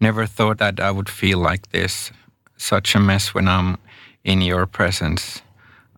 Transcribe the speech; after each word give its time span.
Never 0.00 0.26
thought 0.26 0.58
that 0.58 0.80
I 0.80 0.90
would 0.90 1.08
feel 1.08 1.38
like 1.38 1.70
this. 1.70 2.10
Such 2.56 2.94
a 2.94 3.00
mess 3.00 3.34
when 3.34 3.48
I'm 3.48 3.76
in 4.24 4.40
your 4.40 4.66
presence. 4.66 5.42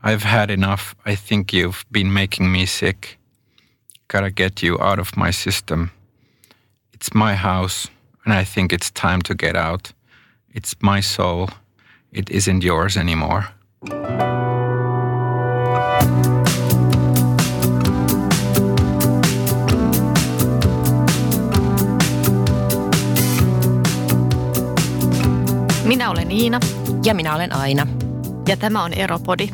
I've 0.03 0.25
had 0.25 0.51
enough. 0.51 0.95
I 1.07 1.15
think 1.15 1.53
you've 1.53 1.85
been 1.91 2.13
making 2.13 2.51
me 2.51 2.67
sick. 2.67 3.19
Gotta 4.09 4.31
get 4.31 4.63
you 4.63 4.79
out 4.81 4.99
of 4.99 5.17
my 5.17 5.31
system. 5.31 5.93
It's 6.93 7.15
my 7.15 7.35
house, 7.35 7.89
and 8.25 8.35
I 8.35 8.45
think 8.45 8.73
it's 8.73 8.91
time 8.91 9.23
to 9.23 9.35
get 9.35 9.57
out. 9.57 9.93
It's 10.53 10.75
my 10.81 11.01
soul. 11.01 11.51
It 12.13 12.29
isn't 12.29 12.65
yours 12.65 12.97
anymore. 12.97 13.49
Minä 26.33 26.41
olen 26.41 26.45
Iina 26.45 26.61
Ja 27.05 27.15
minä 27.15 27.35
olen 27.35 27.57
Aina. 27.57 27.87
ja 28.49 28.57
tämä 28.57 28.85
on 28.85 28.93
Eropodi. 28.93 29.49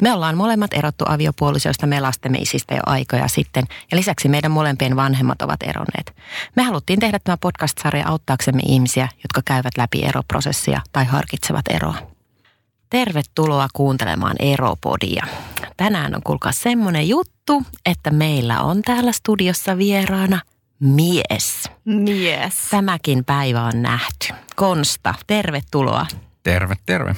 Me 0.00 0.12
ollaan 0.12 0.36
molemmat 0.36 0.74
erottu 0.74 1.04
aviopuolisoista 1.08 1.86
me 1.86 2.00
lastemme 2.00 2.38
isistä 2.38 2.74
jo 2.74 2.80
aikoja 2.86 3.28
sitten 3.28 3.64
ja 3.90 3.96
lisäksi 3.96 4.28
meidän 4.28 4.50
molempien 4.50 4.96
vanhemmat 4.96 5.42
ovat 5.42 5.62
eronneet. 5.62 6.14
Me 6.56 6.62
haluttiin 6.62 7.00
tehdä 7.00 7.18
tämä 7.24 7.36
podcast-sarja 7.36 8.08
auttaaksemme 8.08 8.62
ihmisiä, 8.66 9.08
jotka 9.22 9.42
käyvät 9.44 9.76
läpi 9.76 10.04
eroprosessia 10.04 10.80
tai 10.92 11.04
harkitsevat 11.04 11.64
eroa. 11.70 11.94
Tervetuloa 12.90 13.68
kuuntelemaan 13.72 14.36
Eropodia. 14.38 15.26
Tänään 15.76 16.14
on 16.14 16.22
kuulkaa 16.24 16.52
semmonen 16.52 17.08
juttu, 17.08 17.62
että 17.86 18.10
meillä 18.10 18.60
on 18.60 18.82
täällä 18.82 19.12
studiossa 19.12 19.78
vieraana 19.78 20.40
mies. 20.80 21.70
Mies. 21.84 22.54
Tämäkin 22.70 23.24
päivä 23.24 23.62
on 23.62 23.82
nähty. 23.82 24.34
Konsta, 24.56 25.14
tervetuloa. 25.26 26.06
Terve, 26.42 26.74
terve. 26.86 27.16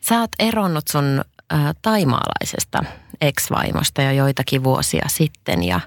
Sä 0.00 0.20
oot 0.20 0.30
eronnut 0.38 0.88
sun 0.88 1.24
äh, 1.52 1.74
taimaalaisesta 1.82 2.84
ex-vaimosta 3.20 4.02
jo 4.02 4.10
joitakin 4.10 4.64
vuosia 4.64 5.04
sitten 5.08 5.62
ja 5.62 5.80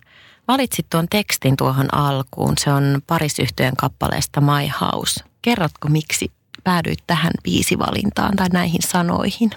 valitsit 0.47 0.85
tuon 0.89 1.07
tekstin 1.09 1.57
tuohon 1.57 1.93
alkuun. 1.93 2.53
Se 2.57 2.73
on 2.73 3.01
parisyhtyjen 3.07 3.75
kappaleesta 3.75 4.41
My 4.41 4.69
House. 4.81 5.23
Kerrotko, 5.41 5.87
miksi 5.87 6.31
päädyit 6.63 7.03
tähän 7.07 7.31
biisivalintaan 7.43 8.35
tai 8.35 8.47
näihin 8.53 8.81
sanoihin? 8.81 9.51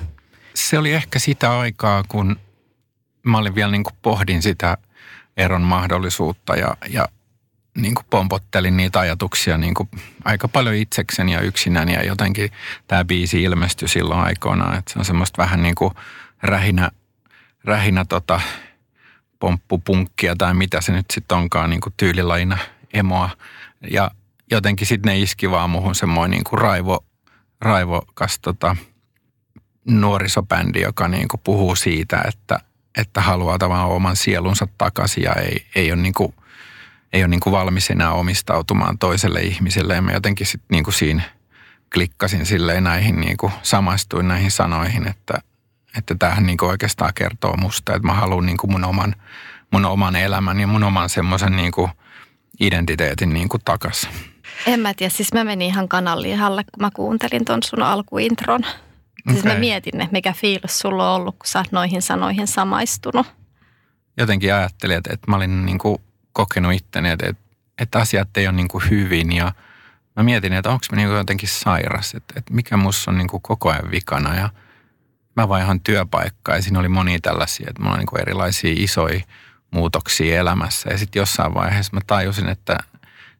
Se 0.54 0.78
oli 0.78 0.92
ehkä 0.92 1.18
sitä 1.18 1.58
aikaa, 1.58 2.04
kun 2.08 2.36
mä 3.22 3.38
olin 3.38 3.54
vielä 3.54 3.72
niin 3.72 3.84
kuin 3.84 3.96
pohdin 4.02 4.42
sitä 4.42 4.78
eron 5.36 5.62
mahdollisuutta 5.62 6.56
ja, 6.56 6.76
ja 6.88 7.08
niin 7.74 7.94
kuin 7.94 8.06
pompottelin 8.10 8.76
niitä 8.76 9.00
ajatuksia 9.00 9.58
niin 9.58 9.74
kuin 9.74 9.88
aika 10.24 10.48
paljon 10.48 10.74
itsekseni 10.74 11.32
ja 11.32 11.40
yksinäni 11.40 11.92
ja 11.92 12.04
jotenkin 12.04 12.50
tämä 12.86 13.04
biisi 13.04 13.42
ilmestyi 13.42 13.88
silloin 13.88 14.20
aikoinaan, 14.20 14.78
että 14.78 14.92
se 14.92 14.98
on 14.98 15.04
semmoista 15.04 15.42
vähän 15.42 15.62
niin 15.62 15.74
kuin 15.74 15.94
rähinä, 16.42 16.90
rähinä 17.64 18.04
tota, 18.04 18.40
pomppupunkkia 19.38 20.36
tai 20.36 20.54
mitä 20.54 20.80
se 20.80 20.92
nyt 20.92 21.06
sitten 21.12 21.38
onkaan 21.38 21.70
niin 21.70 21.80
kuin 21.80 21.94
tyylilajina 21.96 22.58
emoa. 22.92 23.30
Ja 23.90 24.10
jotenkin 24.50 24.86
sitten 24.86 25.10
ne 25.10 25.18
iski 25.18 25.50
vaan 25.50 25.70
muhun 25.70 25.94
semmoinen 25.94 26.30
niin 26.30 26.44
kuin 26.44 26.60
raivo, 26.60 27.04
raivokas 27.60 28.38
tota, 28.38 28.76
nuorisobändi, 29.84 30.80
joka 30.80 31.08
niin 31.08 31.28
kuin 31.28 31.40
puhuu 31.44 31.76
siitä, 31.76 32.24
että, 32.28 32.58
että 32.98 33.20
haluaa 33.20 33.58
tavallaan 33.58 33.90
oman 33.90 34.16
sielunsa 34.16 34.68
takaisin 34.78 35.24
ja 35.24 35.32
ei, 35.34 35.66
ei 35.74 35.92
ole 35.92 36.02
niin 36.02 36.14
kuin 36.14 36.34
ei 37.12 37.22
ole 37.22 37.28
niin 37.28 37.40
kuin 37.40 37.52
valmis 37.52 37.90
enää 37.90 38.12
omistautumaan 38.12 38.98
toiselle 38.98 39.40
ihmiselle. 39.40 39.94
Ja 39.94 40.02
mä 40.02 40.12
jotenkin 40.12 40.46
sitten 40.46 40.66
niin 40.70 40.84
kuin 40.84 40.94
siinä 40.94 41.22
klikkasin 41.94 42.46
silleen 42.46 42.84
näihin, 42.84 43.20
niin 43.20 43.36
kuin 43.36 43.52
samastuin 43.62 44.28
näihin 44.28 44.50
sanoihin, 44.50 45.08
että, 45.08 45.34
että 45.98 46.14
tämähän 46.18 46.46
niin 46.46 46.58
kuin 46.58 46.70
oikeastaan 46.70 47.14
kertoo 47.14 47.56
musta, 47.56 47.94
että 47.94 48.06
mä 48.06 48.14
haluan 48.14 48.46
niin 48.46 48.56
kuin 48.56 48.70
mun, 48.70 48.84
oman, 48.84 49.14
mun 49.70 49.84
oman 49.84 50.16
elämän 50.16 50.60
ja 50.60 50.66
mun 50.66 50.84
oman 50.84 51.08
semmoisen 51.08 51.56
niin 51.56 51.72
kuin 51.72 51.90
identiteetin 52.60 53.32
niin 53.32 53.48
kuin 53.48 53.60
takaisin. 53.64 54.10
En 54.66 54.80
mä 54.80 54.94
tiedä, 54.94 55.10
siis 55.10 55.32
mä 55.32 55.44
menin 55.44 55.68
ihan 55.68 55.88
kananlihalle, 55.88 56.64
kun 56.64 56.80
mä 56.80 56.90
kuuntelin 56.94 57.44
ton 57.44 57.62
sun 57.62 57.82
alkuintron. 57.82 58.60
Siis 59.30 59.44
mä 59.44 59.50
Okei. 59.50 59.60
mietin, 59.60 60.00
että 60.00 60.12
mikä 60.12 60.32
fiilis 60.32 60.78
sulla 60.78 61.14
on 61.14 61.20
ollut, 61.20 61.34
kun 61.38 61.46
sä 61.46 61.58
oot 61.58 61.72
noihin 61.72 62.02
sanoihin 62.02 62.46
samaistunut. 62.46 63.26
Jotenkin 64.16 64.54
ajattelin, 64.54 64.96
että, 64.96 65.12
että 65.12 65.30
mä 65.30 65.36
olin 65.36 65.66
niin 65.66 65.78
kuin 65.78 65.98
kokenut 66.32 66.72
itteni, 66.72 67.10
että, 67.10 67.34
että, 67.78 67.98
asiat 67.98 68.36
ei 68.36 68.46
ole 68.46 68.56
niin 68.56 68.68
kuin 68.68 68.90
hyvin. 68.90 69.32
Ja 69.32 69.52
mä 70.16 70.22
mietin, 70.22 70.52
että 70.52 70.70
onko 70.70 70.84
mä 70.92 70.96
niin 70.96 71.08
kuin 71.08 71.18
jotenkin 71.18 71.48
sairas, 71.48 72.14
että, 72.14 72.34
että 72.36 72.54
mikä 72.54 72.76
musta 72.76 73.10
on 73.10 73.18
niin 73.18 73.28
kuin 73.28 73.42
koko 73.42 73.70
ajan 73.70 73.90
vikana. 73.90 74.34
Ja 74.34 74.50
mä 75.36 75.48
vaihan 75.48 75.80
työpaikkaa 75.80 76.56
ja 76.56 76.62
siinä 76.62 76.78
oli 76.78 76.88
monia 76.88 77.18
tällaisia, 77.22 77.66
että 77.70 77.82
mulla 77.82 77.94
on 77.94 77.98
niin 77.98 78.06
kuin 78.06 78.20
erilaisia 78.20 78.74
isoja 78.76 79.20
muutoksia 79.70 80.40
elämässä. 80.40 80.90
Ja 80.90 80.98
sitten 80.98 81.20
jossain 81.20 81.54
vaiheessa 81.54 81.94
mä 81.94 82.00
tajusin, 82.06 82.48
että 82.48 82.78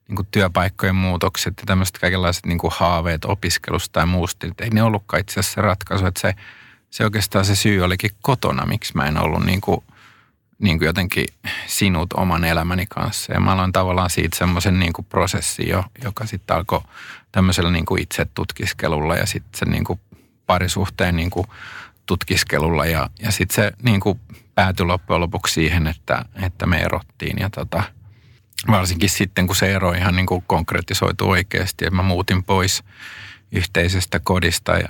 niin 0.09 0.17
kuin 0.17 0.29
työpaikkojen 0.31 0.97
muutokset 0.97 1.55
ja 1.57 1.63
tämmöiset 1.67 1.99
kaikenlaiset 1.99 2.47
niin 2.47 2.59
kuin 2.59 2.73
haaveet 2.77 3.25
opiskelusta 3.25 3.93
tai 3.93 4.07
muusta, 4.07 4.47
että 4.47 4.65
ei 4.65 4.71
ne 4.71 4.83
ollutkaan 4.83 5.21
itse 5.21 5.41
asiassa 5.41 5.55
se 5.55 5.61
ratkaisu, 5.61 6.07
että 6.07 6.21
se, 6.21 6.35
se 6.91 7.05
oikeastaan 7.05 7.45
se 7.45 7.57
syy 7.57 7.81
olikin 7.81 8.11
kotona, 8.23 8.67
miksi 8.67 8.93
mä 8.97 9.07
en 9.07 9.19
ollut 9.19 9.45
niin 9.45 9.61
kuin 9.61 9.85
niin 10.63 10.79
kuin 10.79 10.87
jotenkin 10.87 11.27
sinut 11.67 12.13
oman 12.13 12.45
elämäni 12.45 12.87
kanssa. 12.87 13.33
Ja 13.33 13.41
mä 13.41 13.53
aloin 13.53 13.73
tavallaan 13.73 14.11
siitä 14.11 14.39
semmoisen 14.39 14.79
niin 14.79 14.93
kuin 14.93 15.05
prosessin 15.05 15.69
jo, 15.69 15.85
joka 16.05 16.27
sitten 16.27 16.57
alkoi 16.57 16.81
tämmöisellä 17.33 17.71
niin 17.71 17.85
kuin 17.85 18.03
itse 18.03 18.27
tutkiskelulla 18.35 19.17
ja 19.17 19.27
sitten 19.27 19.59
sen 19.59 19.71
niin 19.71 19.85
kuin 19.85 20.01
parisuhteen 20.47 21.17
niin 21.17 21.31
kuin 21.31 21.47
tutkiskelulla. 22.07 22.87
Ja, 22.87 23.11
ja 23.23 23.33
sitten 23.33 23.55
se 23.55 23.73
niin 23.83 24.01
kuin 24.01 24.21
päätyi 24.55 24.87
loppujen 24.87 25.21
lopuksi 25.21 25.55
siihen, 25.55 25.87
että, 25.87 26.25
että 26.43 26.67
me 26.67 26.79
erottiin. 26.79 27.39
Ja 27.39 27.51
tota, 27.51 27.83
varsinkin 28.71 29.11
sitten, 29.11 29.47
kun 29.47 29.57
se 29.57 29.75
ero 29.75 29.93
ihan 29.93 30.17
niin 30.17 30.27
kuin 30.27 30.45
konkretisoitu 30.47 31.31
oikeasti. 31.31 31.85
että 31.85 31.97
mä 31.97 32.03
muutin 32.03 32.45
pois 32.45 32.85
yhteisestä 33.53 34.21
kodista 34.21 34.73
ää, 34.73 34.83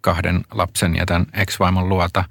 kahden 0.00 0.44
lapsen 0.52 0.96
ja 0.96 1.06
tämän 1.06 1.26
ex-vaimon 1.32 1.88
luota, 1.88 2.24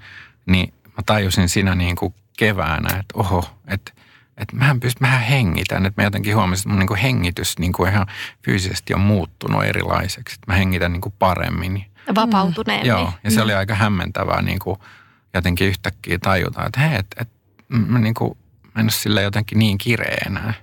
niin 0.45 0.73
mä 0.87 1.03
tajusin 1.05 1.49
siinä 1.49 1.75
niin 1.75 1.95
kuin 1.95 2.13
keväänä, 2.41 2.99
että 2.99 3.13
oho, 3.13 3.45
että 3.67 3.91
että 4.37 4.55
mähän 4.55 4.79
pystyn, 4.79 5.07
mähän 5.07 5.21
hengitän, 5.21 5.85
että 5.85 6.01
mä 6.01 6.05
jotenkin 6.05 6.35
huomasin, 6.35 6.61
että 6.61 6.69
mun 6.69 6.79
niin 6.79 6.87
kuin 6.87 6.99
hengitys 6.99 7.59
niin 7.59 7.73
kuin 7.73 7.91
ihan 7.91 8.07
fyysisesti 8.45 8.93
on 8.93 8.99
muuttunut 8.99 9.63
erilaiseksi, 9.63 10.35
että 10.35 10.51
mä 10.51 10.57
hengitän 10.57 10.93
niin 10.93 11.01
kuin 11.01 11.13
paremmin. 11.19 11.85
Vapautuneemmin. 12.15 12.87
Joo, 12.87 13.13
ja 13.23 13.31
se 13.31 13.41
oli 13.41 13.53
aika 13.53 13.75
hämmentävää 13.75 14.41
niin 14.41 14.59
kuin 14.59 14.79
jotenkin 15.33 15.67
yhtäkkiä 15.67 16.17
tajuta, 16.21 16.65
että 16.65 16.79
hei, 16.79 16.95
että, 16.99 17.21
että 17.21 17.33
mä, 17.67 17.99
niin 17.99 18.13
kuin, 18.13 18.37
mä 18.63 18.79
en 18.79 18.85
ole 18.85 18.91
sille 18.91 19.21
jotenkin 19.21 19.59
niin 19.59 19.77
kireä 19.77 20.17
enää. 20.25 20.53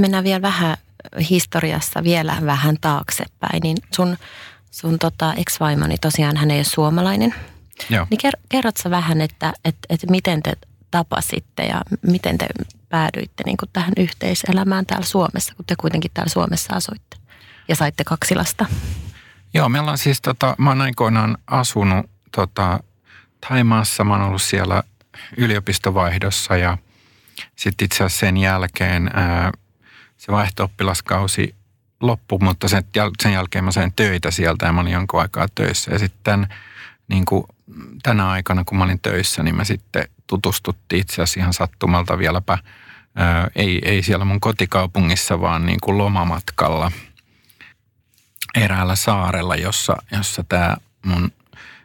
Mennään 0.00 0.24
vielä 0.24 0.42
vähän 0.42 0.76
historiassa 1.30 2.04
vielä 2.04 2.36
vähän 2.44 2.76
taaksepäin, 2.80 3.60
niin 3.62 3.76
sun, 3.94 4.16
sun 4.70 4.98
tota 4.98 5.34
ex-vaimoni 5.34 5.98
tosiaan 5.98 6.36
hän 6.36 6.50
ei 6.50 6.58
ole 6.58 6.64
suomalainen. 6.64 7.34
Joo. 7.90 8.06
Niin 8.10 8.18
ker, 8.18 8.36
kerrot 8.48 8.76
sä 8.76 8.90
vähän, 8.90 9.20
että, 9.20 9.52
että, 9.64 9.86
että 9.88 10.06
miten 10.10 10.42
te 10.42 10.52
tapasitte 10.90 11.66
ja 11.66 11.82
miten 12.02 12.38
te 12.38 12.46
päädyitte 12.88 13.42
niin 13.46 13.56
kuin 13.56 13.70
tähän 13.72 13.92
yhteiselämään 13.96 14.86
täällä 14.86 15.06
Suomessa, 15.06 15.54
kun 15.54 15.64
te 15.64 15.74
kuitenkin 15.76 16.10
täällä 16.14 16.30
Suomessa 16.30 16.74
asuitte 16.74 17.16
ja 17.68 17.76
saitte 17.76 18.04
kaksi 18.04 18.34
lasta. 18.34 18.66
Joo, 19.54 19.68
meillä 19.68 19.90
on 19.90 19.98
siis, 19.98 20.20
tota, 20.20 20.54
mä 20.58 20.70
oon 20.70 20.80
aikoinaan 20.80 21.38
asunut 21.46 22.10
tota, 22.36 22.80
Taimaassa, 23.48 24.04
mä 24.04 24.14
oon 24.14 24.22
ollut 24.22 24.42
siellä 24.42 24.82
yliopistovaihdossa 25.36 26.56
ja 26.56 26.78
sitten 27.56 27.84
itse 27.84 28.04
asiassa 28.04 28.20
sen 28.20 28.36
jälkeen 28.36 29.10
ää, 29.14 29.52
se 30.20 30.32
vaihto-oppilaskausi 30.32 31.54
loppui, 32.00 32.38
mutta 32.42 32.68
sen, 32.68 32.84
sen 33.22 33.32
jälkeen 33.32 33.64
mä 33.64 33.72
sain 33.72 33.92
töitä 33.96 34.30
sieltä 34.30 34.66
ja 34.66 34.72
mä 34.72 34.80
olin 34.80 34.92
jonkun 34.92 35.20
aikaa 35.20 35.46
töissä. 35.54 35.92
Ja 35.92 35.98
sitten 35.98 36.46
niin 37.08 37.24
kuin 37.24 37.44
tänä 38.02 38.28
aikana, 38.28 38.64
kun 38.64 38.78
mä 38.78 38.84
olin 38.84 39.00
töissä, 39.00 39.42
niin 39.42 39.54
mä 39.54 39.64
sitten 39.64 40.08
tutustuttiin 40.26 41.00
itse 41.00 41.14
asiassa 41.14 41.40
ihan 41.40 41.52
sattumalta 41.52 42.18
vieläpä, 42.18 42.58
ää, 43.14 43.48
ei, 43.54 43.80
ei 43.84 44.02
siellä 44.02 44.24
mun 44.24 44.40
kotikaupungissa, 44.40 45.40
vaan 45.40 45.66
niin 45.66 45.78
kuin 45.80 45.98
lomamatkalla 45.98 46.92
eräällä 48.54 48.94
saarella, 48.94 49.56
jossa, 49.56 49.96
jossa 50.12 50.44
tämä 50.48 50.76
mun 51.06 51.32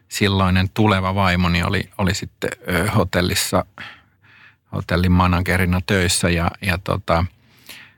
silloinen 0.09 0.69
tuleva 0.73 1.15
vaimoni 1.15 1.63
oli, 1.63 1.89
oli 1.97 2.13
sitten 2.13 2.49
hotellissa, 2.95 3.65
hotellin 4.71 5.11
managerina 5.11 5.81
töissä 5.85 6.29
ja, 6.29 6.51
ja 6.61 6.77
tota, 6.77 7.25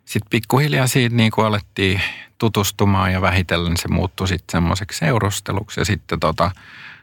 sitten 0.07 0.29
pikkuhiljaa 0.29 0.87
siitä 0.87 1.15
niin 1.15 1.31
kuin 1.31 1.47
alettiin 1.47 2.01
tutustumaan 2.37 3.13
ja 3.13 3.21
vähitellen 3.21 3.77
se 3.77 3.87
muuttui 3.87 4.27
sitten 4.27 4.51
semmoiseksi 4.51 4.99
seurusteluksi. 4.99 5.81
Ja 5.81 5.85
sitten 5.85 6.19
tota, 6.19 6.51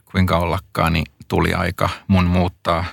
kuinka 0.05 0.39
ollakaan, 0.39 0.93
niin 0.93 1.07
tuli 1.29 1.55
aika 1.55 1.89
mun 2.09 2.25
muuttaa 2.25 2.85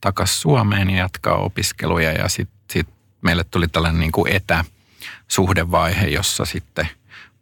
takaisin 0.00 0.36
Suomeen 0.36 0.90
ja 0.90 0.98
jatkaa 0.98 1.34
opiskeluja. 1.34 2.12
Ja 2.12 2.28
sitten 2.28 2.58
sit 2.70 2.88
meille 3.22 3.44
tuli 3.44 3.68
tällainen 3.68 4.00
niin 4.00 4.12
kuin 4.12 4.32
etäsuhdevaihe, 4.32 6.06
jossa 6.06 6.44
sitten 6.44 6.88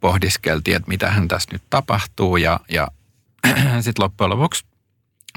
pohdiskeltiin, 0.00 0.76
että 0.76 0.88
mitähän 0.88 1.28
tässä 1.28 1.48
nyt 1.52 1.62
tapahtuu. 1.70 2.36
Ja, 2.36 2.60
ja 2.68 2.88
sitten 3.80 4.02
loppujen 4.02 4.30
lopuksi 4.30 4.64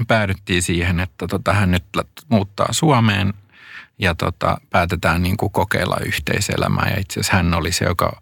päädyttiin 0.08 0.64
siihen, 0.64 1.00
että 1.00 1.28
tota, 1.28 1.54
hän 1.54 1.72
nyt 1.72 1.84
muuttaa 2.30 2.68
Suomeen 2.72 3.34
ja 4.00 4.16
tota, 4.16 4.58
päätetään 4.70 5.24
niin 5.24 5.38
kuin 5.38 5.52
kokeilla 5.52 5.98
yhteiselämää. 6.06 6.90
Ja 6.90 7.00
itse 7.00 7.20
asiassa 7.20 7.36
hän 7.36 7.54
oli 7.54 7.72
se, 7.72 7.86
joka 7.86 8.22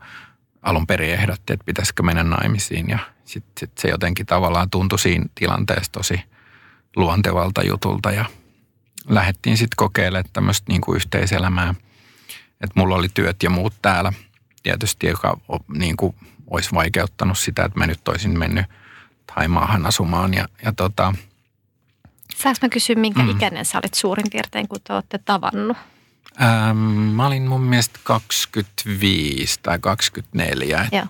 alun 0.61 0.87
perin 0.87 1.13
ehdotti, 1.13 1.53
että 1.53 1.65
pitäisikö 1.65 2.03
mennä 2.03 2.23
naimisiin. 2.23 2.89
Ja 2.89 2.99
sitten 3.25 3.53
sit 3.59 3.77
se 3.77 3.87
jotenkin 3.87 4.25
tavallaan 4.25 4.69
tuntui 4.69 4.99
siinä 4.99 5.25
tilanteessa 5.35 5.91
tosi 5.91 6.21
luontevalta 6.95 7.63
jutulta. 7.63 8.11
Ja 8.11 8.25
lähdettiin 9.09 9.57
sitten 9.57 9.75
kokeilemaan 9.77 10.29
tämmöistä 10.33 10.71
niin 10.71 10.81
kuin 10.81 10.95
yhteiselämää. 10.95 11.75
Että 12.61 12.73
mulla 12.79 12.95
oli 12.95 13.09
työt 13.13 13.43
ja 13.43 13.49
muut 13.49 13.73
täällä 13.81 14.13
tietysti, 14.63 15.07
joka 15.07 15.37
niin 15.77 15.97
kuin 15.97 16.15
olisi 16.47 16.71
vaikeuttanut 16.73 17.37
sitä, 17.37 17.65
että 17.65 17.79
mä 17.79 17.87
nyt 17.87 18.07
olisin 18.07 18.39
mennyt– 18.39 18.65
Taimaahan 19.35 19.85
asumaan. 19.85 20.33
Ja, 20.33 20.47
ja 20.65 20.73
tota, 20.73 21.15
Saanko 22.35 22.59
mä 22.61 22.69
kysyä, 22.69 22.95
minkä 22.95 23.23
mm. 23.23 23.29
ikäinen 23.29 23.65
sä 23.65 23.77
olit 23.77 23.93
suurin 23.93 24.25
piirtein, 24.31 24.67
kun 24.67 24.79
te 24.83 24.93
olette 24.93 25.17
tavannut? 25.17 25.77
Ähm, 26.41 26.77
mä 26.77 27.27
olin 27.27 27.47
mun 27.47 27.61
mielestä 27.61 27.99
25 28.03 29.59
tai 29.63 29.79
24. 29.79 30.87
Joo. 30.91 31.05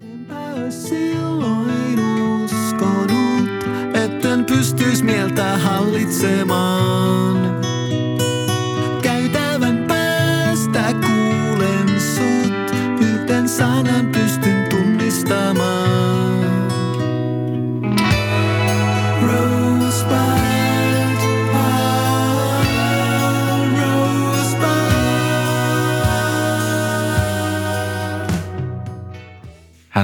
Enpä 0.00 0.70
silloin 0.70 1.98
uskonut, 2.44 3.64
etten 3.94 4.44
pystyis 4.44 5.02
mieltä 5.02 5.58
hallitsemaan. 5.58 7.63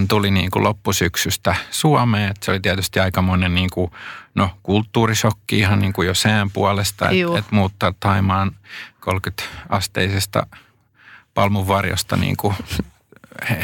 Hän 0.01 0.09
tuli 0.09 0.31
niin 0.31 0.51
kuin 0.51 0.63
loppusyksystä 0.63 1.55
Suomeen. 1.71 2.31
että 2.31 2.45
se 2.45 2.51
oli 2.51 2.61
tietysti 2.61 3.01
aikamoinen 3.01 3.55
niin 3.55 3.71
kuin, 3.71 3.91
no, 4.35 4.51
kulttuurishokki 4.63 5.59
ihan 5.59 5.79
niin 5.79 5.93
kuin 5.93 6.09
jo 6.09 6.15
sään 6.15 6.51
puolesta, 6.51 7.11
että 7.11 7.39
et 7.39 7.53
muuttaa 7.53 7.95
Taimaan 8.01 8.57
30-asteisesta 9.01 10.47
palmunvarjosta 11.35 12.17
niin 12.17 12.37
kuin 12.37 12.55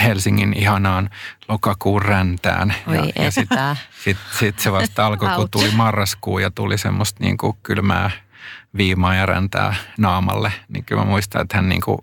Helsingin 0.03 0.53
ihanaan 0.53 1.11
lokakuun 1.49 2.03
räntään. 2.03 2.75
Oi 2.87 2.97
ja, 2.97 3.25
ja 3.25 3.31
sitten 3.31 3.77
sit, 4.05 4.17
sit 4.39 4.59
se 4.59 4.73
vasta 4.73 5.07
alkoi, 5.07 5.29
kun 5.37 5.51
tuli 5.51 5.71
marraskuu 5.71 6.39
ja 6.39 6.51
tuli 6.51 6.79
semmoista 6.79 7.25
niin 7.25 7.37
kuin 7.37 7.57
kylmää 7.63 8.11
viimaa 8.77 9.15
ja 9.15 9.27
räntää 9.27 9.75
naamalle. 9.99 10.53
Niin 10.69 10.85
kyllä 10.85 11.03
mä 11.03 11.11
muistan, 11.11 11.43
että 11.43 11.57
hän 11.57 11.69
niin 11.69 11.81
kuin 11.81 11.99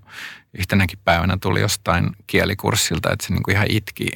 yhtenäkin 0.54 1.00
päivänä 1.06 1.38
tuli 1.42 1.62
jostain 1.62 2.10
kielikurssilta, 2.28 3.12
että 3.12 3.28
se 3.28 3.34
niin 3.34 3.44
kuin 3.44 3.56
ihan 3.56 3.68
itki 3.70 4.08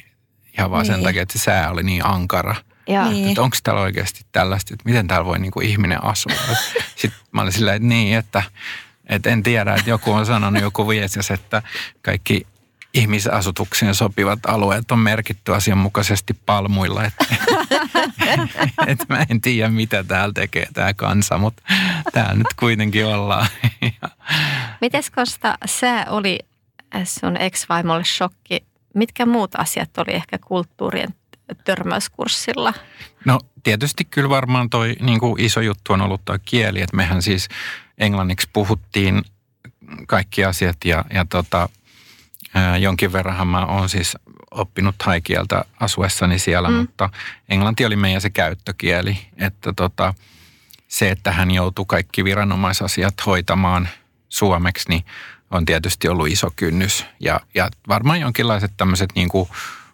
ihan 0.58 0.70
vaan 0.70 0.86
sen 0.86 0.94
Niin. 0.94 1.04
takia, 1.04 1.22
että 1.22 1.38
se 1.38 1.44
sää 1.44 1.70
oli 1.70 1.82
niin 1.82 2.06
ankara. 2.06 2.54
Ja 2.88 3.08
Niin. 3.10 3.28
Että 3.28 3.42
onko 3.42 3.56
täällä 3.62 3.82
oikeasti 3.82 4.20
tällaista, 4.32 4.74
että 4.74 4.88
miten 4.88 5.06
täällä 5.06 5.24
voi 5.24 5.38
niin 5.38 5.50
kuin 5.50 5.66
ihminen 5.66 6.04
asua. 6.04 6.32
Sitten 6.96 7.20
mä 7.32 7.42
olin 7.42 7.52
silleen, 7.52 7.76
että 7.76 7.88
niin, 7.88 8.18
että, 8.18 8.42
että 9.06 9.30
en 9.30 9.42
tiedä, 9.42 9.74
että 9.74 9.90
joku 9.90 10.12
on 10.12 10.26
sanonut 10.26 10.62
joku 10.62 10.88
viestis, 10.88 11.30
että 11.30 11.62
kaikki 12.02 12.46
ihmisasutukseen 12.98 13.94
sopivat 13.94 14.38
alueet 14.46 14.90
on 14.90 14.98
merkitty 14.98 15.54
asianmukaisesti 15.54 16.34
palmuilla. 16.46 17.04
Että, 17.04 17.24
että 18.86 19.04
mä 19.08 19.26
en 19.30 19.40
tiedä, 19.40 19.68
mitä 19.68 20.04
täällä 20.04 20.32
tekee 20.32 20.66
tämä 20.72 20.94
kansa, 20.94 21.38
mutta 21.38 21.62
täällä 22.12 22.34
nyt 22.34 22.54
kuitenkin 22.58 23.06
ollaan. 23.06 23.46
Mites 24.80 25.10
Kosta, 25.10 25.58
sä 25.66 26.06
oli 26.08 26.38
sun 27.04 27.36
ex-vaimolle 27.36 28.04
shokki. 28.04 28.64
Mitkä 28.94 29.26
muut 29.26 29.54
asiat 29.54 29.98
oli 29.98 30.14
ehkä 30.14 30.38
kulttuurien 30.38 31.14
törmäyskurssilla? 31.64 32.74
No 33.24 33.40
tietysti 33.62 34.04
kyllä 34.04 34.28
varmaan 34.28 34.70
toi 34.70 34.96
niin 35.00 35.20
kuin 35.20 35.40
iso 35.40 35.60
juttu 35.60 35.92
on 35.92 36.00
ollut 36.00 36.24
tuo 36.24 36.38
kieli, 36.44 36.80
että 36.80 36.96
mehän 36.96 37.22
siis 37.22 37.48
englanniksi 37.98 38.48
puhuttiin 38.52 39.22
kaikki 40.06 40.44
asiat 40.44 40.76
ja, 40.84 41.04
ja 41.14 41.24
tota, 41.24 41.68
jonkin 42.80 43.12
verranhan 43.12 43.46
mä 43.46 43.66
oon 43.66 43.88
siis 43.88 44.16
oppinut 44.50 44.94
haikieltä 45.02 45.64
asuessani 45.80 46.38
siellä, 46.38 46.68
mm. 46.68 46.74
mutta 46.74 47.10
englanti 47.48 47.84
oli 47.84 47.96
meidän 47.96 48.20
se 48.20 48.30
käyttökieli, 48.30 49.18
että 49.36 49.72
tota, 49.72 50.14
se, 50.88 51.10
että 51.10 51.32
hän 51.32 51.50
joutui 51.50 51.84
kaikki 51.88 52.24
viranomaisasiat 52.24 53.14
hoitamaan 53.26 53.88
suomeksi, 54.28 54.88
niin 54.88 55.04
on 55.50 55.64
tietysti 55.64 56.08
ollut 56.08 56.28
iso 56.28 56.52
kynnys. 56.56 57.04
Ja, 57.20 57.40
ja 57.54 57.68
varmaan 57.88 58.20
jonkinlaiset 58.20 58.72
tämmöiset 58.76 59.10
niin 59.14 59.28
kuin 59.28 59.48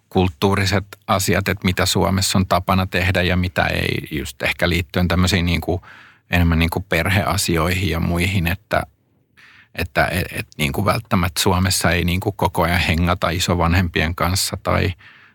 kulttuuriset 0.08 0.85
asiat, 1.06 1.49
että 1.49 1.64
mitä 1.64 1.87
Suomessa 1.87 2.38
on 2.38 2.46
tapana 2.46 2.87
tehdä 2.87 3.23
ja 3.23 3.37
mitä 3.37 3.67
ei, 3.67 4.08
just 4.11 4.43
ehkä 4.43 4.69
liittyen 4.69 5.08
tämmöisiin 5.08 5.46
niin 5.46 5.61
kuin, 5.61 5.82
enemmän 6.31 6.58
niin 6.58 6.70
kuin 6.70 6.85
perheasioihin 6.88 7.91
ja 7.91 8.00
muihin, 8.00 8.46
että, 8.46 8.82
että 9.74 10.06
et, 10.06 10.26
et 10.32 10.46
niin 10.58 10.72
kuin 10.72 10.84
välttämättä 10.84 11.40
Suomessa 11.40 11.90
ei 11.90 12.04
niin 12.04 12.20
kuin 12.20 12.36
koko 12.36 12.62
ajan 12.62 12.81
hengata 12.81 13.31
isovanhempien 13.31 14.14
kanssa 14.14 14.58
tai 14.62 14.93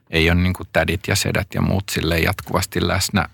ei 0.09 0.29
ole 0.29 0.41
niin 0.41 0.53
kuin 0.53 0.67
tädit 0.73 1.07
ja 1.07 1.15
sedät 1.15 1.47
ja 1.53 1.61
muut 1.61 1.83
sille 1.91 2.19
jatkuvasti 2.19 2.87
läsnä 2.87 3.25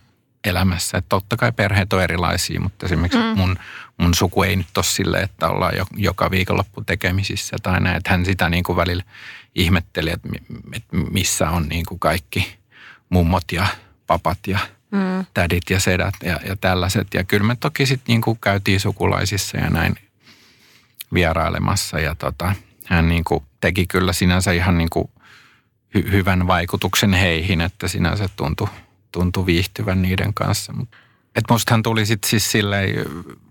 elämässä. 0.43 0.97
Että 0.97 1.09
totta 1.09 1.37
kai 1.37 1.51
perheet 1.51 1.93
on 1.93 2.03
erilaisia, 2.03 2.59
mutta 2.59 2.85
esimerkiksi 2.85 3.17
mm. 3.17 3.37
mun, 3.37 3.57
mun 3.97 4.13
suku 4.13 4.43
ei 4.43 4.55
nyt 4.55 4.77
ole 4.77 4.85
sille, 4.85 5.21
että 5.21 5.49
ollaan 5.49 5.77
jo, 5.77 5.85
joka 5.95 6.31
viikonloppu 6.31 6.83
tekemisissä 6.83 7.55
tai 7.63 7.81
näin. 7.81 7.97
Että 7.97 8.11
hän 8.11 8.25
sitä 8.25 8.49
niin 8.49 8.63
kuin 8.63 8.75
välillä 8.75 9.03
ihmetteli, 9.55 10.09
että, 10.11 10.29
mi- 10.29 10.57
että 10.73 10.97
missä 10.97 11.49
on 11.49 11.69
niin 11.69 11.85
kuin 11.85 11.99
kaikki 11.99 12.57
mummot 13.09 13.51
ja 13.51 13.67
papat 14.07 14.39
ja 14.47 14.59
Mm. 14.91 15.25
tädit 15.33 15.69
ja 15.69 15.79
sedät 15.79 16.13
ja, 16.23 16.39
ja 16.47 16.55
tällaiset. 16.55 17.07
Ja 17.13 17.23
kyllä 17.23 17.47
me 17.47 17.55
toki 17.55 17.85
sitten 17.85 18.13
niin 18.13 18.21
kuin 18.21 18.37
käytiin 18.41 18.79
sukulaisissa 18.79 19.57
ja 19.57 19.69
näin 19.69 19.95
vierailemassa. 21.13 21.99
Ja 21.99 22.15
tota, 22.15 22.55
hän 22.85 23.09
niin 23.09 23.23
kuin 23.23 23.43
teki 23.61 23.87
kyllä 23.87 24.13
sinänsä 24.13 24.51
ihan 24.51 24.77
niin 24.77 24.89
kuin 24.89 25.09
hy- 25.97 26.11
hyvän 26.11 26.47
vaikutuksen 26.47 27.13
heihin, 27.13 27.61
että 27.61 27.87
sinänsä 27.87 28.29
tuntui, 28.35 28.67
tuntui 29.11 29.45
viihtyvän 29.45 30.01
niiden 30.01 30.33
kanssa. 30.33 30.73
Et 31.35 31.43
mustahan 31.49 31.83
tuli 31.83 32.05
sitten 32.05 32.29
siis 32.29 32.51
silleen 32.51 33.05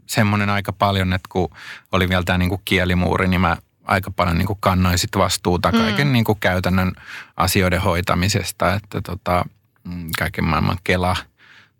semmoinen 0.07 0.51
aika 0.51 0.73
paljon, 0.73 1.13
että 1.13 1.29
kun 1.33 1.51
oli 1.93 2.09
vielä 2.09 2.23
tämä 2.23 2.39
niinku 2.39 2.63
kielimuuri, 2.65 3.29
niin 3.29 3.41
mä 3.41 3.57
aika 3.85 4.11
paljon 4.11 4.39
niinku 4.39 4.55
kannoin 4.55 4.99
sit 4.99 5.17
vastuuta 5.17 5.73
kaiken 5.73 6.13
niinku 6.13 6.35
käytännön 6.35 6.93
asioiden 7.37 7.81
hoitamisesta, 7.81 8.75
että 8.75 9.01
tota, 9.01 9.45
mm, 9.85 10.11
kaiken 10.19 10.45
maailman 10.45 10.79
Kela, 10.85 11.17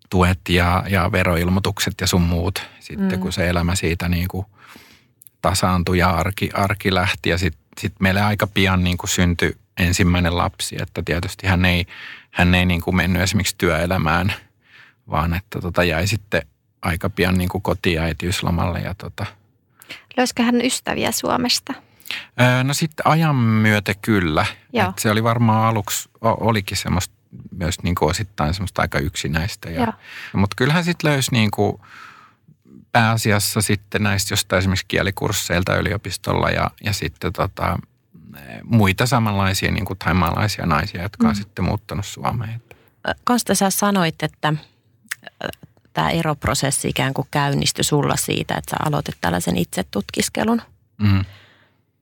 tuet 0.09 0.39
ja, 0.49 0.83
ja 0.89 1.11
veroilmoitukset 1.11 1.93
ja 2.01 2.07
sun 2.07 2.21
muut. 2.21 2.63
Sitten 2.79 3.11
mm. 3.11 3.19
kun 3.19 3.33
se 3.33 3.49
elämä 3.49 3.75
siitä 3.75 4.09
niinku 4.09 4.45
tasaantui 5.49 5.97
ja 5.97 6.09
arki, 6.09 6.49
arki 6.53 6.93
lähti 6.93 7.29
ja 7.29 7.37
sitten 7.37 7.61
sit 7.81 7.93
meille 7.99 8.21
aika 8.21 8.47
pian 8.47 8.83
niin 8.83 8.97
kuin 8.97 9.09
syntyi 9.09 9.57
ensimmäinen 9.77 10.37
lapsi, 10.37 10.75
että 10.81 11.01
tietysti 11.05 11.47
hän 11.47 11.65
ei, 11.65 11.85
hän 12.31 12.55
ei 12.55 12.65
niin 12.65 12.81
kuin 12.81 12.95
mennyt 12.95 13.21
esimerkiksi 13.21 13.55
työelämään, 13.57 14.33
vaan 15.09 15.33
että 15.33 15.61
tota 15.61 15.83
jäi 15.83 16.07
sitten 16.07 16.41
aika 16.81 17.09
pian 17.09 17.37
niin 17.37 17.49
kuin 17.49 17.61
kotiin 17.61 17.99
äitiyslomalle 17.99 18.79
ja 18.79 18.95
tota, 18.97 19.25
Löysikö 20.17 20.43
hän 20.43 20.61
ystäviä 20.61 21.11
Suomesta? 21.11 21.73
Öö, 22.41 22.63
No 22.63 22.73
sitten 22.73 23.07
ajan 23.07 23.35
myötä 23.35 23.93
kyllä. 24.01 24.45
Joo. 24.73 24.89
Et 24.89 24.99
se 24.99 25.11
oli 25.11 25.23
varmaan 25.23 25.65
aluksi, 25.65 26.09
olikin 26.21 26.77
semmoista 26.77 27.15
myös 27.51 27.83
niin 27.83 27.95
kuin 27.95 28.09
osittain 28.09 28.53
semmoista 28.53 28.81
aika 28.81 28.99
yksinäistä. 28.99 29.69
Ja, 29.69 29.93
mutta 30.33 30.55
kyllähän 30.55 30.83
sitten 30.83 31.11
löysi 31.11 31.31
niin 31.31 31.51
kuin 31.51 31.81
pääasiassa 32.99 33.61
sitten 33.61 34.03
näistä 34.03 34.33
jostain 34.33 34.57
esimerkiksi 34.57 34.85
kielikursseilta 34.87 35.75
yliopistolla 35.75 36.49
ja, 36.49 36.71
ja 36.83 36.93
sitten 36.93 37.33
tota, 37.33 37.79
muita 38.63 39.05
samanlaisia 39.05 39.71
niin 39.71 39.85
kuin 39.85 39.99
thaimaalaisia 39.99 40.65
naisia, 40.65 41.01
jotka 41.01 41.27
on 41.27 41.33
Mm. 41.33 41.35
sitten 41.35 41.65
muuttanut 41.65 42.05
Suomeen. 42.05 42.61
Konsta, 43.23 43.55
sä 43.55 43.69
sanoit, 43.69 44.23
että 44.23 44.53
tämä 45.93 46.09
eroprosessi 46.09 46.87
ikään 46.89 47.13
kuin 47.13 47.27
käynnistyi 47.31 47.83
sulla 47.83 48.15
siitä, 48.15 48.55
että 48.55 48.71
sä 48.71 48.77
aloitit 48.85 49.15
tällaisen 49.21 49.57
itsetutkiskelun. 49.57 50.61
Mm. 50.97 51.25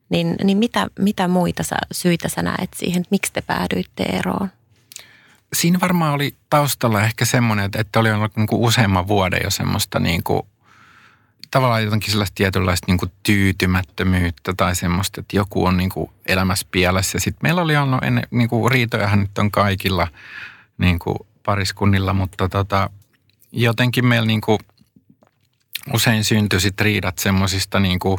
Niin, 0.10 0.36
niin 0.44 0.58
mitä, 0.58 0.88
mitä 1.00 1.28
muita 1.28 1.64
sä, 1.64 1.76
syitä 1.92 2.30
sä 2.30 2.42
näet 2.42 2.70
siihen, 2.76 3.02
että 3.02 3.12
miksi 3.12 3.34
te 3.34 3.42
päädyitte 3.42 4.04
eroon? 4.04 4.50
Siinä 5.54 5.80
varmaan 5.80 6.14
oli 6.14 6.36
taustalla 6.50 7.02
ehkä 7.02 7.26
semmoinen, 7.26 7.66
että, 7.66 7.82
että 7.82 8.00
oli 8.00 8.12
ollut 8.12 8.36
niin 8.36 8.48
kuin 8.48 8.62
useamman 8.62 9.08
vuoden 9.08 9.40
jo 9.44 9.50
semmoista 9.50 10.00
niin 10.00 10.24
kuin, 10.24 10.42
tavallaan 11.54 11.84
jotenkin 11.84 12.12
sellaista 12.12 12.36
tietynlaista 12.36 12.92
niin 12.92 13.12
tyytymättömyyttä 13.24 14.54
tai 14.58 14.76
semmoista, 14.76 15.22
että 15.22 15.38
joku 15.38 15.66
on 15.66 15.78
niin 15.78 15.90
kuin 15.90 16.12
elämässä 16.26 16.68
pielessä. 16.72 17.20
Sitten 17.20 17.40
meillä 17.42 17.62
oli 17.62 17.78
ollut 17.78 18.04
ennen, 18.04 18.28
niin 18.32 18.50
kuin 18.50 18.72
riitojahan 18.72 19.20
nyt 19.20 19.38
on 19.38 19.52
kaikilla 19.52 20.08
niin 20.78 21.00
kuin 21.00 21.18
pariskunnilla, 21.46 22.14
mutta 22.14 22.50
tota, 22.50 22.90
jotenkin 23.52 24.06
meillä 24.06 24.26
niin 24.26 24.42
kuin 24.42 24.60
usein 25.94 26.24
syntyi 26.24 26.60
sit 26.60 26.82
riidat 26.82 27.20
semmoisista 27.20 27.80
niin 27.80 28.00
kuin, 28.00 28.18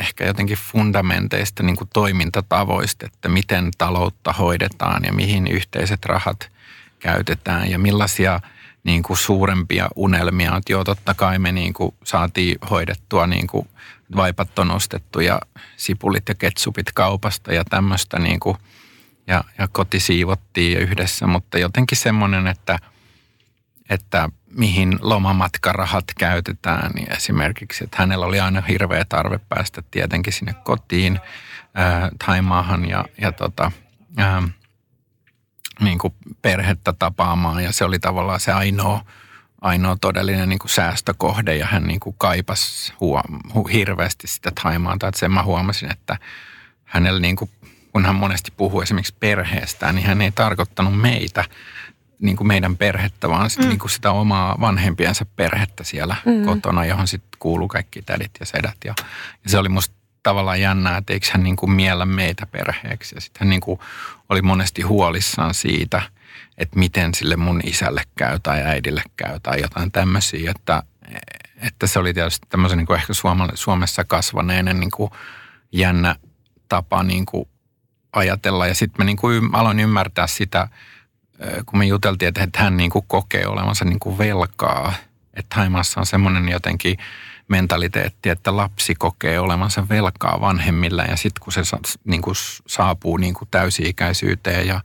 ehkä 0.00 0.26
jotenkin 0.26 0.58
fundamenteista 0.58 1.62
niin 1.62 1.76
kuin 1.76 1.90
toimintatavoista, 1.92 3.06
että 3.06 3.28
miten 3.28 3.70
taloutta 3.78 4.32
hoidetaan 4.32 5.04
ja 5.04 5.12
mihin 5.12 5.46
yhteiset 5.46 6.04
rahat 6.04 6.50
käytetään 6.98 7.70
ja 7.70 7.78
millaisia 7.78 8.40
niin 8.84 9.02
kuin 9.02 9.16
suurempia 9.16 9.88
unelmia. 9.96 10.56
Että 10.56 10.72
Joo, 10.72 10.84
totta 10.84 11.14
kai 11.14 11.38
me 11.38 11.52
niin 11.52 11.72
kuin 11.72 11.94
saatiin 12.04 12.58
hoidettua, 12.70 13.26
niin 13.26 13.46
kuin 13.46 13.68
vaipat 14.16 14.58
on 14.58 14.70
ostettu 14.70 15.20
ja 15.20 15.40
sipulit 15.76 16.28
ja 16.28 16.34
ketsupit 16.34 16.92
kaupasta 16.94 17.52
ja 17.52 17.64
tämmöistä 17.64 18.18
niin 18.18 18.40
kuin, 18.40 18.56
ja, 19.26 19.44
ja 19.58 19.68
koti 19.68 20.00
siivottiin 20.00 20.78
yhdessä, 20.78 21.26
mutta 21.26 21.58
jotenkin 21.58 21.98
semmoinen, 21.98 22.46
että, 22.46 22.78
että 23.90 24.28
mihin 24.50 24.98
lomamatkarahat 25.00 26.04
käytetään, 26.18 26.90
niin 26.94 27.12
esimerkiksi, 27.12 27.84
että 27.84 27.96
hänellä 28.00 28.26
oli 28.26 28.40
aina 28.40 28.60
hirveä 28.60 29.04
tarve 29.08 29.40
päästä 29.48 29.82
tietenkin 29.90 30.32
sinne 30.32 30.54
kotiin 30.64 31.20
ää, 31.74 32.10
Taimaahan 32.26 32.88
ja, 32.88 33.04
ja 33.20 33.32
tota, 33.32 33.72
ää, 34.16 34.42
niin 35.80 35.98
kuin 35.98 36.14
perhettä 36.42 36.94
tapaamaan 36.98 37.64
ja 37.64 37.72
se 37.72 37.84
oli 37.84 37.98
tavallaan 37.98 38.40
se 38.40 38.52
ainoa, 38.52 39.04
ainoa 39.60 39.96
todellinen 40.00 40.48
niin 40.48 40.58
kuin 40.58 40.70
säästökohde 40.70 41.56
ja 41.56 41.66
hän 41.66 41.82
niin 41.82 42.00
kuin 42.00 42.14
kaipasi 42.18 42.92
huom, 43.00 43.40
hu, 43.54 43.64
hirveästi 43.64 44.26
sitä 44.26 44.52
Taimaata. 44.62 45.08
Että 45.08 45.18
sen 45.20 45.32
mä 45.32 45.42
huomasin, 45.42 45.92
että 45.92 46.18
hänellä 46.84 47.20
niin 47.20 47.36
kuin, 47.36 47.50
kun 47.92 48.06
hän 48.06 48.14
monesti 48.14 48.52
puhuu 48.56 48.80
esimerkiksi 48.80 49.14
perheestään, 49.20 49.94
niin 49.94 50.06
hän 50.06 50.22
ei 50.22 50.32
tarkoittanut 50.32 51.00
meitä, 51.00 51.44
niin 52.18 52.36
kuin 52.36 52.48
meidän 52.48 52.76
perhettä, 52.76 53.28
vaan 53.28 53.50
sit, 53.50 53.62
mm. 53.62 53.68
niin 53.68 53.78
kuin 53.78 53.90
sitä 53.90 54.10
omaa 54.10 54.56
vanhempiensa 54.60 55.26
perhettä 55.36 55.84
siellä 55.84 56.16
mm. 56.24 56.44
kotona, 56.44 56.84
johon 56.84 57.08
sitten 57.08 57.38
kuuluu 57.38 57.68
kaikki 57.68 58.02
tädit 58.02 58.30
ja 58.40 58.46
sedät. 58.46 58.76
Ja, 58.84 58.94
ja 59.44 59.50
se 59.50 59.58
oli 59.58 59.68
musta 59.68 59.97
tavallaan 60.28 60.60
jännää, 60.60 60.96
että 60.96 61.12
eikö 61.12 61.26
hän 61.32 61.42
niin 61.42 61.56
kuin 61.56 61.70
miellä 61.70 62.06
meitä 62.06 62.46
perheeksi. 62.46 63.14
Ja 63.14 63.20
sitten 63.20 63.40
hän 63.40 63.48
niin 63.48 63.60
kuin 63.60 63.80
oli 64.28 64.42
monesti 64.42 64.82
huolissaan 64.82 65.54
siitä, 65.54 66.02
että 66.58 66.78
miten 66.78 67.14
sille 67.14 67.36
mun 67.36 67.60
isälle 67.64 68.02
käy 68.16 68.38
tai 68.42 68.62
äidille 68.62 69.02
käy 69.16 69.40
tai 69.40 69.60
jotain 69.60 69.92
tämmöisiä, 69.92 70.50
että, 70.50 70.82
että 71.56 71.86
se 71.86 71.98
oli 71.98 72.14
tietysti 72.14 72.46
tämmöisen 72.50 72.78
niin 72.78 72.86
kuin 72.86 72.98
ehkä 73.00 73.12
Suomessa 73.54 74.04
kasvaneenen 74.04 74.80
niin 74.80 74.90
kuin 74.90 75.10
jännä 75.72 76.16
tapa 76.68 77.02
niin 77.02 77.26
kuin 77.26 77.48
ajatella. 78.12 78.66
Ja 78.66 78.74
sitten 78.74 78.94
mä 78.98 79.04
niin 79.04 79.16
kuin 79.16 79.54
aloin 79.54 79.80
ymmärtää 79.80 80.26
sitä, 80.26 80.68
kun 81.66 81.78
me 81.78 81.86
juteltiin, 81.86 82.28
että 82.28 82.42
että 82.42 82.62
hän 82.62 82.76
niin 82.76 82.90
kuin 82.90 83.04
kokee 83.08 83.46
olevansa 83.46 83.84
niin 83.84 84.00
kuin 84.00 84.18
velkaa. 84.18 84.92
Että 85.34 85.56
Haimaassa 85.56 86.00
on 86.00 86.06
semmoinen 86.06 86.48
jotenkin 86.48 86.98
mentaliteetti, 87.48 88.28
että 88.28 88.56
lapsi 88.56 88.94
kokee 88.94 89.40
olevansa 89.40 89.88
velkaa 89.88 90.40
vanhemmilla 90.40 91.02
ja 91.02 91.16
sitten 91.16 91.44
kun 91.44 91.52
se 91.52 91.60
niin 92.04 92.22
kuin 92.22 92.34
saapuu 92.66 93.16
niin 93.16 93.34
kuin 93.34 93.48
täysi-ikäisyyteen 93.50 94.66
ja 94.66 94.80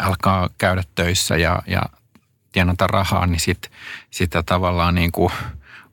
alkaa 0.00 0.50
käydä 0.58 0.82
töissä 0.94 1.36
ja, 1.36 1.62
ja 1.66 1.82
tienata 2.52 2.86
rahaa, 2.86 3.26
niin 3.26 3.40
sit, 3.40 3.70
sitä 4.10 4.42
tavallaan 4.42 4.94
niin 4.94 5.12
kuin 5.12 5.32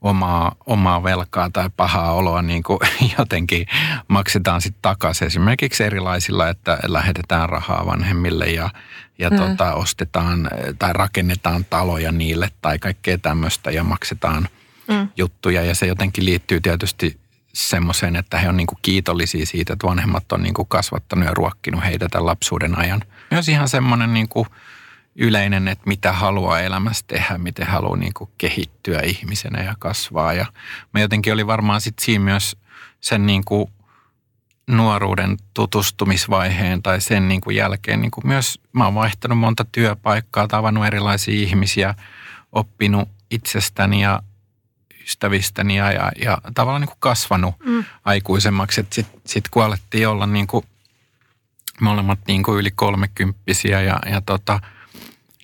omaa, 0.00 0.56
omaa 0.66 1.02
velkaa 1.02 1.50
tai 1.50 1.70
pahaa 1.76 2.12
oloa 2.12 2.42
niin 2.42 2.62
kuin 2.62 2.78
jotenkin 3.18 3.66
maksetaan 4.08 4.60
sitten 4.60 4.82
takaisin. 4.82 5.26
Esimerkiksi 5.26 5.84
erilaisilla, 5.84 6.48
että 6.48 6.78
lähetetään 6.86 7.48
rahaa 7.48 7.86
vanhemmille 7.86 8.46
ja, 8.46 8.70
ja 9.18 9.30
mm. 9.30 9.36
tota, 9.36 9.74
ostetaan 9.74 10.50
tai 10.78 10.92
rakennetaan 10.92 11.64
taloja 11.70 12.12
niille 12.12 12.50
tai 12.62 12.78
kaikkea 12.78 13.18
tämmöistä 13.18 13.70
ja 13.70 13.84
maksetaan 13.84 14.48
mm. 14.88 15.08
juttuja. 15.16 15.64
Ja 15.64 15.74
se 15.74 15.86
jotenkin 15.86 16.24
liittyy 16.24 16.60
tietysti 16.60 17.20
semmoiseen, 17.52 18.16
että 18.16 18.38
he 18.38 18.48
on 18.48 18.56
niin 18.56 18.66
kuin 18.66 18.78
kiitollisia 18.82 19.46
siitä, 19.46 19.72
että 19.72 19.86
vanhemmat 19.86 20.32
on 20.32 20.42
niin 20.42 20.54
kuin 20.54 20.68
kasvattanut 20.68 21.24
ja 21.24 21.34
ruokkinut 21.34 21.84
heitä 21.84 22.08
tämän 22.08 22.26
lapsuuden 22.26 22.78
ajan. 22.78 23.02
Myös 23.30 23.48
ihan 23.48 23.68
semmoinen 23.68 24.14
niin 24.14 24.28
kuin 24.28 24.46
yleinen, 25.16 25.68
että 25.68 25.84
mitä 25.86 26.12
haluaa 26.12 26.60
elämässä 26.60 27.04
tehdä, 27.08 27.38
miten 27.38 27.66
haluaa 27.66 27.96
niin 27.96 28.14
kuin 28.14 28.30
kehittyä 28.38 29.00
ihmisenä 29.00 29.62
ja 29.62 29.74
kasvaa. 29.78 30.32
Ja 30.32 30.46
mä 30.94 31.00
jotenkin 31.00 31.32
oli 31.32 31.46
varmaan 31.46 31.80
sitten 31.80 32.04
siinä 32.04 32.24
myös 32.24 32.56
sen 33.00 33.26
niin 33.26 33.44
kuin 33.44 33.70
nuoruuden 34.66 35.36
tutustumisvaiheen 35.54 36.82
tai 36.82 37.00
sen 37.00 37.28
niin 37.28 37.40
kuin 37.40 37.56
jälkeen 37.56 38.00
niin 38.00 38.10
kuin 38.10 38.26
myös 38.26 38.60
mä 38.72 38.84
oon 38.84 38.94
vaihtanut 38.94 39.38
monta 39.38 39.64
työpaikkaa, 39.72 40.48
tavannut 40.48 40.86
erilaisia 40.86 41.34
ihmisiä, 41.34 41.94
oppinut 42.52 43.08
itsestäni 43.30 44.02
ja 44.02 44.22
ystävistäni 45.10 45.76
ja, 45.76 45.92
ja, 45.92 46.12
ja 46.16 46.38
tavallaan 46.54 46.80
niin 46.80 46.88
kuin 46.88 47.00
kasvanut 47.00 47.54
mm. 47.64 47.84
aikuisemmaksi. 48.04 48.86
Sitten 48.90 49.20
sit 49.26 49.48
kun 49.48 49.64
alettiin 49.64 50.08
olla 50.08 50.26
niin 50.26 50.46
kuin 50.46 50.66
molemmat 51.80 52.18
niin 52.26 52.42
kuin 52.42 52.58
yli 52.58 52.70
kolmekymppisiä 52.70 53.80
ja, 53.82 54.00
ja 54.10 54.20
tota, 54.20 54.60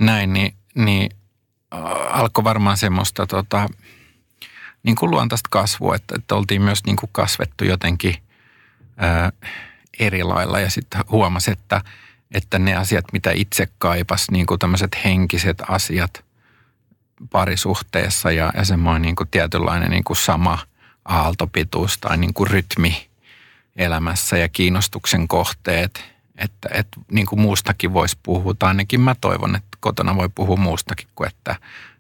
näin, 0.01 0.33
niin, 0.33 0.55
niin 0.75 1.11
alkoi 2.11 2.45
varmaan 2.45 2.77
semmoista 2.77 3.27
tota, 3.27 3.69
niin 4.83 4.97
kuin 4.97 5.11
luontaista 5.11 5.49
kasvua, 5.51 5.97
että, 5.97 6.15
että 6.15 6.35
oltiin 6.35 6.63
myös 6.63 6.85
niin 6.87 6.97
kuin 6.97 7.11
kasvettu 7.13 7.65
jotenkin 7.65 8.15
ää, 8.97 9.33
eri 9.99 10.23
lailla 10.23 10.61
ja 10.61 10.71
sitten 10.71 11.05
huomasi, 11.11 11.51
että, 11.51 11.81
että 12.35 12.59
ne 12.59 12.77
asiat, 12.77 13.05
mitä 13.13 13.31
itse 13.35 13.69
kaipas, 13.79 14.31
niin 14.31 14.47
kuin 14.47 14.59
tämmöiset 14.59 15.05
henkiset 15.05 15.63
asiat 15.69 16.26
parisuhteessa 17.31 18.31
ja, 18.31 18.53
ja 18.57 18.65
semmoinen 18.65 19.03
niin 19.03 19.17
kuin 19.17 19.29
tietynlainen 19.31 19.91
niin 19.91 20.05
kuin 20.05 20.17
sama 20.17 20.59
aaltopituus 21.05 21.99
tai 21.99 22.17
niin 22.17 22.35
kuin 22.35 22.51
rytmi 22.51 23.09
elämässä 23.77 24.39
ja 24.39 24.49
kiinnostuksen 24.49 25.29
kohteet, 25.29 26.05
että, 26.39 26.69
että 26.73 27.01
niin 27.11 27.27
kuin 27.27 27.41
muustakin 27.41 27.93
voisi 27.93 28.19
puhua, 28.23 28.55
tai 28.55 28.69
ainakin 28.69 29.01
mä 29.01 29.15
toivon, 29.21 29.57
että 29.57 29.79
kotona 29.81 30.17
voi 30.17 30.29
puhua 30.29 30.57
muustakin 30.57 31.09
kuin, 31.15 31.29
että 31.29 31.57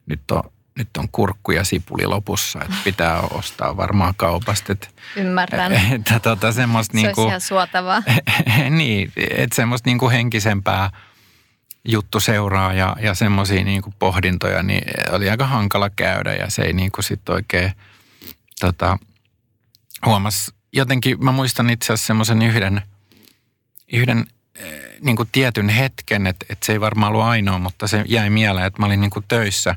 nyt 0.06 0.30
on, 0.30 0.42
nyt 0.78 0.96
on 0.98 1.08
kurkku 1.12 1.52
ja 1.52 1.64
sipuli 1.64 2.06
lopussa, 2.06 2.60
että 2.62 2.76
pitää 2.84 3.20
ostaa 3.20 3.76
varmaan 3.76 4.14
kaupasta. 4.16 4.72
Että, 4.72 4.88
Ymmärrän. 5.16 5.72
että 5.94 6.20
tota, 6.20 6.52
semmoista 6.52 6.92
Se 6.92 6.96
niin 6.96 7.06
olisi 7.06 7.14
kuin, 7.14 7.28
ihan 7.28 7.40
suotavaa. 7.40 8.02
niin, 8.70 9.12
että 9.16 9.56
semmoista 9.56 9.88
niin 9.88 9.98
kuin 9.98 10.12
henkisempää 10.12 10.90
juttu 11.86 12.20
seuraa 12.20 12.72
ja, 12.72 12.96
ja 13.00 13.14
semmoisia 13.14 13.64
niin 13.64 13.82
pohdintoja, 13.98 14.62
niin 14.62 14.84
oli 15.10 15.30
aika 15.30 15.46
hankala 15.46 15.90
käydä 15.90 16.34
ja 16.34 16.50
se 16.50 16.62
ei 16.62 16.72
niin 16.72 16.92
kuin 16.92 17.04
sit 17.04 17.28
oikein 17.28 17.72
tota, 18.60 18.98
huomas. 20.06 20.52
Jotenkin 20.72 21.24
mä 21.24 21.32
muistan 21.32 21.70
itse 21.70 21.92
asiassa 21.92 22.06
semmoisen 22.06 22.42
yhden, 22.42 22.82
yhden 23.92 24.26
eh, 24.54 24.80
niin 25.00 25.16
kuin 25.16 25.28
tietyn 25.32 25.68
hetken, 25.68 26.26
että, 26.26 26.46
että 26.48 26.66
se 26.66 26.72
ei 26.72 26.80
varmaan 26.80 27.12
ollut 27.12 27.26
ainoa, 27.26 27.58
mutta 27.58 27.86
se 27.86 28.04
jäi 28.08 28.30
mieleen, 28.30 28.66
että 28.66 28.82
mä 28.82 28.86
olin 28.86 29.00
niin 29.00 29.10
kuin 29.10 29.24
töissä 29.28 29.76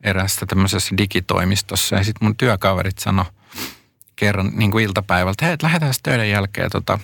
eräässä 0.00 0.46
tämmöisessä 0.46 0.96
digitoimistossa 0.98 1.96
ja 1.96 2.04
sitten 2.04 2.26
mun 2.26 2.36
työkaverit 2.36 2.98
sanoi 2.98 3.24
kerran 4.16 4.50
niin 4.54 4.70
kuin 4.70 4.84
iltapäivältä, 4.84 5.44
hei, 5.44 5.54
et 5.54 5.62
lähdetään 5.62 5.94
töiden 6.02 6.30
jälkeen 6.30 6.70
tota, 6.70 6.98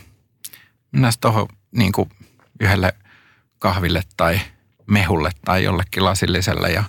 mennään 0.93 1.13
tuohon 1.21 1.49
niin 1.73 1.93
yhdelle 2.61 2.95
kahville 3.61 4.03
tai 4.17 4.41
mehulle 4.87 5.31
tai 5.45 5.65
jollekin 5.65 6.05
lasilliselle. 6.05 6.69
Ja 6.69 6.85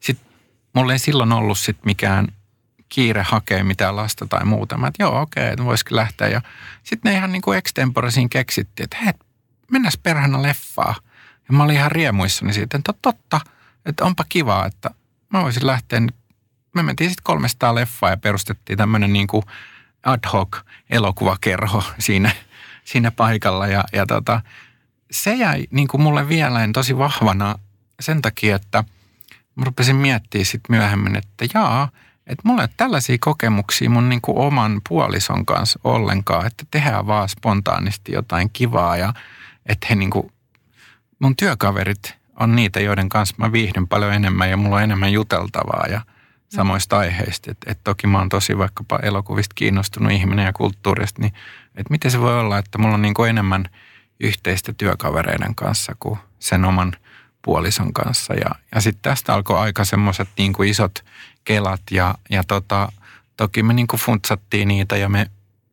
sitten 0.00 0.26
mulla 0.72 0.92
ei 0.92 0.98
silloin 0.98 1.32
ollut 1.32 1.58
sit 1.58 1.84
mikään 1.84 2.28
kiire 2.88 3.22
hakea 3.22 3.64
mitään 3.64 3.96
lasta 3.96 4.26
tai 4.26 4.44
muuta. 4.44 4.76
Mä 4.76 4.86
että 4.86 5.02
joo, 5.02 5.20
okei, 5.20 5.48
että 5.48 5.64
voisikin 5.64 5.96
lähteä. 5.96 6.28
Ja 6.28 6.42
sitten 6.82 7.12
ne 7.12 7.18
ihan 7.18 7.32
niin 7.32 7.42
kuin 7.42 7.58
extemporesin 7.58 8.30
keksittiin, 8.30 8.84
että 8.84 8.96
hei, 9.04 9.12
mennäs 9.70 9.98
perhana 10.02 10.42
leffaa. 10.42 10.94
Ja 11.48 11.56
mä 11.56 11.64
olin 11.64 11.76
ihan 11.76 11.92
riemuissani 11.92 12.52
siitä, 12.52 12.76
että 12.76 12.94
totta, 13.02 13.40
että 13.86 14.04
onpa 14.04 14.24
kivaa, 14.28 14.66
että 14.66 14.90
mä 15.32 15.42
voisin 15.42 15.66
lähteä 15.66 16.00
nyt 16.00 16.14
me 16.74 16.82
mentiin 16.82 17.10
sitten 17.10 17.24
300 17.24 17.74
leffaa 17.74 18.10
ja 18.10 18.16
perustettiin 18.16 18.76
tämmöinen 18.76 19.12
niin 19.12 19.26
kuin 19.26 19.42
ad 20.02 20.28
hoc 20.32 20.56
elokuvakerho 20.90 21.84
siinä, 21.98 22.30
siinä 22.84 23.10
paikalla. 23.10 23.66
Ja, 23.66 23.84
ja 23.92 24.06
tota, 24.06 24.40
se 25.10 25.34
jäi 25.34 25.66
niin 25.70 25.88
kuin 25.88 26.00
mulle 26.00 26.28
vielä 26.28 26.60
tosi 26.72 26.98
vahvana 26.98 27.54
sen 28.00 28.22
takia, 28.22 28.56
että 28.56 28.84
mä 29.54 29.64
rupesin 29.64 29.96
miettimään 29.96 30.46
sitten 30.46 30.76
myöhemmin, 30.76 31.16
että 31.16 31.44
jaa, 31.54 31.88
että 32.26 32.42
mulla 32.44 32.62
ei 32.62 32.64
ole 32.64 32.74
tällaisia 32.76 33.16
kokemuksia 33.20 33.90
mun 33.90 34.08
niin 34.08 34.20
kuin 34.20 34.38
oman 34.38 34.80
puolison 34.88 35.46
kanssa 35.46 35.80
ollenkaan, 35.84 36.46
että 36.46 36.64
tehdään 36.70 37.06
vaan 37.06 37.28
spontaanisti 37.28 38.12
jotain 38.12 38.50
kivaa 38.52 38.96
ja 38.96 39.14
että 39.66 39.86
he 39.90 39.94
niin 39.94 40.10
kuin, 40.10 40.32
mun 41.18 41.36
työkaverit 41.36 42.16
on 42.40 42.56
niitä, 42.56 42.80
joiden 42.80 43.08
kanssa 43.08 43.34
mä 43.38 43.52
viihdyn 43.52 43.88
paljon 43.88 44.14
enemmän 44.14 44.50
ja 44.50 44.56
mulla 44.56 44.76
on 44.76 44.82
enemmän 44.82 45.12
juteltavaa 45.12 45.86
ja 45.90 46.00
samoista 46.48 46.98
aiheista. 46.98 47.50
Että 47.50 47.72
et 47.72 47.78
toki 47.84 48.06
mä 48.06 48.18
oon 48.18 48.28
tosi 48.28 48.58
vaikkapa 48.58 48.98
elokuvista 49.02 49.54
kiinnostunut 49.54 50.12
ihminen 50.12 50.44
ja 50.46 50.52
kulttuurista, 50.52 51.22
niin 51.22 51.32
että 51.74 51.90
miten 51.90 52.10
se 52.10 52.20
voi 52.20 52.40
olla, 52.40 52.58
että 52.58 52.78
mulla 52.78 52.94
on 52.94 53.02
niin 53.02 53.14
kuin 53.14 53.30
enemmän 53.30 53.64
yhteistä 54.20 54.72
työkavereiden 54.72 55.54
kanssa 55.54 55.96
kuin 56.00 56.18
sen 56.38 56.64
oman 56.64 56.92
puolison 57.42 57.92
kanssa. 57.92 58.34
Ja, 58.34 58.50
ja 58.74 58.80
sitten 58.80 59.02
tästä 59.02 59.34
alkoi 59.34 59.58
aika 59.58 59.84
semmoiset 59.84 60.28
niin 60.38 60.52
kuin 60.52 60.68
isot 60.68 61.04
kelat 61.44 61.82
ja, 61.90 62.14
ja 62.30 62.44
tota, 62.44 62.92
toki 63.36 63.62
me 63.62 63.74
niin 63.74 63.86
kuin 63.86 64.00
funtsattiin 64.00 64.68
niitä 64.68 64.96
ja 64.96 65.08
me 65.08 65.26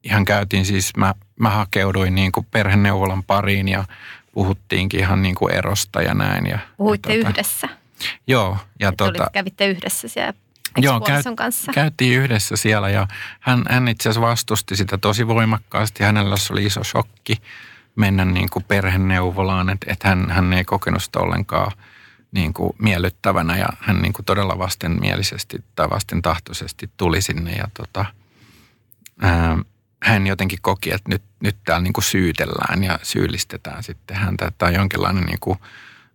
ihan 0.04 0.26
käytiin 0.26 0.66
siis, 0.66 0.98
mä, 0.98 1.14
mä 1.40 1.50
hakeuduin 1.50 2.16
niin 2.16 2.32
kuin 2.32 2.48
perheneuvolan 2.52 3.24
pariin 3.24 3.68
ja 3.68 3.86
puhuttiinkin 4.32 5.00
ihan 5.00 5.22
niin 5.22 5.36
kuin 5.36 5.54
erosta 5.54 6.02
ja 6.02 6.14
näin. 6.14 6.46
Ja, 6.48 6.60
Puhuitte 6.78 7.14
ja 7.14 7.18
tota, 7.18 7.30
yhdessä. 7.30 7.70
Joo. 8.28 8.58
Ja 8.80 8.90
Että 8.90 9.06
tota, 9.06 9.30
kävitte 9.34 9.68
yhdessä 9.68 10.08
siellä 10.08 10.34
Joo, 10.78 11.00
käy- 11.00 11.24
kanssa. 11.36 11.72
Käytiin 11.72 12.20
yhdessä 12.20 12.56
siellä 12.56 12.90
ja 12.90 13.08
hän, 13.40 13.64
hän 13.70 13.88
itse 13.88 14.10
asiassa 14.10 14.28
vastusti 14.28 14.76
sitä 14.76 14.98
tosi 14.98 15.28
voimakkaasti. 15.28 16.04
Hänellä 16.04 16.38
se 16.38 16.54
oli 16.54 16.66
iso 16.66 16.84
shokki 16.84 17.42
mennä 17.96 18.26
niin 18.26 18.50
kuin 18.50 18.66
perheneuvolaan, 18.68 19.70
että 19.70 19.86
et 19.94 20.04
hän, 20.04 20.32
hän 20.32 20.54
ei 20.54 20.64
kokenut 20.66 21.04
sitä 21.04 21.20
ollenkaan 21.20 21.72
niin 22.32 22.54
kuin 22.54 22.74
miellyttävänä 22.82 23.58
ja 23.58 23.68
hän 23.80 24.02
niin 24.02 24.14
kuin 24.14 24.26
todella 24.26 24.60
vastenmielisesti 24.60 25.64
tai 25.76 25.90
vastentahtoisesti 25.90 26.90
tuli 26.98 27.22
sinne 27.22 27.52
ja 27.52 27.68
tota, 27.74 28.06
ää, 29.22 29.58
hän 30.04 30.28
jotenkin 30.28 30.60
koki, 30.62 30.94
että 30.94 31.10
nyt, 31.10 31.22
nyt 31.40 31.56
täällä 31.66 31.84
niin 31.84 31.94
kuin 31.94 32.04
syytellään 32.04 32.84
ja 32.84 33.00
syyllistetään 33.04 33.84
sitten 33.84 34.18
häntä, 34.18 34.46
että 34.46 34.58
tämä 34.58 34.70
on 34.70 34.76
jonkinlainen 34.76 35.24
niin 35.24 35.40
kuin, 35.40 35.60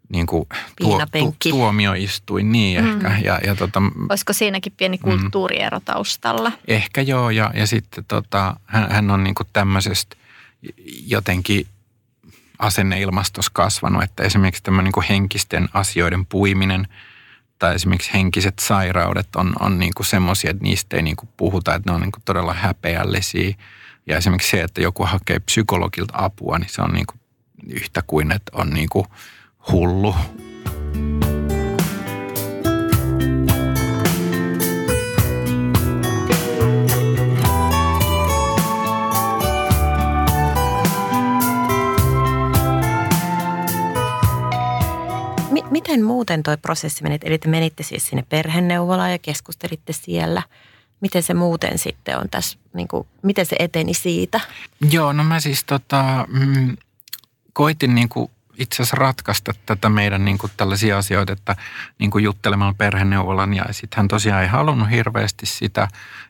niin 0.09 0.27
kuin 0.27 0.47
tuo, 0.81 1.07
tu, 1.19 1.37
tuomioistuin, 1.51 2.53
niin 2.53 2.85
Mm. 2.85 2.91
ehkä. 2.91 3.19
Ja, 3.25 3.41
ja 3.47 3.55
tota, 3.55 3.83
Olisiko 4.09 4.33
siinäkin 4.33 4.73
pieni 4.77 4.97
Mm. 4.97 5.03
kulttuuriero 5.03 5.81
taustalla? 5.81 6.53
Ehkä 6.69 7.01
joo, 7.01 7.31
ja, 7.31 7.51
ja 7.55 7.67
sitten 7.67 8.05
tota, 8.09 8.57
hän, 8.67 8.91
hän 8.93 9.11
on 9.11 9.25
niinku 9.25 9.43
tämmöisestä 9.53 10.17
jotenkin 11.07 11.67
asenneilmastossa 12.59 13.51
kasvanut, 13.55 14.03
että 14.03 14.23
esimerkiksi 14.23 14.63
tämä 14.63 14.83
niinku 14.83 15.03
henkisten 15.09 15.69
asioiden 15.73 16.27
puiminen 16.27 16.89
tai 17.59 17.75
esimerkiksi 17.75 18.13
henkiset 18.15 18.59
sairaudet 18.59 19.37
on, 19.37 19.53
on 19.61 19.79
niinku 19.79 20.03
semmoisia, 20.03 20.51
että 20.51 20.63
niistä 20.63 20.97
ei 20.97 21.03
niinku 21.03 21.29
puhuta, 21.37 21.75
että 21.75 21.91
ne 21.91 21.95
on 21.95 22.01
niinku 22.01 22.19
todella 22.25 22.55
häpeällisiä. 22.55 23.55
Ja 24.07 24.17
esimerkiksi 24.17 24.51
se, 24.51 24.63
että 24.63 24.81
joku 24.81 25.05
hakee 25.05 25.39
psykologilta 25.39 26.15
apua, 26.17 26.59
niin 26.59 26.71
se 26.71 26.83
on 26.83 26.91
niinku 26.91 27.15
yhtä 27.69 28.03
kuin, 28.07 28.33
että 28.33 28.53
on 28.55 28.71
niinku 28.71 29.07
hullu. 29.73 30.15
Miten 45.71 46.05
muuten 46.05 46.43
toi 46.43 46.57
prosessi 46.57 47.03
meni? 47.03 47.19
Eli 47.25 47.39
te 47.39 47.49
menitte 47.49 47.83
siis 47.83 48.07
sinne 48.07 48.25
perheneuvolaan 48.29 49.13
ja 49.13 49.19
keskustelitte 49.19 49.93
siellä. 49.93 50.43
Miten 51.01 51.23
se 51.23 51.35
muuten 51.35 51.79
sitten 51.79 52.19
on 52.19 52.31
tässä, 52.31 52.59
niin 52.75 52.89
kuin, 52.89 53.07
miten 53.23 53.47
se 53.47 53.57
eteni 53.59 53.95
siitä? 53.95 54.41
Joo, 54.91 55.13
no 55.13 55.25
mä 55.25 55.41
siis 55.41 55.65
tota, 55.65 56.27
mm, 56.29 56.77
koitin 57.53 57.95
niinku 57.95 58.31
itse 58.59 58.83
asiassa 58.83 58.97
ratkaista 58.97 59.53
tätä 59.67 59.89
meidän 59.89 60.25
niinku 60.25 60.51
tällaisia 60.57 60.99
asioita, 60.99 61.33
että 61.33 61.57
niinku 61.99 62.19
juttelemalla 62.19 62.75
perheneuvolan 62.79 63.55
ja 63.55 63.65
sitten 63.71 63.97
hän 63.97 64.09
tosiaan 64.09 64.43
ei 64.43 64.49
halunnut 64.49 64.91
hirveästi 64.91 65.47
sitä 65.47 65.89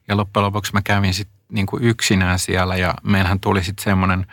ja 0.09 0.16
loppujen 0.16 0.44
lopuksi 0.44 0.72
mä 0.72 0.83
kävin 0.83 1.14
sitten 1.14 1.37
niinku 1.53 1.79
yksinään 1.81 2.38
siellä 2.38 2.76
ja 2.76 2.94
meillähän 3.03 3.40
tuli 3.40 3.64
sitten 3.64 3.85
semmoinen 3.85 4.26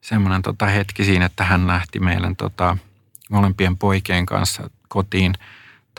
semmoinen 0.00 0.42
tota 0.42 0.66
hetki 0.66 1.04
siinä, 1.04 1.24
että 1.24 1.44
hän 1.44 1.66
lähti 1.66 2.00
meidän 2.00 2.36
tota, 2.36 2.76
molempien 3.30 3.76
poikien 3.76 4.26
kanssa 4.26 4.70
kotiin 4.88 5.34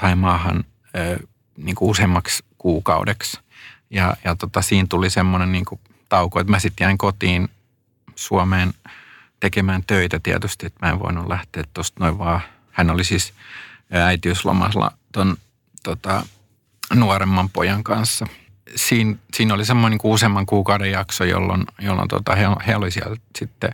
tai 0.01 0.15
maahan 0.15 0.63
niin 1.57 1.75
kuin 1.75 1.89
useammaksi 1.89 2.45
kuukaudeksi. 2.57 3.39
Ja, 3.89 4.17
ja 4.23 4.35
tota, 4.35 4.61
siinä 4.61 4.87
tuli 4.89 5.09
semmoinen 5.09 5.51
niin 5.51 5.65
kuin 5.65 5.81
tauko, 6.09 6.39
että 6.39 6.51
mä 6.51 6.59
sitten 6.59 6.85
jäin 6.85 6.97
kotiin 6.97 7.49
Suomeen 8.15 8.73
tekemään 9.39 9.83
töitä 9.87 10.19
tietysti, 10.19 10.65
että 10.65 10.85
mä 10.85 10.91
en 10.91 10.99
voinut 10.99 11.27
lähteä 11.27 11.63
tuosta 11.73 12.03
noin 12.03 12.17
vaan. 12.17 12.41
Hän 12.71 12.89
oli 12.89 13.03
siis 13.03 13.33
äitiyslomalla 13.91 14.91
ton 15.11 15.37
tota, 15.83 16.25
nuoremman 16.93 17.49
pojan 17.49 17.83
kanssa. 17.83 18.27
Siin, 18.75 19.19
siinä 19.33 19.53
oli 19.53 19.65
semmoinen 19.65 19.99
niin 20.03 20.13
useamman 20.13 20.45
kuukauden 20.45 20.91
jakso, 20.91 21.23
jolloin, 21.23 21.63
jolloin 21.79 22.07
tota, 22.07 22.35
he, 22.35 22.45
he 22.67 22.75
oli 22.75 22.91
siellä 22.91 23.15
sitten 23.39 23.71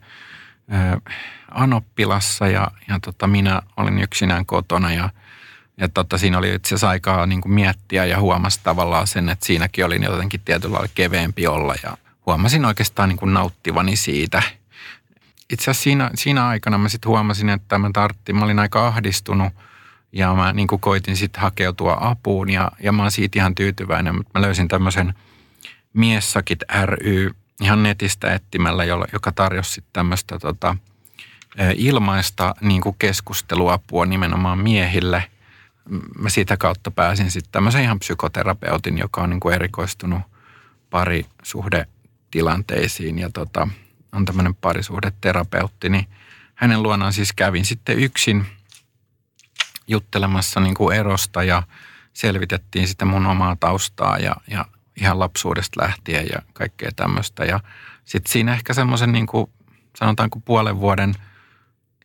Anoppilassa 1.52 2.48
ja, 2.48 2.68
ja 2.88 3.00
tota, 3.00 3.28
minä 3.28 3.62
olin 3.78 4.00
yksinään 4.00 4.46
kotona 4.46 4.94
ja, 4.94 5.10
ja 5.78 5.90
tota, 5.90 6.18
siinä 6.18 6.38
oli 6.38 6.56
itse 6.56 6.68
asiassa 6.68 6.90
aikaa 6.90 7.26
niin 7.26 7.42
kuin 7.42 7.54
miettiä 7.54 8.06
ja 8.06 8.20
huomasi 8.20 8.60
tavallaan 8.64 9.08
sen, 9.08 9.30
että 9.30 9.46
siinäkin 9.46 9.86
oli 9.86 10.04
jotenkin 10.04 10.42
tietyllä 10.46 10.74
lailla 10.74 10.92
keveempi 10.96 11.48
olla 11.48 11.76
ja 11.84 11.98
huomasin 12.26 12.66
oikeastaan 12.66 13.10
niin 13.10 13.18
kuin 13.18 13.34
nauttivani 13.34 13.96
siitä. 13.96 14.44
Itse 15.50 15.64
asiassa 15.64 15.84
siinä, 15.84 16.12
siinä 16.16 16.48
aikana 16.48 16.78
mä 16.78 16.90
sitten 16.90 17.10
huomasin, 17.10 17.50
että 17.50 17.78
mä 17.78 17.90
tarttin, 17.94 18.36
mä 18.36 18.46
olin 18.46 18.60
aika 18.60 18.88
ahdistunut 18.88 19.54
ja 20.12 20.34
mä 20.34 20.54
niin 20.54 20.68
kuin 20.68 20.82
koitin 20.82 21.18
sitten 21.18 21.42
hakeutua 21.42 21.98
apuun 22.02 22.50
ja, 22.50 22.72
ja 22.80 22.92
mä 22.92 23.02
oon 23.02 23.12
siitä 23.12 23.40
ihan 23.40 23.56
tyytyväinen, 23.56 24.16
mutta 24.16 24.40
mä 24.40 24.46
löysin 24.46 24.68
tämmöisen 24.68 25.14
Miessakit 25.94 26.60
ry 26.86 27.32
ihan 27.64 27.84
netistä 27.84 28.34
etsimällä, 28.34 28.84
joka 29.14 29.32
tarjosi 29.32 29.84
tämmöistä 29.94 30.40
tota, 30.40 30.78
ilmaista 31.76 32.56
niin 32.62 32.82
kuin 32.82 32.96
keskusteluapua 33.00 34.06
nimenomaan 34.06 34.58
miehille. 34.58 35.24
Mä 36.20 36.30
sitä 36.30 36.58
kautta 36.58 36.92
pääsin 36.92 37.32
sitten 37.32 37.52
tämmöisen 37.52 37.84
ihan 37.84 38.00
psykoterapeutin, 38.00 38.98
joka 38.98 39.22
on 39.22 39.30
niin 39.30 39.40
kuin 39.40 39.56
erikoistunut 39.56 40.22
parisuhdetilanteisiin 40.90 43.20
ja 43.20 43.30
tota, 43.30 43.68
on 44.12 44.26
tämmöinen 44.26 44.56
parisuhdeterapeutti, 44.56 45.90
niin 45.90 46.08
hänen 46.56 46.84
luonaan 46.84 47.14
siis 47.14 47.34
kävin 47.34 47.66
sitten 47.66 48.00
yksin 48.00 48.46
juttelemassa 49.88 50.60
niin 50.60 50.76
kuin 50.76 50.98
erosta 50.98 51.44
ja 51.44 51.64
selvitettiin 52.14 52.88
sitten 52.88 53.08
mun 53.08 53.26
omaa 53.26 53.58
taustaa 53.60 54.18
ja, 54.18 54.36
ja 54.48 54.66
ihan 55.02 55.20
lapsuudesta 55.20 55.82
lähtien 55.82 56.28
ja 56.34 56.40
kaikkea 56.54 56.92
tämmöistä. 56.96 57.46
Ja 57.46 57.60
sitten 58.06 58.32
siinä 58.32 58.54
ehkä 58.54 58.74
semmoisen 58.74 59.12
niin 59.12 59.28
kuin, 59.28 59.50
sanotaanko 59.98 60.40
puolen 60.40 60.80
vuoden 60.80 61.14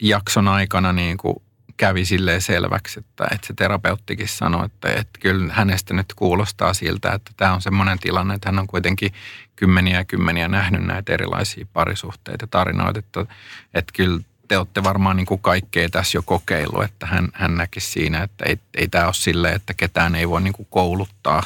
jakson 0.00 0.48
aikana 0.48 0.92
niin 0.92 1.16
kuin 1.16 1.36
kävi 1.76 2.04
silleen 2.04 2.42
selväksi, 2.42 3.00
että, 3.00 3.28
että 3.30 3.46
se 3.46 3.54
terapeuttikin 3.54 4.28
sanoi, 4.28 4.66
että, 4.66 4.88
että 4.88 5.18
kyllä 5.20 5.52
hänestä 5.52 5.94
nyt 5.94 6.14
kuulostaa 6.16 6.74
siltä, 6.74 7.12
että 7.12 7.30
tämä 7.36 7.54
on 7.54 7.62
semmoinen 7.62 7.98
tilanne, 7.98 8.34
että 8.34 8.48
hän 8.48 8.58
on 8.58 8.66
kuitenkin 8.66 9.12
kymmeniä 9.56 9.96
ja 9.96 10.04
kymmeniä 10.04 10.48
nähnyt 10.48 10.82
näitä 10.82 11.12
erilaisia 11.12 11.66
parisuhteita 11.72 12.42
ja 12.42 12.48
tarinoita, 12.50 12.98
että, 12.98 13.26
että 13.74 13.92
kyllä 13.96 14.20
te 14.48 14.58
olette 14.58 14.82
varmaan 14.82 15.16
niin 15.16 15.26
kuin 15.26 15.40
kaikkea 15.40 15.88
tässä 15.88 16.18
jo 16.18 16.22
kokeillut, 16.22 16.84
että 16.84 17.06
hän, 17.06 17.28
hän 17.32 17.54
näki 17.54 17.80
siinä, 17.80 18.22
että 18.22 18.44
ei, 18.44 18.58
ei 18.74 18.88
tämä 18.88 19.04
ole 19.04 19.14
silleen, 19.14 19.56
että 19.56 19.74
ketään 19.74 20.14
ei 20.14 20.28
voi 20.28 20.40
niin 20.40 20.52
kuin 20.52 20.68
kouluttaa 20.70 21.42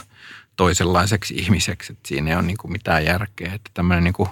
toisenlaiseksi 0.56 1.34
ihmiseksi, 1.34 1.92
että 1.92 2.08
siinä 2.08 2.30
ei 2.30 2.36
ole 2.36 2.42
niin 2.42 2.56
kuin 2.56 2.72
mitään 2.72 3.04
järkeä, 3.04 3.54
että 3.54 3.70
tämmöinen 3.74 4.04
niin 4.04 4.14
kuin 4.14 4.28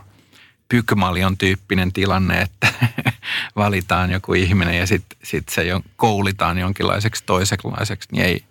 Pygmalion 0.69 1.39
tyyppinen 1.39 1.93
tilanne, 1.93 2.41
että 2.41 2.73
valitaan 3.57 4.11
joku 4.11 4.35
ihminen 4.35 4.79
ja 4.79 4.87
sitten 4.87 5.19
sit 5.23 5.49
se 5.49 5.65
jo 5.65 5.81
koulitaan 5.97 6.59
jonkinlaiseksi 6.59 7.25
toisenlaiseksi, 7.27 8.09
niin 8.13 8.25
ei, 8.25 8.45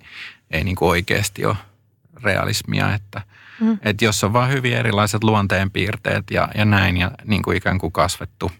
ei 0.51 0.63
niin 0.63 0.75
kuin 0.75 0.89
oikeasti 0.89 1.45
ole 1.45 1.55
realismia. 2.23 2.93
Että, 2.93 3.21
mm. 3.59 3.77
että 3.81 4.05
jos 4.05 4.23
on 4.23 4.33
vaan 4.33 4.49
hyvin 4.49 4.73
erilaiset 4.73 5.23
luonteenpiirteet 5.23 6.31
ja, 6.31 6.49
ja 6.55 6.65
näin 6.65 6.97
ja 6.97 7.11
niin 7.25 7.41
kuin 7.41 7.57
ikään 7.57 7.79
kuin 7.79 7.91
kasvettu 7.91 8.51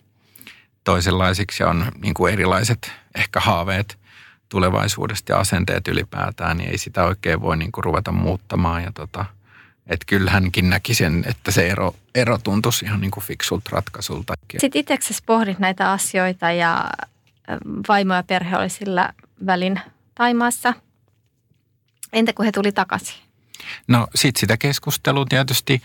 toisenlaisiksi 0.83 1.63
ja 1.63 1.69
on 1.69 1.85
niin 2.01 2.13
kuin 2.13 2.33
erilaiset 2.33 2.91
ehkä 3.15 3.39
haaveet 3.39 3.99
tulevaisuudesta 4.49 5.31
ja 5.31 5.39
asenteet 5.39 5.87
ylipäätään, 5.87 6.57
niin 6.57 6.69
ei 6.69 6.77
sitä 6.77 7.03
oikein 7.03 7.41
voi 7.41 7.57
niin 7.57 7.71
kuin 7.71 7.83
ruveta 7.83 8.11
muuttamaan. 8.11 8.83
Ja 8.83 8.91
tota, 8.91 9.25
että 9.87 10.05
kyllä 10.05 10.31
hänkin 10.31 10.69
näki 10.69 10.93
sen, 10.93 11.23
että 11.27 11.51
se 11.51 11.67
ero, 11.67 11.95
ero 12.15 12.37
tuntuisi 12.37 12.85
ihan 12.85 13.01
niin 13.01 13.11
kuin 13.11 13.23
fiksulta 13.23 13.69
ratkaisulta. 13.71 14.33
Sitten 14.57 14.79
itseksesi 14.79 15.23
pohdit 15.25 15.59
näitä 15.59 15.91
asioita 15.91 16.51
ja 16.51 16.89
vaimo 17.87 18.13
ja 18.13 18.23
perhe 18.23 18.57
oli 18.57 18.69
sillä 18.69 19.13
välin 19.45 19.79
Taimaassa. 20.15 20.73
Entä 22.13 22.33
kun 22.33 22.45
he 22.45 22.51
tuli 22.51 22.71
takaisin? 22.71 23.15
No 23.87 24.07
sitten 24.15 24.39
sitä 24.39 24.57
keskustelua 24.57 25.25
tietysti 25.29 25.81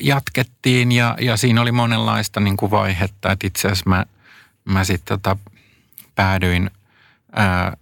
jatkettiin 0.00 0.92
ja, 0.92 1.16
ja 1.20 1.36
siinä 1.36 1.62
oli 1.62 1.72
monenlaista 1.72 2.40
niin 2.40 2.56
kuin 2.56 2.70
vaihetta. 2.70 3.32
Että 3.32 3.46
itse 3.46 3.68
asiassa 3.68 3.90
mä, 3.90 4.06
mä 4.64 4.84
sitten 4.84 5.20
tota, 5.20 5.36
päädyin, 6.14 6.70
ää, 7.32 7.76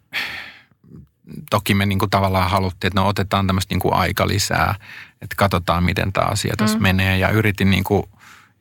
toki 1.50 1.74
me 1.74 1.86
niin 1.86 1.98
kuin 1.98 2.10
tavallaan 2.10 2.50
haluttiin, 2.50 2.88
että 2.88 3.00
no 3.00 3.08
otetaan 3.08 3.46
tämmöistä 3.46 3.74
niin 3.74 3.80
kuin 3.80 3.94
aika 3.94 4.28
lisää, 4.28 4.74
että 5.22 5.36
katsotaan 5.36 5.84
miten 5.84 6.12
tämä 6.12 6.26
asia 6.26 6.54
tässä 6.56 6.76
Mm. 6.76 6.82
menee. 6.82 7.18
Ja 7.18 7.28
yritin 7.28 7.70
niin 7.70 7.84
kuin 7.84 8.02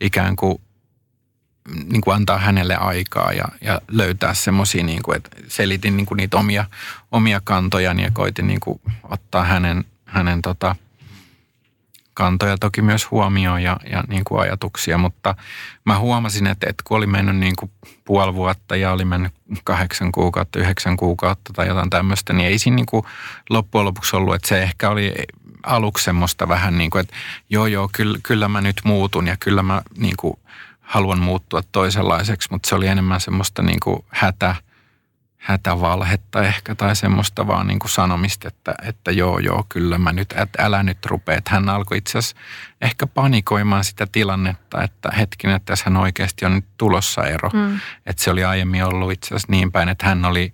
ikään 0.02 0.36
kuin, 0.36 0.62
niin 1.92 2.02
kuin 2.02 2.16
antaa 2.16 2.38
hänelle 2.38 2.76
aikaa 2.76 3.34
ja, 3.34 3.46
ja 3.62 3.82
löytää 3.88 4.34
semmoisia, 4.34 4.84
niin 4.84 5.04
kuin, 5.04 5.18
että 5.18 5.30
selitin 5.48 5.98
niin 5.98 6.06
kuin 6.06 6.18
niitä 6.18 6.38
omia, 6.38 6.66
omia 7.12 7.42
kantojani 7.44 8.04
ja 8.04 8.12
koitin 8.14 8.48
niin 8.48 8.60
kuin 8.60 8.82
ottaa 9.04 9.44
hänen, 9.44 9.86
hänen 10.06 10.42
tota, 10.42 10.76
kantoja 12.20 12.58
toki 12.58 12.82
myös 12.82 13.12
huomioon 13.12 13.64
ja, 13.64 13.78
ja 13.92 14.04
niin 14.08 14.24
kuin 14.24 14.42
ajatuksia, 14.42 14.98
mutta 14.98 15.36
mä 15.86 16.00
huomasin, 16.00 16.48
että, 16.48 16.70
että 16.70 16.84
kun 16.88 16.98
oli 16.98 17.08
mennyt 17.08 17.38
niin 17.38 17.56
kuin 17.60 17.72
puoli 18.06 18.34
vuotta 18.34 18.76
ja 18.76 18.92
oli 18.92 19.06
mennyt 19.06 19.34
kahdeksan 19.64 20.12
kuukautta, 20.12 20.60
yhdeksän 20.60 20.98
kuukautta 20.98 21.54
tai 21.54 21.68
jotain 21.68 21.90
tämmöistä, 21.90 22.34
niin 22.34 22.48
ei 22.48 22.60
siinä 22.60 22.76
niin 22.76 22.86
kuin 22.86 23.06
loppujen 23.50 23.86
lopuksi 23.86 24.16
ollut, 24.16 24.36
että 24.36 24.48
se 24.48 24.64
ehkä 24.64 24.90
oli 24.90 25.14
aluksi 25.64 26.04
semmoista 26.04 26.48
vähän 26.48 26.78
niin 26.78 26.90
kuin, 26.90 27.00
että 27.00 27.16
joo 27.50 27.66
joo, 27.66 27.90
kyllä, 27.92 28.20
kyllä 28.24 28.48
mä 28.48 28.62
nyt 28.62 28.82
muutun 28.84 29.28
ja 29.28 29.38
kyllä 29.40 29.64
mä 29.64 29.82
niin 29.98 30.16
kuin 30.18 30.40
haluan 30.80 31.20
muuttua 31.20 31.62
toisenlaiseksi, 31.72 32.48
mutta 32.52 32.70
se 32.70 32.76
oli 32.76 32.88
enemmän 32.88 33.22
semmoista 33.22 33.62
niin 33.62 33.80
kuin 33.84 34.06
hätä, 34.10 34.56
hätävalhetta 35.40 36.44
ehkä 36.44 36.76
tai 36.76 36.96
semmoista 36.96 37.48
vaan 37.48 37.68
niin 37.68 37.80
kuin 37.80 37.92
sanomista, 37.92 38.48
että, 38.48 38.76
että 38.84 39.12
joo 39.12 39.40
joo, 39.40 39.66
kyllä 39.70 39.98
mä 39.98 40.14
nyt, 40.14 40.32
että 40.32 40.66
älä 40.66 40.84
nyt 40.84 41.06
rupea. 41.06 41.40
Hän 41.48 41.70
alkoi 41.70 41.98
itse 41.98 42.18
asiassa 42.18 42.38
ehkä 42.82 43.08
panikoimaan 43.08 43.84
sitä 43.84 44.08
tilannetta, 44.12 44.84
että 44.84 45.12
hetkinen, 45.18 45.56
että 45.56 45.66
tässä 45.66 45.86
hän 45.86 45.98
oikeasti 45.98 46.46
on 46.46 46.56
nyt 46.56 46.66
tulossa 46.78 47.26
ero. 47.26 47.50
Mm. 47.54 47.80
Että 48.06 48.24
se 48.24 48.32
oli 48.32 48.44
aiemmin 48.44 48.84
ollut 48.84 49.12
itse 49.12 49.28
asiassa 49.28 49.52
niin 49.52 49.72
päin, 49.72 49.90
että 49.90 50.06
hän 50.06 50.26
oli 50.26 50.54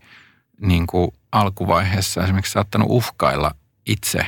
niin 0.62 0.88
kuin 0.88 1.12
alkuvaiheessa 1.32 2.24
esimerkiksi 2.24 2.52
saattanut 2.52 2.88
uhkailla 2.90 3.52
itse, 3.86 4.20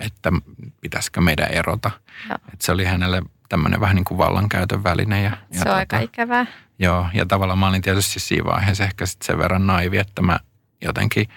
että 0.00 0.32
pitäisikö 0.80 1.20
meidän 1.20 1.50
erota. 1.50 1.90
Joo. 2.28 2.38
Että 2.52 2.66
se 2.66 2.72
oli 2.72 2.84
hänelle 2.84 3.22
tämmöinen 3.48 3.80
vähän 3.80 3.96
niin 3.96 4.04
kuin 4.04 4.18
vallankäytön 4.18 4.84
väline. 4.84 5.22
Ja, 5.22 5.30
ja 5.50 5.60
Se 5.60 5.68
on 5.68 5.76
aika 5.76 5.98
ikävää. 5.98 6.46
Joo, 6.78 7.06
ja 7.14 7.26
tavallaan 7.26 7.58
mä 7.58 7.68
olin 7.68 7.82
tietysti 7.82 8.20
siinä 8.20 8.44
vaiheessa 8.44 8.84
ehkä 8.84 9.06
sit 9.06 9.22
sen 9.22 9.38
verran 9.38 9.66
naivi, 9.66 9.98
että 9.98 10.22
mä 10.22 10.40
jotenkin 10.84 11.28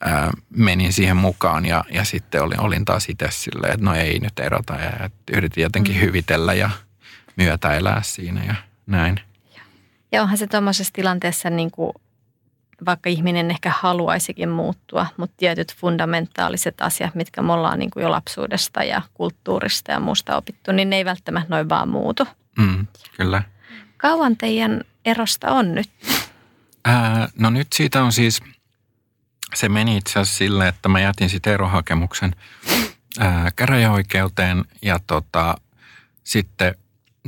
ää, 0.00 0.30
menin 0.50 0.92
siihen 0.92 1.16
mukaan 1.16 1.66
ja, 1.66 1.84
ja 1.90 2.04
sitten 2.04 2.42
olin, 2.42 2.60
olin 2.60 2.84
taas 2.84 3.08
itse 3.08 3.26
silleen, 3.30 3.72
että 3.74 3.84
no 3.86 3.94
ei 3.94 4.18
nyt 4.18 4.38
erota 4.38 4.74
ja 4.74 5.10
yritin 5.32 5.62
jotenkin 5.62 5.94
Mm. 5.94 6.00
hyvitellä 6.00 6.54
ja 6.54 6.70
myötä 7.36 7.74
elää 7.74 8.02
siinä 8.02 8.44
ja 8.44 8.54
näin. 8.86 9.20
Ja 10.12 10.22
onhan 10.22 10.38
se 10.38 10.46
tuommoisessa 10.46 10.92
tilanteessa, 10.92 11.50
niin 11.50 11.70
kuin, 11.70 11.92
vaikka 12.86 13.10
ihminen 13.10 13.50
ehkä 13.50 13.72
haluaisikin 13.78 14.48
muuttua, 14.48 15.06
mutta 15.16 15.34
tietyt 15.36 15.74
fundamentaaliset 15.76 16.80
asiat, 16.80 17.14
mitkä 17.14 17.42
me 17.42 17.52
ollaan 17.52 17.78
niin 17.78 17.90
kuin 17.90 18.02
jo 18.02 18.10
lapsuudesta 18.10 18.82
ja 18.84 19.02
kulttuurista 19.14 19.92
ja 19.92 20.00
muusta 20.00 20.36
opittu, 20.36 20.72
niin 20.72 20.90
ne 20.90 20.96
ei 20.96 21.04
välttämättä 21.04 21.50
noin 21.50 21.68
vaan 21.68 21.88
muutu. 21.88 22.26
Mm, 22.58 22.86
kyllä. 23.16 23.42
Kauan 24.02 24.36
teidän 24.36 24.80
erosta 25.04 25.50
on 25.50 25.74
nyt? 25.74 25.90
Ää, 26.84 27.28
no 27.38 27.50
nyt 27.50 27.72
siitä 27.72 28.02
on 28.02 28.12
siis, 28.12 28.40
se 29.54 29.68
meni 29.68 29.96
itse 29.96 30.18
asiassa 30.18 30.38
silleen, 30.38 30.68
että 30.68 30.88
mä 30.88 31.00
jätin 31.00 31.30
sitten 31.30 31.52
erohakemuksen 31.52 32.36
ää, 33.18 33.50
käräjäoikeuteen 33.56 34.64
ja 34.82 34.98
tota, 35.06 35.54
sitten 36.24 36.74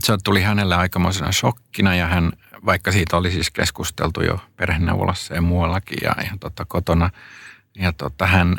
se 0.01 0.17
tuli 0.25 0.43
hänelle 0.43 0.75
aikamoisena 0.75 1.33
shokkina 1.33 1.95
ja 1.95 2.07
hän, 2.07 2.33
vaikka 2.67 2.93
siitä 2.93 3.17
oli 3.17 3.31
siis 3.31 3.51
keskusteltu 3.51 4.23
jo 4.23 4.41
perheneuvolassa 4.57 5.35
ja 5.35 5.43
muuallakin 5.43 5.99
ja, 6.03 6.15
ja 6.25 6.37
tota, 6.41 6.65
kotona, 6.65 7.11
ja 7.75 7.93
tota, 7.93 8.27
hän, 8.27 8.57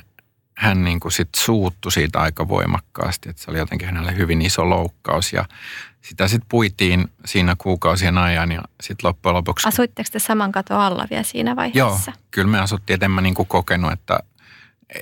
hän 0.57 0.83
niin 0.83 0.99
kuin 0.99 1.11
sit 1.11 1.29
suuttu 1.35 1.91
siitä 1.91 2.19
aika 2.19 2.47
voimakkaasti, 2.47 3.29
että 3.29 3.41
se 3.41 3.51
oli 3.51 3.57
jotenkin 3.57 3.87
hänelle 3.87 4.17
hyvin 4.17 4.41
iso 4.41 4.69
loukkaus 4.69 5.33
ja 5.33 5.45
sitä 6.01 6.27
sitten 6.27 6.49
puitiin 6.49 7.07
siinä 7.25 7.55
kuukausien 7.57 8.17
ajan 8.17 8.51
ja 8.51 8.61
sitten 8.81 9.07
loppujen 9.07 9.35
lopuksi 9.35 9.67
Asuitteko 9.67 10.09
te 10.11 10.19
saman 10.19 10.51
katon 10.51 10.79
alla 10.79 11.07
vielä 11.09 11.23
siinä 11.23 11.51
Joo, 11.51 11.55
vaiheessa? 11.55 12.13
kyllä 12.31 12.47
me 12.47 12.59
asuttiin, 12.59 12.95
että 12.95 13.05
en 13.05 13.11
mä 13.11 13.21
niinku 13.21 13.45
kokenut, 13.45 13.91
että, 13.91 14.19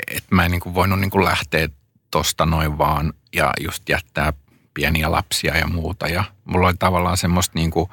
että 0.07 0.35
mä 0.35 0.45
en 0.45 0.51
niinku 0.51 0.73
voinut 0.73 0.99
niinku 0.99 1.23
lähteä 1.23 1.69
tosta 2.11 2.45
noin 2.45 2.77
vaan 2.77 3.13
ja 3.35 3.53
just 3.59 3.89
jättää 3.89 4.33
pieniä 4.73 5.11
lapsia 5.11 5.57
ja 5.57 5.67
muuta. 5.67 6.07
Ja 6.07 6.23
mulla 6.45 6.67
oli 6.67 6.75
tavallaan 6.79 7.17
semmoista 7.17 7.51
niinku, 7.55 7.89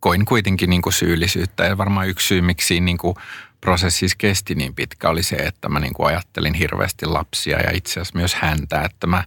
koin 0.00 0.24
kuitenkin 0.24 0.70
niinku 0.70 0.90
syyllisyyttä 0.90 1.64
ja 1.64 1.78
varmaan 1.78 2.08
yksi 2.08 2.26
syy, 2.26 2.40
miksi 2.40 2.66
siinä 2.66 2.84
niinku 2.84 3.16
prosessissa 3.64 4.16
kesti 4.18 4.54
niin 4.54 4.74
pitkä 4.74 5.08
oli 5.08 5.22
se, 5.22 5.36
että 5.36 5.68
mä 5.68 5.80
niinku 5.80 6.04
ajattelin 6.04 6.54
hirveästi 6.54 7.06
lapsia 7.06 7.60
ja 7.60 7.70
itse 7.76 7.92
asiassa 7.92 8.18
myös 8.18 8.34
häntä, 8.34 8.82
että 8.82 9.06
mä 9.06 9.24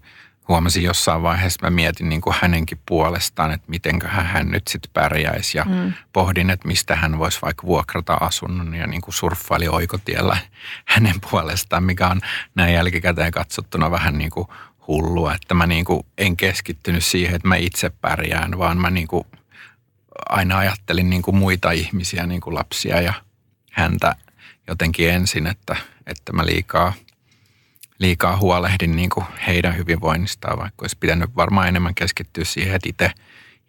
huomasin 0.47 0.83
jossain 0.83 1.23
vaiheessa, 1.23 1.59
mä 1.65 1.69
mietin 1.69 2.09
niinku 2.09 2.33
hänenkin 2.41 2.79
puolestaan, 2.85 3.51
että 3.51 3.65
mitenköhän 3.69 4.25
hän 4.25 4.47
nyt 4.51 4.67
sitten 4.67 4.91
pärjäisi 4.93 5.57
ja 5.57 5.65
Mm. 5.65 5.93
pohdin, 6.13 6.49
että 6.49 6.67
mistä 6.67 6.95
hän 6.95 7.19
voisi 7.19 7.41
vaikka 7.41 7.67
vuokrata 7.67 8.13
asunnon 8.13 8.75
ja 8.75 8.87
niin 8.87 9.01
kuin 9.01 9.13
surffaili 9.13 9.67
oikotiellä 9.67 10.37
hänen 10.85 11.15
puolestaan, 11.31 11.83
mikä 11.83 12.07
on 12.07 12.21
näin 12.55 12.73
jälkikäteen 12.73 13.31
katsottuna 13.31 13.91
vähän 13.91 14.17
niin 14.17 14.29
kuin 14.29 14.47
hullua, 14.87 15.33
että 15.33 15.53
mä 15.53 15.67
niin 15.67 15.85
kuin 15.85 16.05
en 16.17 16.37
keskittynyt 16.37 17.05
siihen, 17.05 17.35
että 17.35 17.47
mä 17.47 17.55
itse 17.55 17.89
pärjään, 17.89 18.57
vaan 18.57 18.77
mä 18.77 18.89
niin 18.89 19.07
kuin 19.07 19.23
aina 20.29 20.57
ajattelin 20.57 21.09
niin 21.09 21.21
kuin 21.21 21.35
muita 21.37 21.71
ihmisiä, 21.71 22.25
niin 22.25 22.41
kuin 22.41 22.55
lapsia 22.55 23.01
ja 23.01 23.13
häntä 23.71 24.15
jotenkin 24.67 25.09
ensin, 25.09 25.47
että, 25.47 25.75
että 26.07 26.33
mä 26.33 26.45
liikaa, 26.45 26.93
liikaa 27.99 28.37
huolehdin 28.37 28.95
niin 28.95 29.09
kuin 29.09 29.25
heidän 29.47 29.77
hyvinvoinnistaan, 29.77 30.59
vaikka 30.59 30.83
olisi 30.83 30.97
pitänyt 30.99 31.35
varmaan 31.35 31.67
enemmän 31.67 31.95
keskittyä 31.95 32.43
siihen, 32.45 32.75
että 32.75 32.89
itse, 32.89 33.11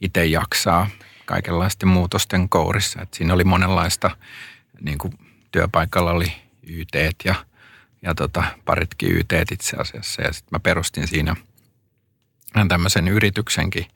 itse 0.00 0.26
jaksaa 0.26 0.90
kaikenlaisten 1.24 1.88
muutosten 1.88 2.48
kourissa. 2.48 3.02
Et 3.02 3.14
siinä 3.14 3.34
oli 3.34 3.44
monenlaista, 3.44 4.10
niin 4.80 4.98
kuin 4.98 5.12
työpaikalla 5.52 6.10
oli 6.10 6.32
YT 6.66 6.94
ja, 7.24 7.34
ja 8.02 8.14
tota, 8.14 8.44
paritkin 8.64 9.16
YT 9.16 9.32
itse 9.52 9.76
asiassa. 9.76 10.22
Ja 10.22 10.32
sitten 10.32 10.48
mä 10.52 10.60
perustin 10.60 11.08
siinä 11.08 11.36
tämmöisen 12.68 13.08
yrityksenkin 13.08 13.86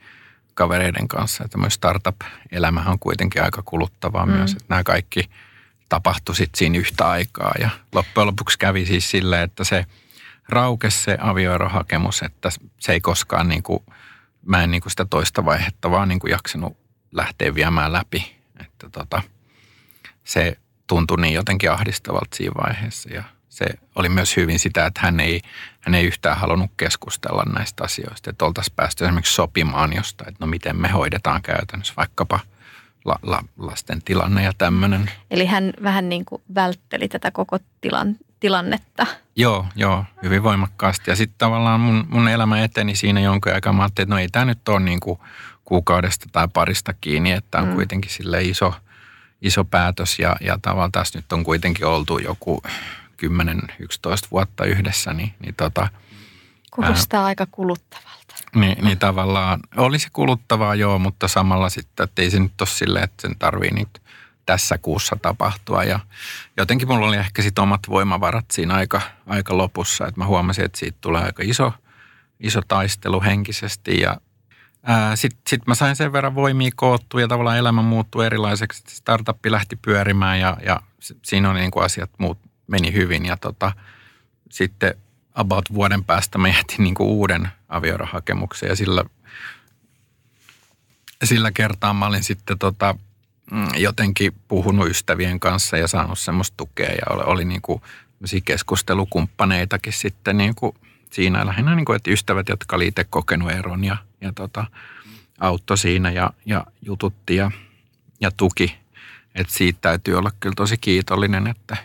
kavereiden 0.55 1.09
kanssa. 1.09 1.45
Että 1.45 1.59
myös 1.59 1.75
startup-elämähän 1.75 2.93
on 2.93 2.99
kuitenkin 2.99 3.43
aika 3.43 3.63
kuluttavaa 3.65 4.27
mm. 4.27 4.33
myös, 4.33 4.53
että 4.53 4.65
nämä 4.69 4.85
kaikki 4.85 5.31
tapahtui 5.91 6.37
sitten 6.37 6.59
siinä 6.59 6.79
yhtä 6.79 7.09
aikaa. 7.09 7.53
Ja 7.61 7.71
loppujen 7.95 8.27
lopuksi 8.27 8.59
kävi 8.59 8.87
siis 8.87 9.11
silleen, 9.11 9.43
että 9.43 9.65
se 9.65 9.87
raukesi 10.49 11.03
se 11.03 11.19
avioerohakemus, 11.21 12.23
että 12.23 12.49
se 12.81 12.93
ei 12.93 13.01
koskaan 13.01 13.49
niin 13.49 13.63
kuin, 13.63 13.85
mä 14.47 14.63
en 14.63 14.71
niin 14.71 14.81
kuin 14.81 14.91
sitä 14.91 15.05
toista 15.05 15.45
vaihetta 15.45 15.91
vaan 15.91 16.09
niin 16.09 16.21
kuin 16.21 16.31
jaksanut 16.31 16.77
lähteä 17.13 17.55
viemään 17.55 17.93
läpi. 17.93 18.37
Että 18.61 18.89
tota, 18.91 19.23
se 20.25 20.57
tuntui 20.87 21.21
niin 21.21 21.35
jotenkin 21.35 21.71
ahdistavalta 21.71 22.37
siinä 22.37 22.55
vaiheessa 22.65 23.11
ja 23.15 23.25
se 23.49 23.67
oli 23.95 24.09
myös 24.09 24.37
hyvin 24.37 24.59
sitä, 24.59 24.87
että 24.87 25.01
hän 25.01 25.21
ei, 25.21 25.41
hän 25.81 25.95
ei 25.95 26.05
yhtään 26.05 26.37
halunnut 26.37 26.71
keskustella 26.77 27.43
näistä 27.55 27.85
asioista. 27.85 28.31
Että 28.31 28.45
oltaisiin 28.45 28.77
päästy 28.77 29.05
esimerkiksi 29.05 29.35
sopimaan 29.35 29.93
jostain, 29.97 30.29
että 30.29 30.45
no 30.45 30.51
miten 30.51 30.77
me 30.77 30.89
hoidetaan 30.89 31.43
käytännössä 31.43 31.95
vaikkapa 31.97 32.41
la, 33.05 33.17
la, 33.23 33.45
lasten 33.59 34.03
tilanne 34.03 34.43
ja 34.45 34.53
tämmöinen. 34.59 35.11
Eli 35.31 35.47
hän 35.47 35.73
vähän 35.83 36.09
niin 36.09 36.25
kuin 36.25 36.43
vältteli 36.55 37.09
tätä 37.09 37.31
koko 37.31 37.59
tilan, 37.81 38.17
tilannetta. 38.41 39.07
Joo, 39.37 39.67
joo, 39.77 40.05
hyvin 40.23 40.43
voimakkaasti. 40.43 41.11
Ja 41.11 41.17
sitten 41.17 41.39
tavallaan 41.39 41.81
mun, 41.81 42.07
mun 42.09 42.29
elämä 42.29 42.65
eteni 42.65 42.95
siinä 42.97 43.21
jonkun 43.21 43.53
aikaa. 43.55 43.73
Mä 43.73 43.83
ajattelin, 43.83 44.07
että 44.07 44.15
no 44.15 44.19
ei 44.21 44.29
tämä 44.29 44.45
nyt 44.45 44.69
ole 44.69 44.81
niin 44.81 45.01
kuin 45.01 45.19
kuukaudesta 45.65 46.27
tai 46.33 46.49
parista 46.53 46.95
kiinni, 47.01 47.33
että 47.33 47.59
on 47.59 47.69
Mm. 47.69 47.75
kuitenkin 47.75 48.11
sille 48.11 48.43
iso, 48.43 48.75
iso 49.43 49.65
päätös. 49.65 50.19
Ja, 50.19 50.37
ja 50.41 50.59
tavallaan 50.63 50.93
tässä 50.93 51.19
nyt 51.19 51.33
on 51.33 51.45
kuitenkin 51.45 51.87
oltu 51.87 52.19
joku 52.19 52.63
10-11 53.17 54.29
vuotta 54.31 54.65
yhdessä, 54.65 55.13
niin, 55.13 55.35
niin, 55.41 55.55
tota, 55.55 55.89
Kuulostaa 56.71 57.25
aika 57.25 57.47
kuluttavalta. 57.51 58.10
Niin, 58.55 58.85
niin 58.85 58.99
tavallaan 58.99 59.61
oli 59.77 59.99
se 59.99 60.09
kuluttavaa 60.13 60.75
joo, 60.75 60.99
mutta 60.99 61.29
samalla 61.29 61.69
sitten, 61.69 62.05
että 62.05 62.23
ei 62.23 62.31
se 62.31 62.41
nyt 62.41 62.61
ole 62.61 62.69
silleen, 62.69 63.05
että 63.05 63.23
sen 63.23 63.39
tarvii 63.39 63.71
nyt 63.71 64.03
tässä 64.47 64.79
kuussa 64.79 65.17
tapahtua. 65.23 65.85
Ja 65.85 66.01
jotenkin 66.57 66.89
mulla 66.89 67.07
oli 67.07 67.17
ehkä 67.17 67.43
sit 67.43 67.59
omat 67.59 67.81
voimavarat 67.89 68.45
siinä 68.53 68.75
aika, 68.75 69.01
aika 69.27 69.57
lopussa, 69.57 70.07
että 70.07 70.21
mä 70.21 70.27
huomasin, 70.27 70.65
että 70.65 70.79
siitä 70.79 70.99
tulee 71.01 71.23
aika 71.23 71.43
iso, 71.47 71.73
iso 72.41 72.61
taistelu 72.69 73.23
henkisesti 73.23 74.01
ja 74.01 74.17
sitten 75.15 75.41
sit 75.49 75.67
mä 75.67 75.75
sain 75.75 75.97
sen 75.97 76.13
verran 76.13 76.35
voimia 76.35 76.71
koottua 76.77 77.21
ja 77.21 77.29
tavallaan 77.29 77.59
elämä 77.59 77.83
muuttui 77.83 78.27
erilaiseksi. 78.27 78.83
Startuppi 78.89 79.51
lähti 79.51 79.77
pyörimään 79.77 80.41
ja, 80.41 80.57
ja 80.67 80.81
siinä 81.23 81.51
oli 81.51 81.61
niin 81.61 81.71
kuin 81.71 81.85
asiat 81.85 82.11
muut 82.19 82.39
meni 82.67 82.93
hyvin. 82.93 83.27
Ja 83.27 83.37
tota, 83.37 83.73
sitten 84.51 84.95
about 85.41 85.65
vuoden 85.75 86.05
päästä 86.05 86.39
mä 86.39 86.49
jätin 86.49 86.85
niin 86.85 86.95
uuden 86.99 87.49
aviorahakemuksen 87.69 88.69
ja 88.69 88.77
sillä, 88.77 89.05
sillä 91.25 91.53
kertaa 91.53 91.95
mä 91.95 92.07
olin 92.07 92.25
sitten 92.25 92.59
tota, 92.59 92.95
mm, 93.51 93.69
jotenkin 93.77 94.33
puhunut 94.49 94.89
ystävien 94.89 95.41
kanssa 95.41 95.77
ja 95.77 95.89
saanut 95.89 96.19
semmoista 96.19 96.57
tukea 96.57 96.91
ja 96.91 97.03
oli, 97.11 97.23
oli 97.23 97.45
niin 97.45 97.63
kuin 97.63 97.83
keskustelukumppaneitakin 98.45 99.93
sitten 99.93 100.39
niin 100.39 100.55
kuin 100.55 100.77
siinä 101.11 101.47
lähinnä, 101.47 101.75
niin 101.75 101.85
kuin, 101.85 101.97
että 101.97 102.11
ystävät, 102.11 102.49
jotka 102.49 102.77
oli 102.77 102.87
itse 102.87 103.05
kokenut 103.05 103.51
eron 103.51 103.85
ja, 103.85 103.97
ja 104.21 104.33
tota, 104.33 104.65
auttoi 105.41 105.79
siinä 105.79 106.11
ja, 106.11 106.31
ja 106.47 106.67
jututti 106.83 107.37
ja, 107.37 107.51
ja 108.21 108.31
tuki. 108.31 108.77
Että 109.35 109.53
siitä 109.53 109.79
täytyy 109.81 110.15
olla 110.15 110.31
kyllä 110.41 110.55
tosi 110.57 110.77
kiitollinen, 110.77 111.47
että 111.47 111.77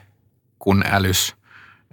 kun 0.60 0.84
älys 0.92 1.36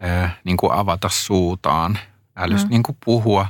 ää, 0.02 0.36
niin 0.44 0.56
kuin 0.56 0.72
avata 0.72 1.08
suutaan, 1.08 1.98
älys 2.36 2.64
mm. 2.64 2.70
niin 2.70 2.82
kuin 2.82 2.98
puhua 3.04 3.46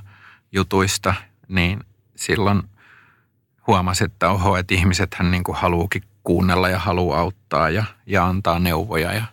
jutuista, 0.52 1.14
niin 1.48 1.80
silloin 2.16 2.62
huomasi, 3.66 4.04
että 4.04 4.30
oho, 4.30 4.56
että 4.56 4.74
ihmisethän 4.74 5.30
niin 5.30 5.44
kuin 5.44 5.56
haluukin 5.56 6.02
kuunnella 6.24 6.68
ja 6.68 6.78
haluaa 6.78 7.20
auttaa 7.20 7.70
ja, 7.70 7.84
ja 8.06 8.26
antaa 8.26 8.58
neuvoja 8.58 9.12
ja 9.12 9.24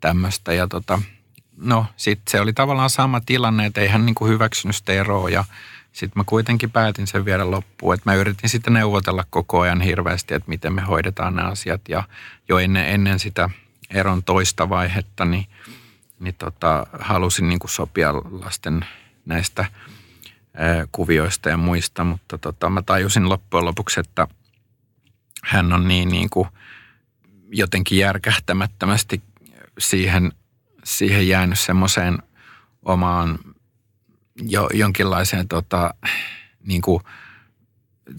tämmöistä. 0.00 0.52
Ja 0.52 0.68
tota, 0.68 1.02
no 1.56 1.86
sitten 1.96 2.30
se 2.30 2.40
oli 2.40 2.52
tavallaan 2.52 2.90
sama 2.90 3.20
tilanne, 3.20 3.66
että 3.66 3.80
ei 3.80 3.88
hän 3.88 4.06
niin 4.06 4.14
kuin 4.14 4.30
hyväksynyt 4.30 4.76
sitä 4.76 4.92
eroa 4.92 5.30
ja 5.30 5.44
sitten 5.92 6.20
mä 6.20 6.24
kuitenkin 6.26 6.70
päätin 6.70 7.06
sen 7.06 7.24
viedä 7.24 7.50
loppuun, 7.50 7.94
että 7.94 8.10
mä 8.10 8.14
yritin 8.14 8.48
sitten 8.48 8.72
neuvotella 8.72 9.24
koko 9.30 9.60
ajan 9.60 9.80
hirveästi, 9.80 10.34
että 10.34 10.48
miten 10.48 10.72
me 10.72 10.82
hoidetaan 10.82 11.34
nämä 11.34 11.48
asiat 11.48 11.80
ja 11.88 12.02
jo 12.48 12.58
ennen, 12.58 12.88
ennen 12.88 13.18
sitä 13.18 13.50
eron 13.90 14.22
toista 14.22 14.68
vaihetta, 14.68 15.24
niin, 15.24 15.46
niin 16.20 16.34
tota, 16.34 16.86
halusin 16.92 17.48
niin 17.48 17.58
sopia 17.66 18.14
lasten 18.14 18.86
näistä 19.24 19.64
ää, 20.54 20.86
kuvioista 20.92 21.48
ja 21.48 21.56
muista, 21.56 22.04
mutta 22.04 22.38
tota, 22.38 22.70
mä 22.70 22.82
tajusin 22.82 23.28
loppujen 23.28 23.64
lopuksi, 23.64 24.00
että 24.00 24.28
hän 25.44 25.72
on 25.72 25.88
niin, 25.88 26.08
niin 26.08 26.30
kuin 26.30 26.48
jotenkin 27.48 27.98
järkähtämättömästi 27.98 29.22
siihen, 29.78 30.32
siihen 30.84 31.28
jäänyt 31.28 31.60
semmoiseen 31.60 32.18
omaan 32.82 33.38
jo, 34.42 34.68
jonkinlaiseen 34.74 35.48
tota, 35.48 35.94
niin 36.66 36.82
kuin, 36.82 37.02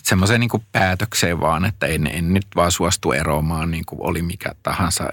semmoiseen 0.03 0.39
niin 0.39 0.65
päätökseen 0.71 1.39
vaan, 1.39 1.65
että 1.65 1.85
en, 1.85 2.07
en 2.07 2.33
nyt 2.33 2.47
vaan 2.55 2.71
suostu 2.71 3.11
eroamaan 3.11 3.71
niin 3.71 3.85
kuin 3.85 4.01
oli 4.01 4.21
mikä 4.21 4.55
tahansa. 4.63 5.09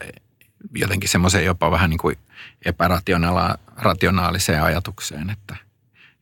Jotenkin 0.75 1.09
semmoiseen 1.09 1.45
jopa 1.45 1.71
vähän 1.71 1.91
niin 1.91 1.99
kuin 1.99 2.17
epärationaaliseen 2.65 4.63
ajatukseen, 4.63 5.31
että, 5.31 5.57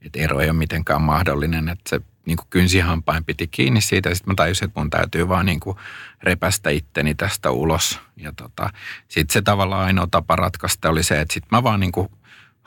että 0.03 0.19
ero 0.19 0.41
ei 0.41 0.51
ole 0.51 0.59
mitenkään 0.59 1.03
mahdollinen, 1.03 1.69
että 1.69 1.91
se 1.91 2.01
niin 2.27 2.37
kuin 2.37 2.47
kynsihampain 2.51 3.25
piti 3.25 3.47
kiinni 3.47 3.81
siitä. 3.81 4.15
Sitten 4.15 4.33
mä 4.33 4.35
tajusin, 4.35 4.67
että 4.69 4.81
mun 4.81 4.91
täytyy 4.91 5.29
vaan 5.29 5.47
niin 5.47 5.61
kuin 5.61 5.77
repästä 6.23 6.71
itteni 6.71 7.15
tästä 7.15 7.51
ulos. 7.51 8.01
Ja 8.17 8.33
tota, 8.37 8.71
sitten 9.09 9.33
se 9.33 9.43
tavallaan 9.43 9.87
ainoa 9.87 10.09
tapa 10.11 10.37
ratkaista 10.37 10.91
oli 10.91 11.03
se, 11.03 11.21
että 11.21 11.35
sitten 11.35 11.49
mä 11.51 11.63
vaan 11.63 11.81
niin 11.81 11.93
kuin 11.93 12.09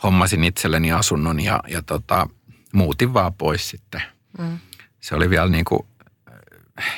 hommasin 0.04 0.44
itselleni 0.44 0.92
asunnon 0.92 1.40
ja, 1.40 1.60
ja 1.68 1.82
tota, 1.82 2.28
muutin 2.74 3.14
vaan 3.14 3.34
pois 3.34 3.70
sitten. 3.70 4.02
Mm. 4.38 4.60
Se 5.02 5.16
oli 5.16 5.30
vielä 5.30 5.50
niin 5.50 5.66
kuin 5.66 5.88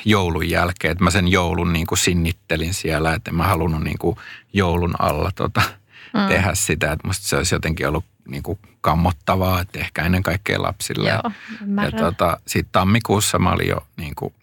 joulun 0.04 0.50
jälkeen, 0.50 0.92
että 0.92 1.04
mä 1.04 1.10
sen 1.10 1.28
joulun 1.28 1.72
niin 1.72 1.86
kuin 1.86 1.98
sinnittelin 1.98 2.74
siellä, 2.74 3.14
että 3.14 3.32
mä 3.32 3.46
halunnut 3.46 3.84
niin 3.84 3.98
kuin 3.98 4.16
joulun 4.52 4.94
alla 4.98 5.30
tota, 5.34 5.62
mm. 6.14 6.28
tehdä 6.28 6.54
sitä, 6.54 6.92
että 6.92 7.06
musta 7.06 7.28
se 7.28 7.36
olisi 7.36 7.54
jotenkin 7.54 7.88
ollut 7.88 8.04
niin 8.28 8.42
kuin 8.42 8.58
kammottavaa, 8.80 9.60
että 9.60 9.78
ehkä 9.78 10.02
ennen 10.02 10.22
kaikkea 10.22 10.62
lapsille. 10.62 11.08
Joo, 11.08 11.32
ja 11.84 11.92
tota, 11.92 12.40
sitten 12.46 12.72
tammikuussa 12.72 13.38
mä 13.38 13.52
olin 13.52 13.68
jo 13.68 13.86
niin 13.96 14.14
kuin, 14.14 14.34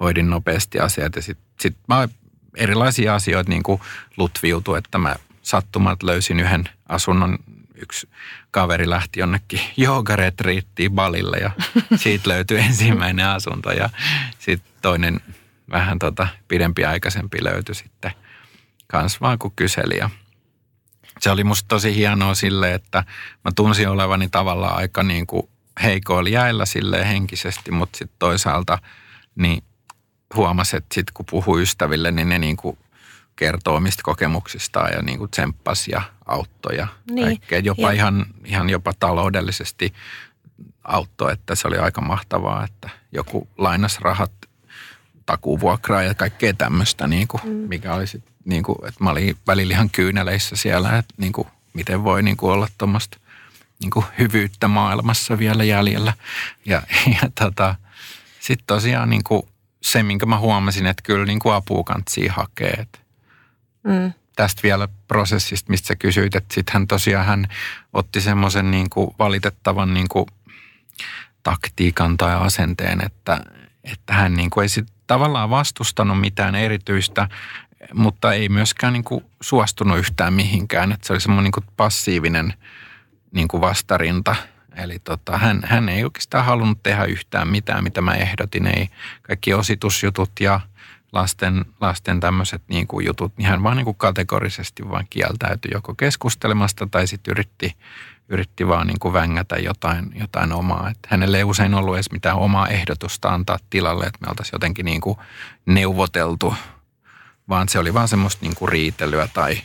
hoidin 0.00 0.30
nopeasti 0.30 0.80
asiat 0.80 1.16
ja 1.16 1.22
sitten 1.22 1.46
sit 1.60 1.76
mä 1.88 2.08
erilaisia 2.56 3.14
asioita 3.14 3.50
niin 3.50 3.62
kuin 3.62 3.80
lutviutu, 4.16 4.74
että 4.74 4.98
mä 4.98 5.16
sattumat 5.42 6.02
löysin 6.02 6.40
yhden 6.40 6.64
asunnon 6.88 7.38
yksi 7.82 8.08
kaveri 8.50 8.90
lähti 8.90 9.20
jonnekin 9.20 9.60
joogaretriittiin 9.76 10.92
Balille 10.92 11.36
ja 11.36 11.50
siitä 12.02 12.28
löytyi 12.30 12.58
ensimmäinen 12.58 13.26
asunto 13.26 13.72
ja 13.72 13.90
sitten 14.38 14.72
toinen 14.82 15.20
vähän 15.70 15.98
tota 15.98 16.28
pidempi 16.48 16.84
aikaisempi 16.84 17.44
löytyi 17.44 17.74
sitten 17.74 18.12
kans 18.86 19.20
vaan 19.20 19.38
kun 19.38 19.52
kyseli 19.56 19.98
ja 19.98 20.10
se 21.20 21.30
oli 21.30 21.44
musta 21.44 21.68
tosi 21.68 21.96
hienoa 21.96 22.34
sille, 22.34 22.74
että 22.74 23.04
mä 23.44 23.50
tunsin 23.56 23.88
olevani 23.88 24.28
tavallaan 24.28 24.76
aika 24.76 25.02
niin 25.02 25.26
kuin 25.26 25.48
heikoilla 25.82 26.30
jäillä 26.30 26.66
sille 26.66 27.08
henkisesti, 27.08 27.70
mutta 27.70 27.98
sitten 27.98 28.16
toisaalta 28.18 28.78
niin 29.34 29.64
huomasin, 30.34 30.76
että 30.76 30.94
sitten 30.94 31.14
kun 31.14 31.26
puhui 31.30 31.62
ystäville, 31.62 32.10
niin 32.10 32.28
ne 32.28 32.38
niin 32.38 32.56
kuin 32.56 32.78
kertoo 33.36 33.74
omista 33.74 34.02
kokemuksistaan 34.02 34.92
ja 34.92 35.02
niin 35.02 35.18
kuin 35.18 35.30
tsemppas 35.30 35.88
ja 35.88 36.02
auttoi 36.26 36.76
ja 36.76 36.86
niin. 37.10 37.26
kaikkea. 37.26 37.58
Jopa 37.58 37.82
ja. 37.82 37.90
Ihan, 37.92 38.26
ihan 38.44 38.70
jopa 38.70 38.92
taloudellisesti 39.00 39.94
auttoi, 40.84 41.32
että 41.32 41.54
se 41.54 41.68
oli 41.68 41.78
aika 41.78 42.00
mahtavaa, 42.00 42.64
että 42.64 42.90
joku 43.12 43.48
lainas 43.58 44.00
rahat 44.00 44.32
takuvuokraa 45.26 46.02
ja 46.02 46.14
kaikkea 46.14 46.54
tämmöistä, 46.54 47.06
niin 47.06 47.28
kuin, 47.28 47.40
mm. 47.44 47.50
mikä 47.50 47.94
oli 47.94 48.06
sit, 48.06 48.24
niin 48.44 48.62
kuin, 48.62 48.78
että 48.88 49.04
mä 49.04 49.10
olin 49.10 49.36
välillä 49.46 49.74
ihan 49.74 49.90
kyyneleissä 49.90 50.56
siellä, 50.56 50.98
että 50.98 51.14
niin 51.16 51.32
kuin, 51.32 51.48
miten 51.74 52.04
voi 52.04 52.22
niin 52.22 52.36
kuin 52.36 52.52
olla 52.52 52.68
tuommoista 52.78 53.18
niin 53.80 53.90
kuin 53.90 54.06
hyvyyttä 54.18 54.68
maailmassa 54.68 55.38
vielä 55.38 55.64
jäljellä. 55.64 56.12
Ja, 56.66 56.82
ja 57.22 57.30
tota, 57.40 57.74
sitten 58.40 58.66
tosiaan 58.66 59.10
niin 59.10 59.24
kuin 59.24 59.42
se, 59.82 60.02
minkä 60.02 60.26
mä 60.26 60.38
huomasin, 60.38 60.86
että 60.86 61.02
kyllä 61.02 61.26
niin 61.26 61.38
kuin 61.38 61.54
apua 61.54 61.84
hakee. 62.30 62.70
Että 62.70 62.98
Mm. 63.86 64.12
Tästä 64.36 64.62
vielä 64.62 64.88
prosessista, 65.08 65.70
mistä 65.70 65.86
sä 65.86 65.96
kysyit, 65.96 66.34
että 66.34 66.54
sitten 66.54 66.72
hän 66.72 66.86
tosiaan 66.86 67.26
hän 67.26 67.46
otti 67.92 68.20
semmoisen 68.20 68.70
niin 68.70 68.86
valitettavan 69.18 69.94
niin 69.94 70.08
kuin 70.08 70.26
taktiikan 71.42 72.16
tai 72.16 72.34
asenteen, 72.34 73.06
että, 73.06 73.40
että 73.84 74.14
hän 74.14 74.34
niin 74.34 74.50
kuin 74.50 74.62
ei 74.62 74.68
sit 74.68 74.86
tavallaan 75.06 75.50
vastustanut 75.50 76.20
mitään 76.20 76.54
erityistä, 76.54 77.28
mutta 77.94 78.32
ei 78.32 78.48
myöskään 78.48 78.92
niin 78.92 79.04
kuin 79.04 79.24
suostunut 79.40 79.98
yhtään 79.98 80.32
mihinkään. 80.32 80.92
Että 80.92 81.06
se 81.06 81.12
oli 81.12 81.20
semmoinen 81.20 81.52
niin 81.56 81.74
passiivinen 81.76 82.54
niin 83.32 83.48
kuin 83.48 83.60
vastarinta. 83.60 84.36
Eli 84.76 84.98
tota, 84.98 85.38
hän, 85.38 85.60
hän 85.64 85.88
ei 85.88 86.04
oikeastaan 86.04 86.44
halunnut 86.44 86.82
tehdä 86.82 87.04
yhtään 87.04 87.48
mitään, 87.48 87.84
mitä 87.84 88.00
mä 88.00 88.14
ehdotin. 88.14 88.66
Ei 88.66 88.88
kaikki 89.22 89.54
ositusjutut 89.54 90.30
ja– 90.40 90.60
lasten, 91.16 91.64
lasten 91.80 92.20
tämmöiset 92.20 92.62
niin 92.68 92.86
kuin 92.86 93.06
jutut, 93.06 93.32
niin 93.36 93.48
hän 93.48 93.62
vaan 93.62 93.76
niin 93.76 93.84
kuin 93.84 93.96
kategorisesti 93.96 94.88
vaan 94.88 95.06
kieltäytyi 95.10 95.70
joko 95.74 95.94
keskustelemasta 95.94 96.88
tai 96.90 97.06
sitten 97.06 97.32
yritti, 97.32 97.76
yritti 98.28 98.68
vaan 98.68 98.86
niin 98.86 98.98
kuin 98.98 99.12
vängätä 99.12 99.56
jotain, 99.56 100.12
jotain 100.14 100.52
omaa. 100.52 100.90
Että 100.90 101.08
hänelle 101.10 101.36
ei 101.36 101.44
usein 101.44 101.74
ollut 101.74 101.94
edes 101.94 102.12
mitään 102.12 102.36
omaa 102.36 102.68
ehdotusta 102.68 103.28
antaa 103.28 103.58
tilalle, 103.70 104.04
että 104.04 104.18
me 104.20 104.26
oltaisiin 104.28 104.54
jotenkin 104.54 104.84
niin 104.84 105.00
kuin 105.00 105.18
neuvoteltu, 105.66 106.54
vaan 107.48 107.68
se 107.68 107.78
oli 107.78 107.94
vaan 107.94 108.08
semmoista 108.08 108.46
niin 108.46 108.56
kuin 108.56 108.68
riitelyä 108.68 109.28
tai 109.34 109.58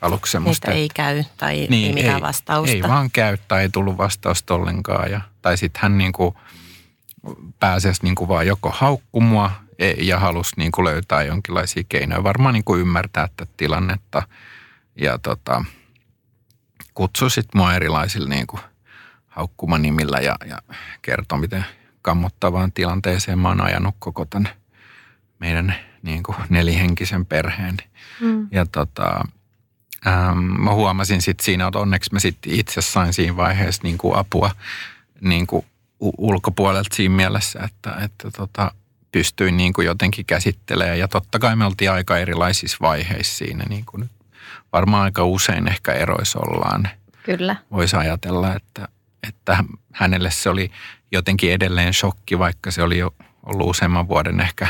aluksi 0.00 0.32
semmoista. 0.32 0.70
Että 0.70 0.78
ei 0.78 0.88
käy 0.94 1.24
tai 1.36 1.66
niin, 1.70 1.88
ei 1.88 1.94
mitään 1.94 2.16
ei, 2.16 2.22
vastausta. 2.22 2.74
Ei 2.74 2.82
vaan 2.82 3.10
käy 3.10 3.38
tai 3.48 3.62
ei 3.62 3.68
tullut 3.68 3.96
vastausta 3.98 4.54
ollenkaan. 4.54 5.10
Ja, 5.10 5.20
tai 5.42 5.56
sitten 5.56 5.82
hän 5.82 5.98
niin 5.98 6.12
kuin 6.12 6.34
pääsisi 7.60 8.02
niin 8.02 8.14
kuin 8.14 8.28
vaan 8.28 8.46
joko 8.46 8.70
haukkumua 8.70 9.50
ja 9.98 10.18
halusi 10.18 10.52
niin 10.56 10.72
kuin 10.72 10.84
löytää 10.84 11.22
jonkinlaisia 11.22 11.82
keinoja, 11.88 12.22
varmaan 12.22 12.54
niin 12.54 12.64
kuin 12.64 12.80
ymmärtää 12.80 13.28
tätä 13.36 13.52
tilannetta 13.56 14.22
ja 15.00 15.18
tota, 15.18 15.64
kutsui 16.94 17.30
sitten 17.30 17.60
mua 17.60 17.74
erilaisilla 17.74 18.28
niin 18.28 18.46
kuin 18.46 18.60
haukkumanimillä 19.26 20.18
ja, 20.18 20.36
ja 20.46 20.58
kertoi, 21.02 21.38
miten 21.38 21.64
kammottavaan 22.02 22.72
tilanteeseen 22.72 23.38
mä 23.38 23.48
oon 23.48 23.60
ajanut 23.60 23.94
koko 23.98 24.24
tämän 24.24 24.48
meidän 25.38 25.74
niin 26.02 26.22
kuin 26.22 26.36
nelihenkisen 26.48 27.26
perheen. 27.26 27.76
Mm. 28.20 28.48
Ja 28.50 28.66
tota, 28.66 29.24
ähm, 30.06 30.38
mä 30.38 30.74
huomasin 30.74 31.22
sitten 31.22 31.44
siinä, 31.44 31.66
että 31.66 31.78
onneksi 31.78 32.12
mä 32.12 32.18
sitten 32.18 32.52
itse 32.52 32.82
sain 32.82 33.12
siinä 33.12 33.36
vaiheessa 33.36 33.82
niin 33.82 33.98
kuin 33.98 34.16
apua 34.16 34.50
niin 35.20 35.46
kuin 35.46 35.66
ulkopuolelta 36.00 36.96
siinä 36.96 37.14
mielessä, 37.16 37.60
että, 37.60 37.96
että 38.04 38.30
tota, 38.30 38.72
pystyin 39.14 39.56
niin 39.56 39.72
kuin 39.72 39.86
jotenkin 39.86 40.26
käsittelemään. 40.26 40.98
Ja 40.98 41.08
totta 41.08 41.38
kai 41.38 41.56
me 41.56 41.64
oltiin 41.64 41.90
aika 41.90 42.18
erilaisissa 42.18 42.76
vaiheissa 42.80 43.36
siinä, 43.36 43.64
niin 43.68 43.84
kuin 43.84 44.00
nyt 44.00 44.10
varmaan 44.72 45.02
aika 45.02 45.24
usein 45.24 45.68
ehkä 45.68 45.92
eroissa 45.92 46.38
ollaan. 46.38 46.88
Kyllä. 47.22 47.56
Voisi 47.70 47.96
ajatella, 47.96 48.54
että, 48.54 48.88
että 49.28 49.64
hänelle 49.92 50.30
se 50.30 50.50
oli 50.50 50.70
jotenkin 51.12 51.52
edelleen 51.52 51.94
shokki, 51.94 52.38
vaikka 52.38 52.70
se 52.70 52.82
oli 52.82 52.98
jo 52.98 53.14
ollut 53.46 53.70
useamman 53.70 54.08
vuoden 54.08 54.40
ehkä 54.40 54.68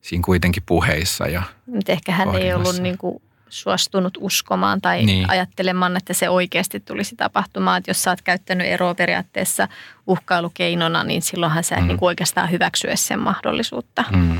siinä 0.00 0.22
kuitenkin 0.24 0.62
puheissa. 0.66 1.26
Ja, 1.26 1.42
Mutta 1.66 1.92
ehkä 1.92 2.12
hän 2.12 2.34
ei 2.34 2.52
ollut 2.52 2.78
niin 2.78 2.98
kuin 2.98 3.22
suostunut 3.50 4.18
uskomaan 4.20 4.80
tai 4.80 5.04
Niin. 5.04 5.30
ajattelemaan, 5.30 5.96
että 5.96 6.14
se 6.14 6.28
oikeasti 6.28 6.80
tulisi 6.80 7.16
tapahtumaan. 7.16 7.78
Että 7.78 7.90
jos 7.90 8.02
sä 8.02 8.10
oot 8.10 8.22
käyttänyt 8.22 8.66
eroa 8.66 8.94
periaatteessa 8.94 9.68
uhkailukeinona, 10.06 11.04
niin 11.04 11.22
silloinhan 11.22 11.64
sä 11.64 11.74
et 11.76 11.82
Mm. 11.82 11.88
niin 11.88 11.98
oikeastaan 12.00 12.50
hyväksy 12.50 12.88
edes 12.88 13.06
sen 13.06 13.18
mahdollisuutta. 13.18 14.04
mm, 14.12 14.38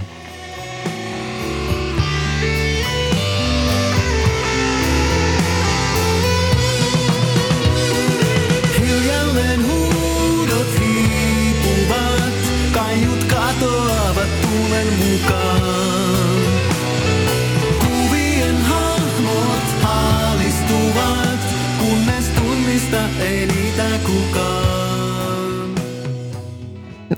katoavat 13.29 14.29
tuulen 14.43 14.87
mukaan. 14.99 15.60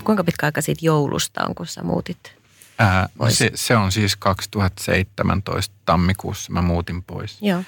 Kuinka 0.05 0.25
pitkä 0.25 0.47
aika 0.47 0.61
siitä 0.61 0.87
joulusta 0.87 1.45
on, 1.49 1.55
kun 1.55 1.67
sä 1.67 1.83
muutit? 1.83 2.37
ää, 2.79 3.09
Pois. 3.19 3.39
se, 3.39 3.51
se 3.55 3.77
on 3.77 3.93
siis 3.93 4.17
2017 4.17 5.75
tammikuussa 5.85 6.53
mä 6.53 6.63
muutin 6.63 7.03
pois. 7.03 7.39
Joo. 7.43 7.63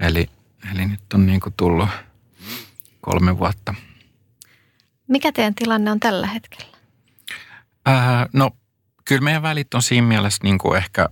Eli, 0.00 0.30
eli 0.74 0.86
nyt 0.86 1.00
on 1.14 1.26
niin 1.26 1.40
kuin 1.40 1.54
tullut 1.56 1.88
kolme 3.00 3.38
vuotta. 3.38 3.74
Mikä 5.08 5.32
teidän 5.32 5.54
tilanne 5.54 5.90
on 5.90 6.00
tällä 6.00 6.26
hetkellä? 6.26 6.76
Ää, 7.86 8.26
no 8.32 8.50
kyllä 9.04 9.20
meidän 9.22 9.42
välit 9.42 9.74
on 9.74 9.82
siinä 9.82 10.06
mielessä 10.06 10.40
niin 10.42 10.58
kuin 10.58 10.76
ehkä 10.76 11.08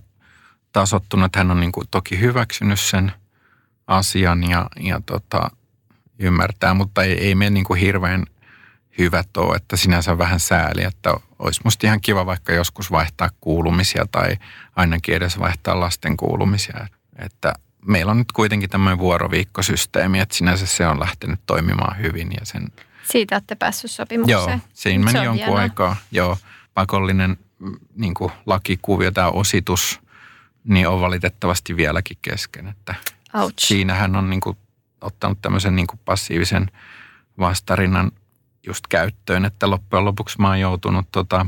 tasottunut, 0.71 1.25
että 1.25 1.39
hän 1.39 1.51
on 1.51 1.59
niin 1.59 1.71
kuin 1.71 1.87
toki 1.91 2.19
hyväksynyt 2.19 2.79
sen 2.79 3.11
asian 3.87 4.49
ja, 4.49 4.69
ja 4.79 5.01
tota, 5.05 5.49
ymmärtää, 6.19 6.73
mutta 6.73 7.03
ei, 7.03 7.13
ei 7.13 7.35
me 7.35 7.49
niin 7.49 7.63
kuin 7.63 7.79
hirveän 7.79 8.25
hyvät 8.97 9.37
ole, 9.37 9.55
että 9.55 9.77
sinänsä 9.77 10.17
vähän 10.17 10.39
sääli, 10.39 10.83
että 10.83 11.13
olisi 11.39 11.61
musta 11.63 11.87
ihan 11.87 12.01
kiva 12.01 12.25
vaikka 12.25 12.53
joskus 12.53 12.91
vaihtaa 12.91 13.29
kuulumisia 13.41 14.05
tai 14.11 14.37
ainakin 14.75 15.15
edes 15.15 15.39
vaihtaa 15.39 15.79
lasten 15.79 16.17
kuulumisia. 16.17 16.87
Että 17.19 17.53
meillä 17.85 18.11
on 18.11 18.17
nyt 18.17 18.31
kuitenkin 18.31 18.69
tämmöinen 18.69 18.99
vuoroviikkosysteemi, 18.99 20.19
että 20.19 20.35
sinänsä 20.35 20.65
se 20.65 20.87
on 20.87 20.99
lähtenyt 20.99 21.39
toimimaan 21.45 21.97
hyvin 21.97 22.31
ja 22.39 22.45
sen 22.45 22.67
Siitä 23.03 23.35
olette 23.35 23.55
päässyt 23.55 23.91
sopimukseen. 23.91 24.49
Joo, 24.49 24.59
siinä 24.73 25.05
meni 25.05 25.25
jonkun 25.25 25.35
hienoa. 25.35 25.59
aikaa. 25.59 25.95
Joo, 26.11 26.37
pakollinen 26.73 27.37
mm, 27.59 27.75
niin 27.95 28.13
kuin 28.13 28.31
lakikuvio, 28.45 29.11
tämä 29.11 29.29
ositus, 29.29 29.99
niin 30.63 30.87
on 30.87 31.01
valitettavasti 31.01 31.75
vieläkin 31.75 32.17
kesken. 32.21 32.67
Että 32.67 32.95
Ouch. 33.33 33.53
siinä 33.57 33.93
hän 33.93 34.15
on 34.15 34.29
niin 34.29 34.39
kuin, 34.39 34.57
ottanut 35.01 35.41
tämmöisen 35.41 35.75
niin 35.75 35.87
kuin 35.87 35.99
passiivisen 36.05 36.71
vastarinnan 37.39 38.11
just 38.67 38.87
käyttöön, 38.89 39.45
että 39.45 39.69
loppujen 39.69 40.05
lopuksi 40.05 40.41
mä 40.41 40.47
oon 40.47 40.59
joutunut, 40.59 41.07
tota, 41.11 41.45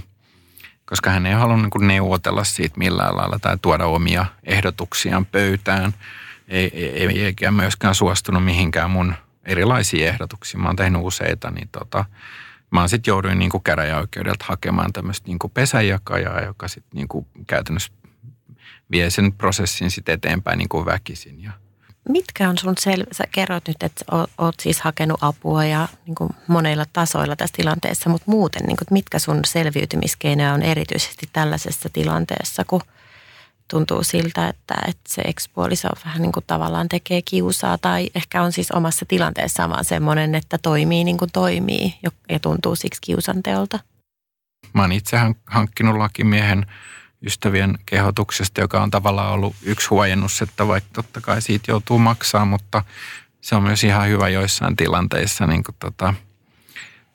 koska 0.86 1.10
hän 1.10 1.26
ei 1.26 1.34
halunnut 1.34 1.74
niin 1.78 1.88
neuvotella 1.88 2.44
siitä 2.44 2.78
millään 2.78 3.18
lailla 3.18 3.40
tai 3.40 3.58
tuoda 3.62 3.86
omia 3.86 4.26
ehdotuksiaan 4.44 5.26
pöytään, 5.26 5.94
ei, 6.48 6.72
ei, 6.74 6.90
ei 6.90 7.26
eikä 7.26 7.52
myöskään 7.52 7.96
suostunut 7.96 8.46
mihinkään 8.46 8.92
mun 8.92 9.16
erilaisiin 9.46 10.08
ehdotuksiin. 10.08 10.62
Mä 10.62 10.68
oon 10.68 10.76
tehnyt 10.76 11.02
useita, 11.04 11.52
niin 11.52 11.70
tota, 11.72 12.06
mä 12.72 12.88
sitten 12.88 13.12
jouduin 13.12 13.40
niin 13.40 13.52
kuin 13.52 13.64
käräjäoikeudelta 13.64 14.46
hakemaan 14.48 14.94
tämmöistä 14.94 15.28
niin 15.28 15.40
kuin 15.40 15.52
pesänjakajaa, 15.52 16.42
joka 16.42 16.68
sitten 16.68 16.98
niin 16.98 17.26
käytännössä 17.48 17.94
vie 18.92 19.10
sen 19.10 19.34
prosessin 19.34 19.92
sitten 19.92 20.16
eteenpäin 20.16 20.58
niin 20.58 20.70
kuin 20.70 20.86
väkisin. 20.86 21.44
Ja 21.44 21.52
Mitkä 22.10 22.50
on 22.50 22.58
sun 22.58 22.74
sel... 22.80 23.04
Sä 23.12 23.24
kerroit 23.32 23.68
nyt, 23.68 23.84
että 23.84 24.06
oot, 24.38 24.56
siis 24.60 24.82
hakenut 24.82 25.24
apua 25.24 25.66
ja 25.66 25.88
niin 26.06 26.16
kuin 26.16 26.30
monilla 26.48 26.86
tasoilla 26.94 27.36
tässä 27.36 27.56
tilanteessa, 27.58 28.10
mutta 28.10 28.32
muuten, 28.32 28.64
niin 28.64 28.78
kuin, 28.78 28.88
mitkä 28.92 29.20
sun 29.20 29.40
selviytymiskeinoja 29.46 30.54
on 30.54 30.62
erityisesti 30.62 31.30
tällaisessa 31.34 31.90
tilanteessa, 31.94 32.64
kun 32.68 32.82
tuntuu 33.70 34.04
siltä, 34.04 34.48
että, 34.48 34.76
että 34.88 35.14
se 35.14 35.22
ekspuoliso 35.22 35.88
vähän 36.06 36.22
niin 36.22 36.32
kuin 36.32 36.44
tavallaan 36.48 36.90
tekee 36.90 37.22
kiusaa 37.22 37.78
tai 37.78 38.10
ehkä 38.16 38.42
on 38.42 38.52
siis 38.52 38.72
omassa 38.72 39.06
tilanteessaan 39.06 39.70
vaan 39.70 39.86
semmoinen, 39.86 40.36
että 40.36 40.58
toimii 40.58 41.04
niin 41.04 41.18
kuin 41.18 41.32
toimii 41.34 41.94
ja 42.30 42.40
tuntuu 42.40 42.76
siksi 42.76 43.02
kiusanteolta. 43.02 43.80
Mä 44.74 44.82
oon 44.82 44.92
itse 44.92 45.18
hank- 45.18 45.44
hankkinut 45.46 45.98
lakimiehen 45.98 46.66
ystävien 47.26 47.80
kehotuksesta, 47.86 48.62
joka 48.62 48.84
on 48.84 48.92
tavallaan 48.92 49.32
ollut 49.32 49.56
yksi 49.64 49.88
huojennus, 49.88 50.42
että 50.42 50.68
vaikka 50.68 50.90
totta 50.94 51.22
kai 51.22 51.42
siitä 51.42 51.72
joutuu 51.72 52.00
maksaa, 52.00 52.46
mutta 52.46 52.84
se 53.42 53.56
on 53.56 53.64
myös 53.64 53.84
ihan 53.84 54.10
hyvä 54.10 54.30
joissain 54.30 54.76
tilanteissa 54.76 55.48
niin 55.48 55.64
kuin 55.64 55.76
tota, 55.80 56.14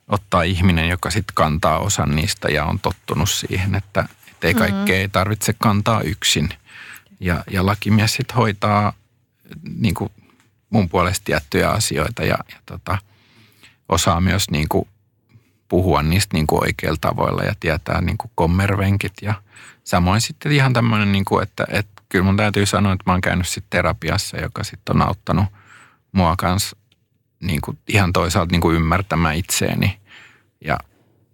ottaa 0.08 0.42
ihminen, 0.42 0.88
joka 0.88 1.10
sitten 1.10 1.34
kantaa 1.34 1.78
osan 1.78 2.16
niistä 2.16 2.48
ja 2.48 2.64
on 2.64 2.78
tottunut 2.78 3.30
siihen, 3.30 3.74
että, 3.74 4.08
ei 4.42 4.54
kaikkea 4.54 4.96
ei 4.96 5.08
tarvitse 5.08 5.54
kantaa 5.58 6.00
yksin. 6.00 6.48
Ja, 7.20 7.44
ja 7.50 7.66
lakimies 7.66 8.14
sitten 8.14 8.36
hoitaa 8.36 8.92
niin 9.78 9.94
kuin 9.94 10.10
mun 10.70 10.88
puolesta 10.88 11.24
tiettyjä 11.24 11.70
asioita 11.70 12.22
ja, 12.22 12.38
ja 12.52 12.56
tota, 12.66 12.98
osaa 13.88 14.20
myös 14.20 14.50
niin 14.50 14.68
kuin 14.68 14.88
puhua 15.68 16.02
niistä 16.02 16.36
niin 16.36 16.46
kuin 16.46 16.62
oikeilla 16.62 16.98
tavoilla 17.00 17.42
ja 17.42 17.54
tietää 17.60 18.00
niin 18.00 18.18
kuin 18.18 18.30
kommervenkit. 18.34 19.12
Ja 19.22 19.34
samoin 19.84 20.20
sitten 20.20 20.52
ihan 20.52 20.72
tämmöinen, 20.72 21.12
niin 21.12 21.24
kuin, 21.24 21.42
että, 21.42 21.64
että 21.68 22.02
kyllä 22.08 22.24
mun 22.24 22.36
täytyy 22.36 22.66
sanoa, 22.66 22.92
että 22.92 23.04
mä 23.06 23.12
oon 23.12 23.20
käynyt 23.20 23.48
sitten 23.48 23.70
terapiassa, 23.70 24.36
joka 24.36 24.64
sitten 24.64 24.96
on 24.96 25.02
auttanut 25.02 25.44
mua 26.12 26.34
kanssa 26.38 26.76
niin 27.40 27.60
kuin 27.60 27.78
ihan 27.88 28.12
toisaalta 28.12 28.52
niin 28.52 28.60
kuin 28.60 28.76
ymmärtämään 28.76 29.36
itseäni 29.36 30.00
ja 30.60 30.78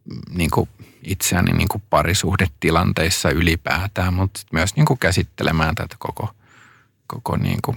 mm, 0.05 0.21
niin 0.39 0.51
kuin 0.51 0.69
itseäni 1.03 1.53
niin 1.53 1.69
kuin 1.69 1.83
parisuhdetilanteissa 1.91 3.31
ylipäätään, 3.31 4.15
mutta 4.15 4.41
myös 4.53 4.77
niin 4.77 4.87
kuin 4.87 4.99
käsittelemään 4.99 5.75
tätä 5.75 5.97
koko, 5.99 6.35
koko 7.07 7.37
niin 7.37 7.59
kuin 7.65 7.77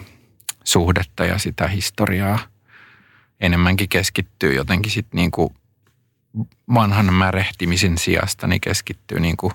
suhdetta 0.64 1.26
ja 1.26 1.38
sitä 1.38 1.68
historiaa. 1.68 2.40
Enemmänkin 3.40 3.90
keskittyy 3.90 4.54
jotenkin 4.54 4.92
sitten 4.92 5.18
niin 5.18 5.32
kuin 5.32 5.54
vanhan 6.74 7.14
märehtimisen 7.14 7.98
sijasta 7.98 8.48
niin 8.48 8.62
keskittyy 8.62 9.20
niin 9.20 9.38
kuin 9.38 9.54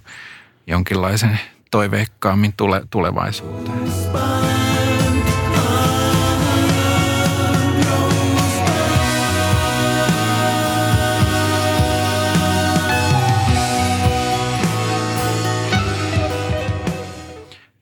jonkinlaisen 0.68 1.40
toiveikkaammin 1.70 2.54
tule, 2.57 2.83
tulevaisuuteen. 2.90 3.78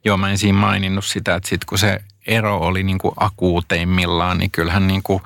Joo, 0.05 0.17
mä 0.17 0.31
en 0.31 0.39
siinä 0.39 0.59
maininnut 0.59 1.05
sitä, 1.05 1.35
että 1.35 1.49
sit 1.49 1.65
kun 1.65 1.79
se 1.79 2.01
ero 2.27 2.59
oli 2.59 2.83
niin 2.83 2.99
kuin 2.99 3.15
akuuteimmillaan, 3.17 4.39
niin 4.39 4.51
kyllähän 4.51 4.87
niin 4.87 5.03
kuin, 5.03 5.23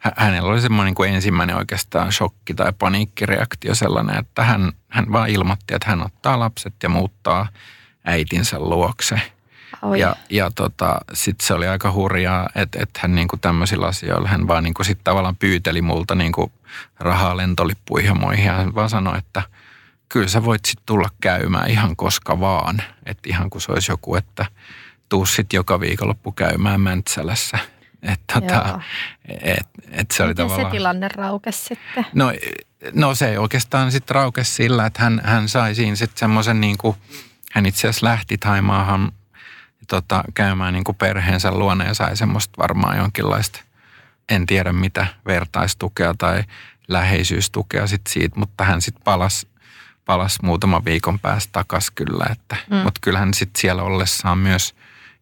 hänellä 0.00 0.52
oli 0.52 0.60
semmoinen 0.60 0.86
niin 0.86 0.94
kuin 0.94 1.14
ensimmäinen 1.14 1.56
oikeastaan 1.56 2.12
shokki 2.12 2.54
tai 2.54 2.72
paniikkireaktio 2.78 3.74
sellainen, 3.74 4.18
että 4.18 4.44
hän, 4.44 4.72
hän 4.88 5.12
vaan 5.12 5.28
ilmoitti, 5.28 5.74
että 5.74 5.90
hän 5.90 6.06
ottaa 6.06 6.38
lapset 6.38 6.74
ja 6.82 6.88
muuttaa 6.88 7.48
äitinsä 8.04 8.58
luokse. 8.58 9.20
Oi. 9.82 10.00
Ja, 10.00 10.16
ja 10.30 10.50
tota, 10.54 11.00
sitten 11.12 11.46
se 11.46 11.54
oli 11.54 11.68
aika 11.68 11.92
hurjaa, 11.92 12.48
että, 12.54 12.78
että 12.82 13.00
hän 13.02 13.14
niinku 13.14 13.36
tämmöisillä 13.36 13.86
asioilla, 13.86 14.28
hän 14.28 14.48
vaan 14.48 14.64
niinku 14.64 14.84
sit 14.84 14.98
tavallaan 15.04 15.36
pyyteli 15.36 15.82
multa 15.82 16.14
niinku 16.14 16.52
rahaa 16.98 17.36
lentolippuihin 17.36 18.08
ja 18.08 18.14
muihin. 18.14 18.44
Ja 18.44 18.52
hän 18.52 18.74
vaan 18.74 18.90
sanoi, 18.90 19.18
että 19.18 19.42
kyllä 20.08 20.28
sä 20.28 20.44
voit 20.44 20.64
sitten 20.64 20.86
tulla 20.86 21.08
käymään 21.20 21.70
ihan 21.70 21.96
koska 21.96 22.40
vaan. 22.40 22.82
Että 23.06 23.22
ihan 23.28 23.50
kuin 23.50 23.62
se 23.62 23.72
olisi 23.72 23.92
joku, 23.92 24.14
että 24.14 24.46
tuu 25.08 25.26
sitten 25.26 25.58
joka 25.58 25.80
viikonloppu 25.80 26.32
käymään 26.32 26.80
Mäntsälässä. 26.80 27.58
Että 28.12 28.34
Joo. 28.34 28.40
tota, 28.40 28.80
et, 29.42 29.68
et 29.90 30.10
se 30.10 30.22
oli 30.22 30.30
Miten 30.30 30.46
tavallaan... 30.46 30.70
se 30.72 30.76
tilanne 30.76 31.08
raukesi 31.08 31.58
sitten? 31.64 32.06
No, 32.14 32.32
no 32.92 33.14
se 33.14 33.38
oikeastaan 33.38 33.92
sitten 33.92 34.14
raukesi 34.14 34.52
sillä, 34.52 34.86
että 34.86 35.02
hän, 35.02 35.20
hän 35.24 35.48
sai 35.48 35.74
siinä 35.74 35.96
sitten 35.96 36.18
semmoisen 36.18 36.60
niin 36.60 36.78
kuin, 36.78 36.96
hän 37.52 37.66
itse 37.66 37.88
asiassa 37.88 38.06
lähti 38.06 38.38
Taimaahan 38.38 39.12
tota, 39.88 40.24
käymään 40.34 40.74
niin 40.74 40.84
kuin 40.84 40.96
perheensä 40.96 41.50
luona 41.50 41.84
ja 41.84 41.94
sai 41.94 42.16
semmoista 42.16 42.54
varmaan 42.58 42.96
jonkinlaista, 42.96 43.60
en 44.28 44.46
tiedä 44.46 44.72
mitä, 44.72 45.06
vertaistukea 45.26 46.14
tai 46.18 46.44
läheisyystukea 46.88 47.86
sit 47.86 48.06
siitä, 48.08 48.38
mutta 48.38 48.64
hän 48.64 48.82
sitten 48.82 49.04
palasi 49.04 49.50
palas 50.04 50.42
muutaman 50.42 50.84
viikon 50.84 51.18
päästä 51.18 51.52
takas 51.52 51.90
kyllä. 51.90 52.26
Että, 52.32 52.56
mm. 52.70 52.76
Mutta 52.76 53.00
kyllähän 53.00 53.34
sitten 53.34 53.60
siellä 53.60 53.82
ollessaan 53.82 54.38
myös 54.38 54.74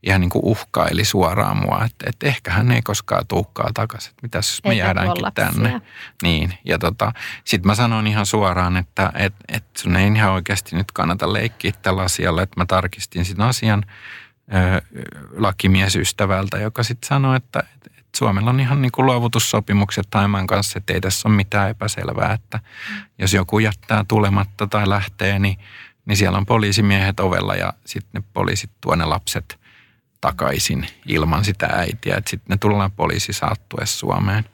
ihan 0.03 0.21
niin 0.21 0.31
kuin 0.31 0.45
uhkaili 0.45 1.05
suoraan 1.05 1.57
mua, 1.57 1.85
että, 1.85 2.05
että 2.09 2.27
ehkä 2.27 2.51
hän 2.51 2.73
ei 2.73 2.83
koskaan 2.83 3.27
tuukkaa 3.27 3.71
takaisin. 3.75 4.11
Että 4.11 4.23
mitäs 4.23 4.51
jos 4.51 4.65
me 4.65 4.71
Eikä 4.71 4.85
jäädäänkin 4.85 5.23
lapsia. 5.23 5.45
tänne. 5.45 5.83
Niin, 6.23 6.59
ja 6.65 6.79
tota, 6.79 7.13
sitten 7.45 7.67
mä 7.67 7.75
sanoin 7.75 8.07
ihan 8.07 8.27
suoraan, 8.27 8.77
että 8.77 9.13
et, 9.15 9.35
et 9.49 9.65
sun 9.79 9.97
ei 9.97 10.13
ihan 10.17 10.33
oikeasti 10.33 10.77
nyt 10.77 10.93
kannata 10.93 11.33
leikkiä 11.33 11.73
tällä 11.83 12.03
asialla, 12.03 12.43
että 12.43 12.61
mä 12.61 12.67
tarkistin 12.67 13.25
sen 13.25 13.41
asian 13.41 13.85
ö, 14.55 14.83
lakimiesystävältä, 15.37 16.59
joka 16.59 16.83
sitten 16.83 17.09
sanoi, 17.09 17.37
että, 17.37 17.59
että, 17.75 17.91
että 17.99 18.19
Suomella 18.19 18.51
on 18.51 18.61
ihan 18.61 18.83
niin 18.83 18.93
kuin 18.93 19.07
luovutussopimukset 19.07 20.07
Taimaan 20.11 20.47
kanssa, 20.47 20.79
että 20.79 20.93
ei 20.93 21.01
tässä 21.01 21.29
ole 21.29 21.37
mitään 21.37 21.71
epäselvää, 21.71 22.33
että 22.33 22.61
jos 23.19 23.35
joku 23.35 23.59
jättää 23.59 24.05
tulematta 24.09 24.67
tai 24.67 24.89
lähtee, 24.89 25.39
niin, 25.39 25.59
niin 26.05 26.17
siellä 26.17 26.39
on 26.39 26.47
poliisimiehet 26.47 27.21
ovella 27.21 27.55
ja 27.55 27.73
sitten 27.85 28.23
ne 28.23 28.29
poliisit 28.33 28.71
tuo 28.81 28.95
ne 28.95 29.05
lapset 29.05 29.59
takaisin 30.21 30.87
ilman 31.07 31.45
sitä 31.45 31.67
äitiä, 31.67 32.17
että 32.17 32.31
sitten 32.31 32.55
ne 32.55 32.57
tullaan 32.61 32.93
poliisi 32.93 33.33
saattuessa 33.33 33.99
Suomeen. 33.99 34.45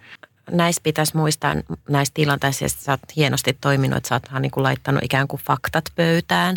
näissä 0.51 0.81
pitäisi 0.85 1.17
muistaa 1.17 1.55
näissä 1.89 2.15
tilanteissa, 2.15 2.67
että 2.67 2.79
sä 2.85 2.93
oot 2.93 3.17
hienosti 3.17 3.57
toiminut, 3.61 3.97
että 3.97 4.09
sä 4.09 4.15
oot 4.15 4.41
niin 4.41 4.51
kuin 4.51 4.65
laittanut 4.65 5.05
ikään 5.05 5.29
kuin 5.29 5.43
faktat 5.43 5.85
pöytään. 5.97 6.57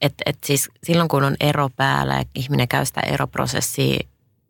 Että 0.00 0.22
et 0.26 0.38
siis 0.44 0.70
silloin 0.84 1.08
kun 1.08 1.24
on 1.24 1.36
ero 1.40 1.68
päällä 1.68 2.14
ja 2.14 2.24
ihminen 2.34 2.68
käy 2.68 2.84
sitä 2.84 3.00
eroprosessia 3.00 4.06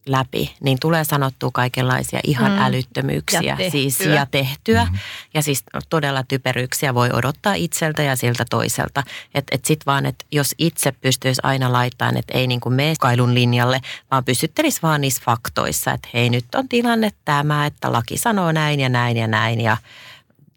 läpi, 0.06 0.54
niin 0.60 0.78
tulee 0.80 1.04
sanottua 1.04 1.50
kaikenlaisia 1.52 2.20
ihan 2.24 2.52
Mm. 2.52 2.58
älyttömyyksiä 2.58 3.40
Ja 3.42 3.56
tehtyä. 3.56 3.70
siis, 3.70 4.00
ja 4.00 4.26
tehtyä. 4.26 4.84
Mm. 4.90 4.98
Ja 5.34 5.42
siis 5.42 5.64
todella 5.90 6.22
typeryyksiä 6.22 6.94
voi 6.94 7.10
odottaa 7.12 7.54
itseltä 7.54 8.02
ja 8.02 8.16
siltä 8.16 8.44
toiselta. 8.50 9.02
Että 9.34 9.54
et 9.54 9.64
sit 9.64 9.86
vaan, 9.86 10.06
että 10.06 10.24
jos 10.32 10.54
itse 10.58 10.92
pystyisi 10.92 11.40
aina 11.44 11.72
laittamaan, 11.72 12.16
että 12.16 12.38
ei 12.38 12.46
niin 12.46 12.60
kuin 12.60 12.74
mene 12.74 12.94
kailun 13.00 13.34
linjalle, 13.34 13.80
vaan 14.10 14.24
pysyttelisi 14.24 14.82
vaan 14.82 15.00
niissä 15.00 15.22
faktoissa, 15.24 15.92
että 15.92 16.08
hei 16.14 16.30
nyt 16.30 16.54
on 16.54 16.68
tilanne 16.68 17.10
tämä, 17.24 17.66
että 17.66 17.92
laki 17.92 18.16
sanoo 18.18 18.52
näin 18.52 18.80
ja 18.80 18.88
näin 18.88 19.16
ja 19.16 19.26
näin 19.26 19.60
ja 19.60 19.76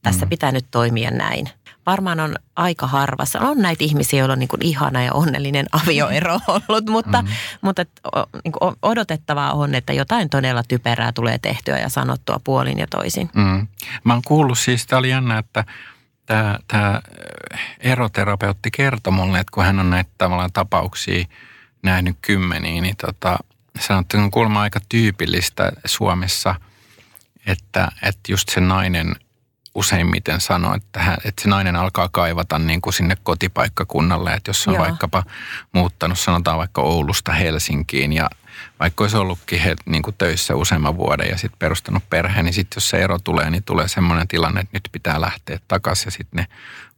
tässä 0.04 0.26
mm. 0.26 0.30
pitää 0.30 0.52
nyt 0.52 0.66
toimia 0.72 1.12
näin. 1.12 1.50
Varmaan 1.86 2.20
on 2.20 2.36
aika 2.56 2.88
harvassa. 2.88 3.40
On 3.40 3.58
näitä 3.58 3.84
ihmisiä, 3.84 4.20
joilla 4.20 4.34
on 4.34 4.40
niin 4.40 4.48
kuin 4.48 4.66
ihana 4.66 5.04
ja 5.04 5.14
onnellinen 5.14 5.66
avioero 5.72 6.40
ollut, 6.48 6.90
mutta, 6.90 7.22
mm. 7.22 7.28
mutta 7.62 7.86
niin 8.44 8.52
kuin 8.52 8.76
odotettavaa 8.82 9.52
on, 9.54 9.76
että 9.76 9.94
jotain 9.94 10.30
todella 10.30 10.64
typerää 10.68 11.12
tulee 11.12 11.38
tehtyä 11.42 11.80
ja 11.80 11.90
sanottua 11.90 12.40
puolin 12.44 12.80
ja 12.80 12.88
toisin. 12.88 13.30
Mm. 13.36 13.68
Mä 14.04 14.14
oon 14.14 14.22
kuullut 14.26 14.60
siis, 14.60 14.88
tämä 14.88 14.98
oli 15.00 15.10
jännä, 15.10 15.38
että 15.38 15.64
tämä, 16.26 16.60
tämä 16.68 17.02
eroterapeutti 17.80 18.72
kertoi 18.72 19.14
mulle, 19.14 19.40
että 19.40 19.52
kun 19.54 19.64
hän 19.64 19.80
on 19.80 19.90
näitä 19.90 20.12
tavallaan 20.18 20.52
tapauksia 20.54 21.26
nähnyt 21.84 22.18
kymmeniä, 22.22 22.82
niin 22.82 22.98
tota, 22.98 23.38
se 23.80 23.94
on 23.94 24.32
kuulemma 24.32 24.62
aika 24.62 24.80
tyypillistä 24.90 25.72
Suomessa, 25.86 26.56
että, 27.46 27.92
että 28.04 28.32
just 28.32 28.50
se 28.50 28.62
nainen 28.62 29.16
useimmiten 29.76 30.41
sanoo, 30.41 30.76
että, 30.76 30.99
hän, 30.99 31.17
että 31.26 31.41
se 31.41 31.49
nainen 31.49 31.76
alkaa 31.76 32.09
kaivata 32.11 32.59
niin 32.59 32.82
kuin 32.82 32.93
sinne 32.93 33.17
kotipaikkakunnalle, 33.24 34.34
että 34.34 34.49
jos 34.49 34.67
on 34.67 34.74
Joo. 34.74 34.84
vaikkapa 34.84 35.24
muuttanut, 35.72 36.19
sanotaan 36.19 36.57
vaikka 36.57 36.82
Oulusta 36.82 37.32
Helsinkiin 37.32 38.13
ja 38.13 38.30
vaikka 38.80 39.03
olisi 39.03 39.17
ollutkin 39.17 39.59
he, 39.59 39.76
niin 39.86 40.03
kuin 40.03 40.15
töissä 40.17 40.55
useamman 40.55 40.97
vuoden 40.97 41.30
ja 41.30 41.38
sitten 41.38 41.59
perustanut 41.59 42.09
perheen, 42.09 42.45
niin 42.45 42.53
sitten 42.53 42.78
jos 42.78 42.89
se 42.89 42.97
ero 42.97 43.19
tulee, 43.19 43.49
niin 43.49 43.63
tulee 43.63 43.88
semmoinen 43.88 44.28
tilanne, 44.28 44.59
että 44.61 44.76
nyt 44.76 44.89
pitää 44.91 45.22
lähteä 45.22 45.59
takaisin 45.67 46.07
ja 46.07 46.11
sitten 46.11 46.38
ne 46.38 46.47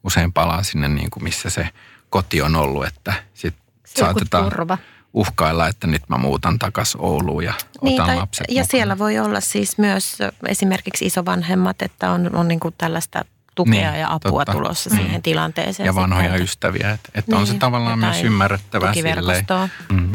usein 0.03 0.33
palaa 0.33 0.63
sinne, 0.63 0.87
niin 0.87 1.09
kuin 1.09 1.23
missä 1.23 1.49
se 1.49 1.69
koti 2.09 2.41
on 2.41 2.55
ollut, 2.55 2.85
että 2.85 3.13
sitten 3.33 3.63
saatetaan 3.85 4.49
turva. 4.49 4.77
Uhkailla, 5.13 5.67
että 5.67 5.87
nyt 5.87 6.01
mä 6.09 6.17
muutan 6.17 6.59
takaisin 6.59 7.01
Ouluun 7.01 7.43
ja 7.43 7.53
Niin, 7.81 7.93
otan 8.01 8.05
tai, 8.07 8.15
lapset 8.15 8.45
ja 8.49 8.53
mukaan. 8.53 8.67
siellä 8.71 8.97
voi 8.97 9.19
olla 9.19 9.39
siis 9.41 9.77
myös 9.77 10.17
esimerkiksi 10.47 11.05
isovanhemmat, 11.05 11.81
että 11.81 12.11
on, 12.11 12.35
on 12.35 12.47
niin 12.47 12.59
kuin 12.59 12.75
tällaista 12.77 13.25
tukea 13.55 13.91
Niin, 13.91 13.99
ja 14.01 14.13
apua 14.13 14.45
totta. 14.45 14.51
tulossa 14.59 14.89
Mm. 14.89 14.95
siihen 14.95 15.21
tilanteeseen. 15.21 15.85
ja 15.87 15.95
vanhoja 15.95 16.23
sitten, 16.27 16.41
ystäviä. 16.43 16.91
Että, 16.91 17.09
että 17.15 17.37
on 17.37 17.47
se 17.47 17.53
Niin, 17.53 17.59
tavallaan 17.59 17.99
myös 17.99 18.23
ymmärrettävää 18.23 18.93
silleen. 18.93 19.45
Mm. 19.91 20.11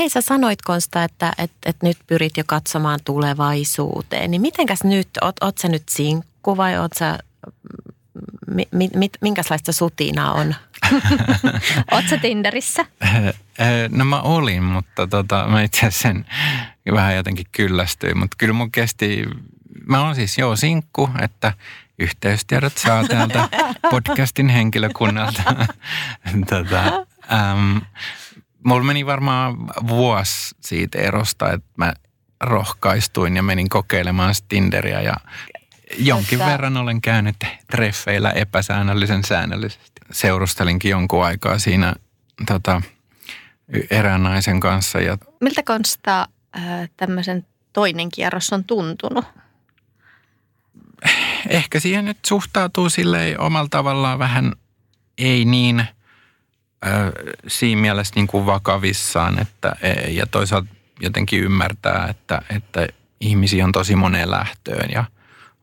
Hei, 0.00 0.08
sä 0.08 0.20
sanoit 0.20 0.62
Konsta, 0.62 1.04
että 1.04 1.32
et, 1.38 1.50
et 1.66 1.76
nyt 1.82 1.98
pyrit 2.06 2.36
jo 2.36 2.44
katsomaan 2.46 3.00
tulevaisuuteen. 3.04 4.30
Niin 4.30 4.40
mitenkäs 4.40 4.84
nyt, 4.84 5.08
oot, 5.22 5.36
oot 5.40 5.58
sä 5.58 5.68
nyt 5.68 5.82
sinkku 5.88 6.56
vai 6.56 6.78
oot 6.78 6.92
sä, 6.98 7.18
mi, 8.46 8.68
mi, 8.72 9.10
minkälaista 9.20 9.72
sutinaa 9.72 10.32
on? 10.32 10.54
Oot 11.92 12.04
sä 12.10 12.16
Tinderissä? 12.16 12.86
No 13.90 14.04
mä 14.04 14.20
olin, 14.20 14.62
mutta 14.62 15.06
tota, 15.06 15.46
mä 15.48 15.62
itse 15.62 15.78
asiassa 15.78 16.02
sen 16.02 16.26
vähän 16.92 17.16
jotenkin 17.16 17.46
kyllästyin. 17.52 18.18
Mutta 18.18 18.36
kyllä 18.38 18.54
mun 18.54 18.72
kesti, 18.72 19.24
mä 19.86 20.04
oon 20.04 20.14
siis 20.14 20.38
joo 20.38 20.56
sinkku, 20.56 21.10
että 21.22 21.52
yhteystiedot 21.98 22.78
saa 22.78 23.04
täältä 23.04 23.48
podcastin 23.90 24.48
henkilökunnalta. 24.48 25.42
tota, 26.50 27.06
äm, 27.32 27.80
mulla 28.64 28.84
meni 28.84 29.06
varmaan 29.06 29.56
vuosi 29.88 30.54
siitä 30.60 30.98
erosta, 30.98 31.52
että 31.52 31.68
mä 31.76 31.92
rohkaistuin 32.40 33.36
ja 33.36 33.42
menin 33.42 33.68
kokeilemaan 33.68 34.34
sitä 34.34 34.46
Tinderiä 34.48 35.00
ja 35.00 35.14
jonkin 35.98 36.38
Että- 36.40 36.52
verran 36.52 36.76
olen 36.76 37.00
käynyt 37.00 37.36
treffeillä 37.70 38.30
epäsäännöllisen 38.30 39.24
säännöllisesti. 39.24 40.00
Seurustelinkin 40.10 40.90
jonkun 40.90 41.24
aikaa 41.24 41.58
siinä 41.58 41.94
tota, 42.46 42.82
erään 43.90 44.22
naisen 44.22 44.60
kanssa 44.60 45.00
ja 45.00 45.18
Miltä 45.40 45.62
Konsta 45.62 46.28
äh, 46.56 46.90
tämmöisen 46.96 47.46
toinen 47.72 48.08
kierros 48.14 48.52
on 48.52 48.64
tuntunut? 48.64 49.24
ehkä 51.48 51.80
siihen 51.80 52.04
nyt 52.04 52.18
suhtautuu 52.26 52.90
silleen 52.90 53.40
omalla 53.40 53.68
tavallaan 53.70 54.18
vähän 54.18 54.52
ei 55.18 55.44
niin 55.44 55.84
siinä 57.48 57.80
mielessä 57.80 58.14
niin 58.16 58.26
kuin 58.26 58.46
vakavissaan, 58.46 59.38
että 59.38 59.76
e- 59.82 60.10
ja 60.10 60.26
toisaalta 60.26 60.68
jotenkin 61.00 61.40
ymmärtää, 61.40 62.06
että, 62.10 62.42
että 62.56 62.86
ihmisiä 63.20 63.64
on 63.64 63.72
tosi 63.72 63.96
moneen 63.96 64.30
lähtöön 64.30 64.90
ja 64.92 65.04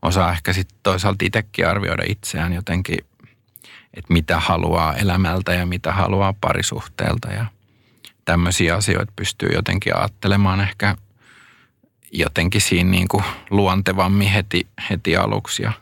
osaa 0.02 0.32
ehkä 0.32 0.52
sitten 0.52 0.78
toisaalta 0.82 1.24
itsekin 1.24 1.68
arvioida 1.68 2.02
itseään 2.06 2.52
jotenkin, 2.52 2.98
että 3.94 4.12
mitä 4.12 4.40
haluaa 4.40 4.94
elämältä 4.94 5.54
ja 5.54 5.66
mitä 5.66 5.92
haluaa 5.92 6.34
parisuhteelta 6.40 7.28
ja 7.28 7.46
tämmöisiä 8.24 8.74
asioita 8.74 9.12
pystyy 9.16 9.48
jotenkin 9.48 9.96
ajattelemaan 9.96 10.60
ehkä 10.60 10.96
jotenkin 12.12 12.60
siinä 12.60 12.90
niin 12.90 13.08
kuin 13.08 13.24
luontevammin 13.50 14.28
heti, 14.28 14.66
heti 14.90 15.16
aluksi 15.16 15.62
ja 15.62 15.72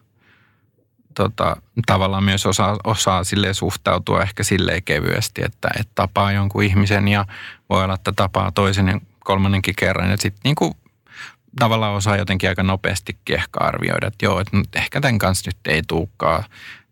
tota, 1.16 1.56
tavallaan 1.86 2.24
myös 2.24 2.46
osaa, 2.46 2.76
osaa 2.84 3.24
silleen 3.24 3.54
suhtautua 3.54 4.22
ehkä 4.22 4.44
silleen 4.44 4.82
kevyesti, 4.82 5.42
että, 5.44 5.68
että 5.80 5.92
tapaa 5.94 6.32
jonkun 6.32 6.62
ihmisen 6.62 7.08
ja 7.08 7.24
voi 7.70 7.84
olla, 7.84 7.94
että 7.94 8.12
tapaa 8.16 8.52
toisen 8.52 8.88
ja 8.88 9.00
kolmannenkin 9.24 9.74
kerran. 9.76 10.10
Ja 10.10 10.16
sitten 10.16 10.40
niin 10.44 10.74
tavallaan 11.58 11.94
osaa 11.94 12.16
jotenkin 12.16 12.48
aika 12.48 12.62
nopeastikin 12.62 13.36
ehkä 13.36 13.58
arvioida, 13.60 14.06
että 14.06 14.26
joo, 14.26 14.40
että 14.40 14.56
ehkä 14.76 15.00
tämän 15.00 15.18
kanssa 15.18 15.48
nyt 15.48 15.66
ei 15.66 15.82
tulekaan 15.88 16.44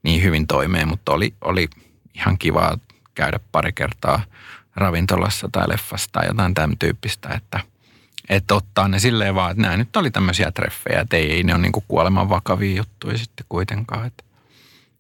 niin 0.03 0.23
hyvin 0.23 0.47
toimeen, 0.47 0.89
mutta 0.89 1.13
oli, 1.13 1.35
oli 1.41 1.69
ihan 2.15 2.39
kivaa 2.39 2.79
käydä 3.15 3.41
pari 3.53 3.73
kertaa 3.73 4.23
ravintolassa 4.77 5.49
tai 5.53 5.69
leffassa 5.69 6.09
tai 6.13 6.27
jotain 6.27 6.55
tämän 6.55 6.79
tyyppistä, 6.79 7.29
että, 7.29 7.61
että 8.29 8.55
ottaa 8.55 8.89
ne 8.89 8.99
silleen 8.99 9.35
vaan, 9.35 9.51
että 9.51 9.63
nämä 9.63 9.77
nyt 9.77 9.97
oli 9.97 10.11
tämmöisiä 10.11 10.51
treffejä, 10.51 11.01
että 11.01 11.17
ei, 11.17 11.33
ei 11.33 11.43
ne 11.43 11.55
ole 11.55 11.63
niin 11.63 11.73
kuin 11.73 11.85
kuoleman 11.89 12.29
vakavia 12.29 12.77
juttuja 12.77 13.19
sitten 13.19 13.47
kuitenkaan. 13.49 14.07
Että 14.07 14.25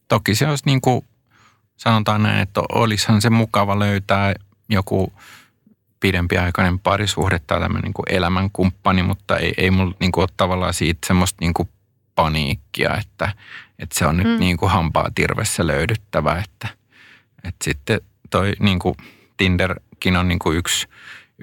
toki 0.08 0.34
se 0.34 0.48
olisi 0.48 0.66
niin 0.66 0.80
kuin, 0.80 1.04
sanotaan 1.76 2.22
näin, 2.22 2.40
että 2.40 2.60
olisihan 2.72 3.20
se 3.22 3.30
mukava 3.30 3.78
löytää 3.78 4.34
joku 4.68 5.12
pidempiaikainen 6.00 6.78
parisuhde 6.78 7.40
tai 7.46 7.60
tämmöinen 7.60 7.82
niin 7.82 7.94
kuin 7.94 8.06
elämänkumppani, 8.08 9.02
mutta 9.02 9.36
ei, 9.36 9.54
ei 9.56 9.70
mulla 9.70 9.94
niin 10.00 10.12
kuin 10.12 10.22
ole 10.22 10.28
tavallaan 10.36 10.74
siitä 10.74 11.06
semmoista 11.06 11.36
niin 11.40 11.54
kuin 11.54 11.68
paniikkia, 12.14 12.96
että, 12.96 13.32
että 13.78 13.98
se 13.98 14.06
on 14.06 14.16
nyt 14.16 14.26
Mm. 14.26 14.32
mm. 14.32 14.40
niin 14.40 14.56
kuin 14.56 14.72
hampaa 14.72 15.08
tirvessä 15.14 15.66
löydyttävä, 15.66 16.42
että, 16.44 16.68
että 17.44 17.64
sitten 17.64 18.00
toi 18.30 18.52
niin 18.60 18.78
kuin 18.78 18.94
Tinderkin 19.36 20.16
on 20.16 20.28
niin 20.28 20.38
kuin 20.38 20.58
yksi, 20.58 20.88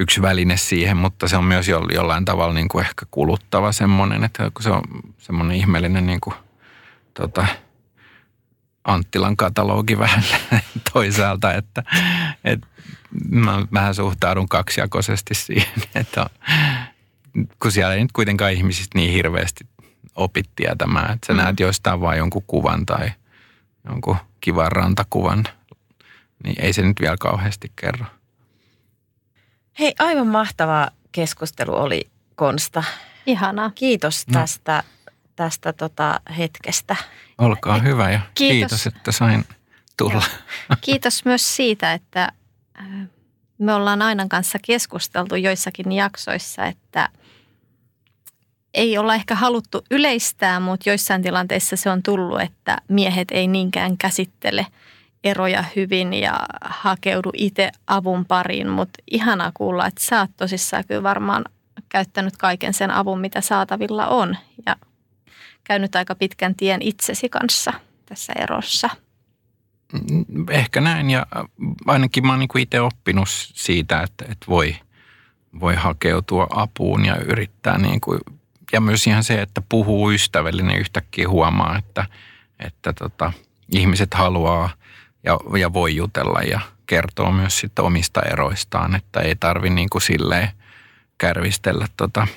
yksi 0.01 0.21
väline 0.21 0.57
siihen, 0.57 0.97
mutta 0.97 1.27
se 1.27 1.37
on 1.37 1.43
myös 1.43 1.67
jo- 1.67 1.87
jollain 1.93 2.25
tavalla 2.25 2.53
niin 2.53 2.67
kuin 2.67 2.85
ehkä 2.85 3.05
kuluttava 3.11 3.71
semmoinen, 3.71 4.23
että 4.23 4.51
kun 4.53 4.63
se 4.63 4.69
on 4.69 4.81
semmoinen 5.17 5.57
ihmeellinen 5.57 6.05
niin 6.07 6.21
kuin, 6.21 6.35
tota, 7.13 7.45
Anttilan 8.83 9.37
katalogi 9.37 9.99
vähän 10.05 10.23
toisaalta, 10.93 11.53
että, 11.53 11.83
että 12.43 12.67
mä 13.29 13.65
vähän 13.73 13.95
suhtaudun 13.95 14.49
kaksijakoisesti 14.49 15.33
siihen, 15.33 15.73
että 15.95 16.21
on, 16.21 16.29
kun 17.61 17.71
siellä 17.71 17.93
ei 17.93 18.01
nyt 18.01 18.11
kuitenkaan 18.11 18.51
ihmisistä 18.53 18.97
niin 18.97 19.13
hirveästi 19.13 19.67
opi 20.15 20.43
tietämään, 20.55 21.13
että 21.13 21.27
sä 21.27 21.33
Mm. 21.33 21.37
näet 21.37 21.59
jostain 21.59 22.01
vaan 22.01 22.17
jonkun 22.17 22.43
kuvan 22.47 22.85
tai 22.85 23.11
jonkun 23.89 24.17
kivan 24.41 24.71
rantakuvan, 24.71 25.43
niin 26.43 26.55
ei 26.59 26.73
se 26.73 26.81
nyt 26.81 26.97
vielä 27.01 27.15
kauheasti 27.19 27.71
kerro. 27.75 28.05
Hei, 29.79 29.93
aivan 29.99 30.27
mahtava 30.27 30.87
keskustelu 31.11 31.75
oli 31.75 32.09
Konsta. 32.35 32.83
Ihanaa. 33.25 33.71
Kiitos 33.75 34.27
No. 34.27 34.39
tästä, 34.39 34.83
tästä 35.35 35.73
tota 35.73 36.19
hetkestä. 36.37 36.95
Olkaa 37.37 37.77
hyvä 37.79 38.09
ja 38.11 38.19
Kiitos. 38.35 38.51
kiitos, 38.69 38.87
että 38.87 39.11
sain 39.11 39.45
tulla. 39.97 40.23
Kiitos 40.81 41.25
myös 41.25 41.55
siitä, 41.55 41.93
että 41.93 42.31
äh, 42.79 42.85
me 43.57 43.73
ollaan 43.73 44.01
Ainan 44.01 44.29
kanssa 44.29 44.57
keskusteltu 44.65 45.35
joissakin 45.35 45.91
jaksoissa, 45.91 46.65
että 46.65 47.09
ei 48.73 48.97
olla 48.97 49.15
ehkä 49.15 49.35
haluttu 49.35 49.85
yleistää, 49.91 50.59
mutta 50.59 50.89
joissain 50.89 51.21
tilanteissa 51.21 51.75
se 51.75 51.89
on 51.89 52.03
tullut, 52.03 52.41
että 52.41 52.77
miehet 52.87 53.27
ei 53.31 53.47
niinkään 53.47 53.97
käsittele 53.97 54.67
eroja 55.23 55.63
hyvin 55.75 56.13
ja 56.13 56.39
hakeudu 56.61 57.31
itse 57.33 57.71
avun 57.87 58.25
pariin, 58.25 58.69
mutta 58.69 59.03
ihanaa 59.11 59.51
kuulla, 59.53 59.87
että 59.87 60.03
sä 60.03 60.19
oot 60.19 60.31
tosissaan 60.37 60.83
kyllä 60.87 61.03
varmaan 61.03 61.45
käyttänyt 61.89 62.37
kaiken 62.37 62.73
sen 62.73 62.91
avun, 62.91 63.21
mitä 63.21 63.41
saatavilla 63.41 64.07
on 64.07 64.37
ja 64.65 64.75
käynyt 65.63 65.95
aika 65.95 66.15
pitkän 66.15 66.55
tien 66.55 66.81
itsesi 66.81 67.29
kanssa 67.29 67.73
tässä 68.05 68.33
erossa. 68.39 68.89
Mm, 69.93 70.45
Ehkä 70.49 70.81
näin 70.81 71.09
ja 71.09 71.25
ainakin 71.87 72.25
mä 72.25 72.31
oon 72.31 72.39
niin 72.39 72.59
itse 72.59 72.81
oppinut 72.81 73.27
siitä, 73.53 74.01
että, 74.01 74.25
että 74.29 74.45
voi, 74.49 74.75
voi 75.59 75.75
hakeutua 75.75 76.47
apuun 76.49 77.05
ja 77.05 77.15
yrittää 77.15 77.77
niin 77.77 78.01
kuin, 78.01 78.19
ja 78.71 78.81
myös 78.81 79.07
ihan 79.07 79.23
se, 79.23 79.41
että 79.41 79.61
puhuu 79.69 80.11
ystävällinen 80.11 80.77
yhtäkkiä 80.77 81.29
huomaa, 81.29 81.77
että, 81.77 82.05
että 82.59 82.93
tota, 82.93 83.33
ihmiset 83.71 84.13
haluaa 84.13 84.69
ja, 85.23 85.39
ja 85.59 85.73
voi 85.73 85.95
jutella 85.95 86.39
ja 86.39 86.59
kertoo 86.87 87.31
myös 87.31 87.59
sitten 87.59 87.85
omista 87.85 88.21
eroistaan, 88.21 88.95
että 88.95 89.19
ei 89.19 89.35
tarvi 89.35 89.69
niin 89.69 89.89
kuin 89.89 90.01
silleen 90.01 90.49
kärvistellä 91.17 91.87
tota 91.97 92.27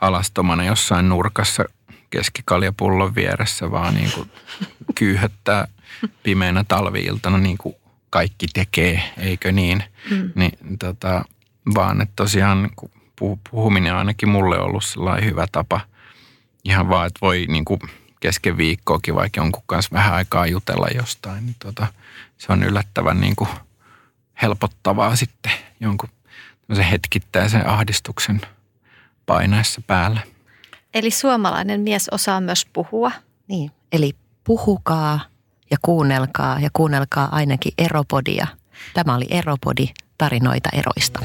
alastomana 0.00 0.64
jossain 0.64 1.08
nurkassa 1.08 1.64
keskikaljapullon 2.10 3.14
vieressä, 3.14 3.70
vaan 3.70 3.94
niin 3.94 4.12
kuin 4.12 4.30
kyyhöttää 4.98 5.68
pimeänä 6.22 6.64
talviiltana 6.68 7.38
niin 7.38 7.58
kuin 7.58 7.74
kaikki 8.10 8.46
tekee, 8.54 9.02
eikö 9.18 9.52
niin? 9.52 9.84
Mm. 10.10 10.32
Niin, 10.34 10.78
tota, 10.78 11.24
vaan 11.74 12.00
että 12.00 12.12
tosiaan 12.16 12.70
puhuminen 13.50 13.92
on 13.92 13.98
ainakin 13.98 14.28
mulle 14.28 14.58
ollut 14.58 14.84
sellainen 14.84 15.30
hyvä 15.30 15.46
tapa. 15.52 15.80
Ihan 16.64 16.88
vaan, 16.88 17.06
että 17.06 17.18
voi 17.22 17.46
niin 17.48 17.64
kuin 17.64 17.80
kesken 18.20 18.56
viikkoakin 18.56 19.14
vaikka 19.14 19.40
jonkun 19.40 19.62
kanssa 19.66 19.90
vähän 19.92 20.14
aikaa 20.14 20.46
jutella 20.46 20.88
jostain. 20.94 21.46
Niin 21.46 21.56
tota, 21.58 21.86
se 22.38 22.52
on 22.52 22.62
yllättävän 22.62 23.20
niin 23.20 23.36
kuin 23.36 23.50
helpottavaa 24.42 25.16
sitten 25.16 25.52
jonkun 25.80 26.08
hetkittäisen 26.90 27.66
ahdistuksen 27.66 28.40
painaessa 29.26 29.80
päällä. 29.86 30.20
Eli 30.94 31.10
suomalainen 31.10 31.80
mies 31.80 32.08
osaa 32.08 32.40
myös 32.40 32.66
puhua. 32.72 33.12
Niin, 33.48 33.70
eli 33.92 34.14
puhukaa 34.44 35.20
ja 35.70 35.76
kuunnelkaa 35.82 36.60
ja 36.60 36.70
kuunnelkaa 36.72 37.28
ainakin 37.32 37.72
Eropodia. 37.78 38.46
Tämä 38.94 39.14
oli 39.14 39.26
Eropodi, 39.30 39.86
tarinoita 40.18 40.68
eroista. 40.72 41.20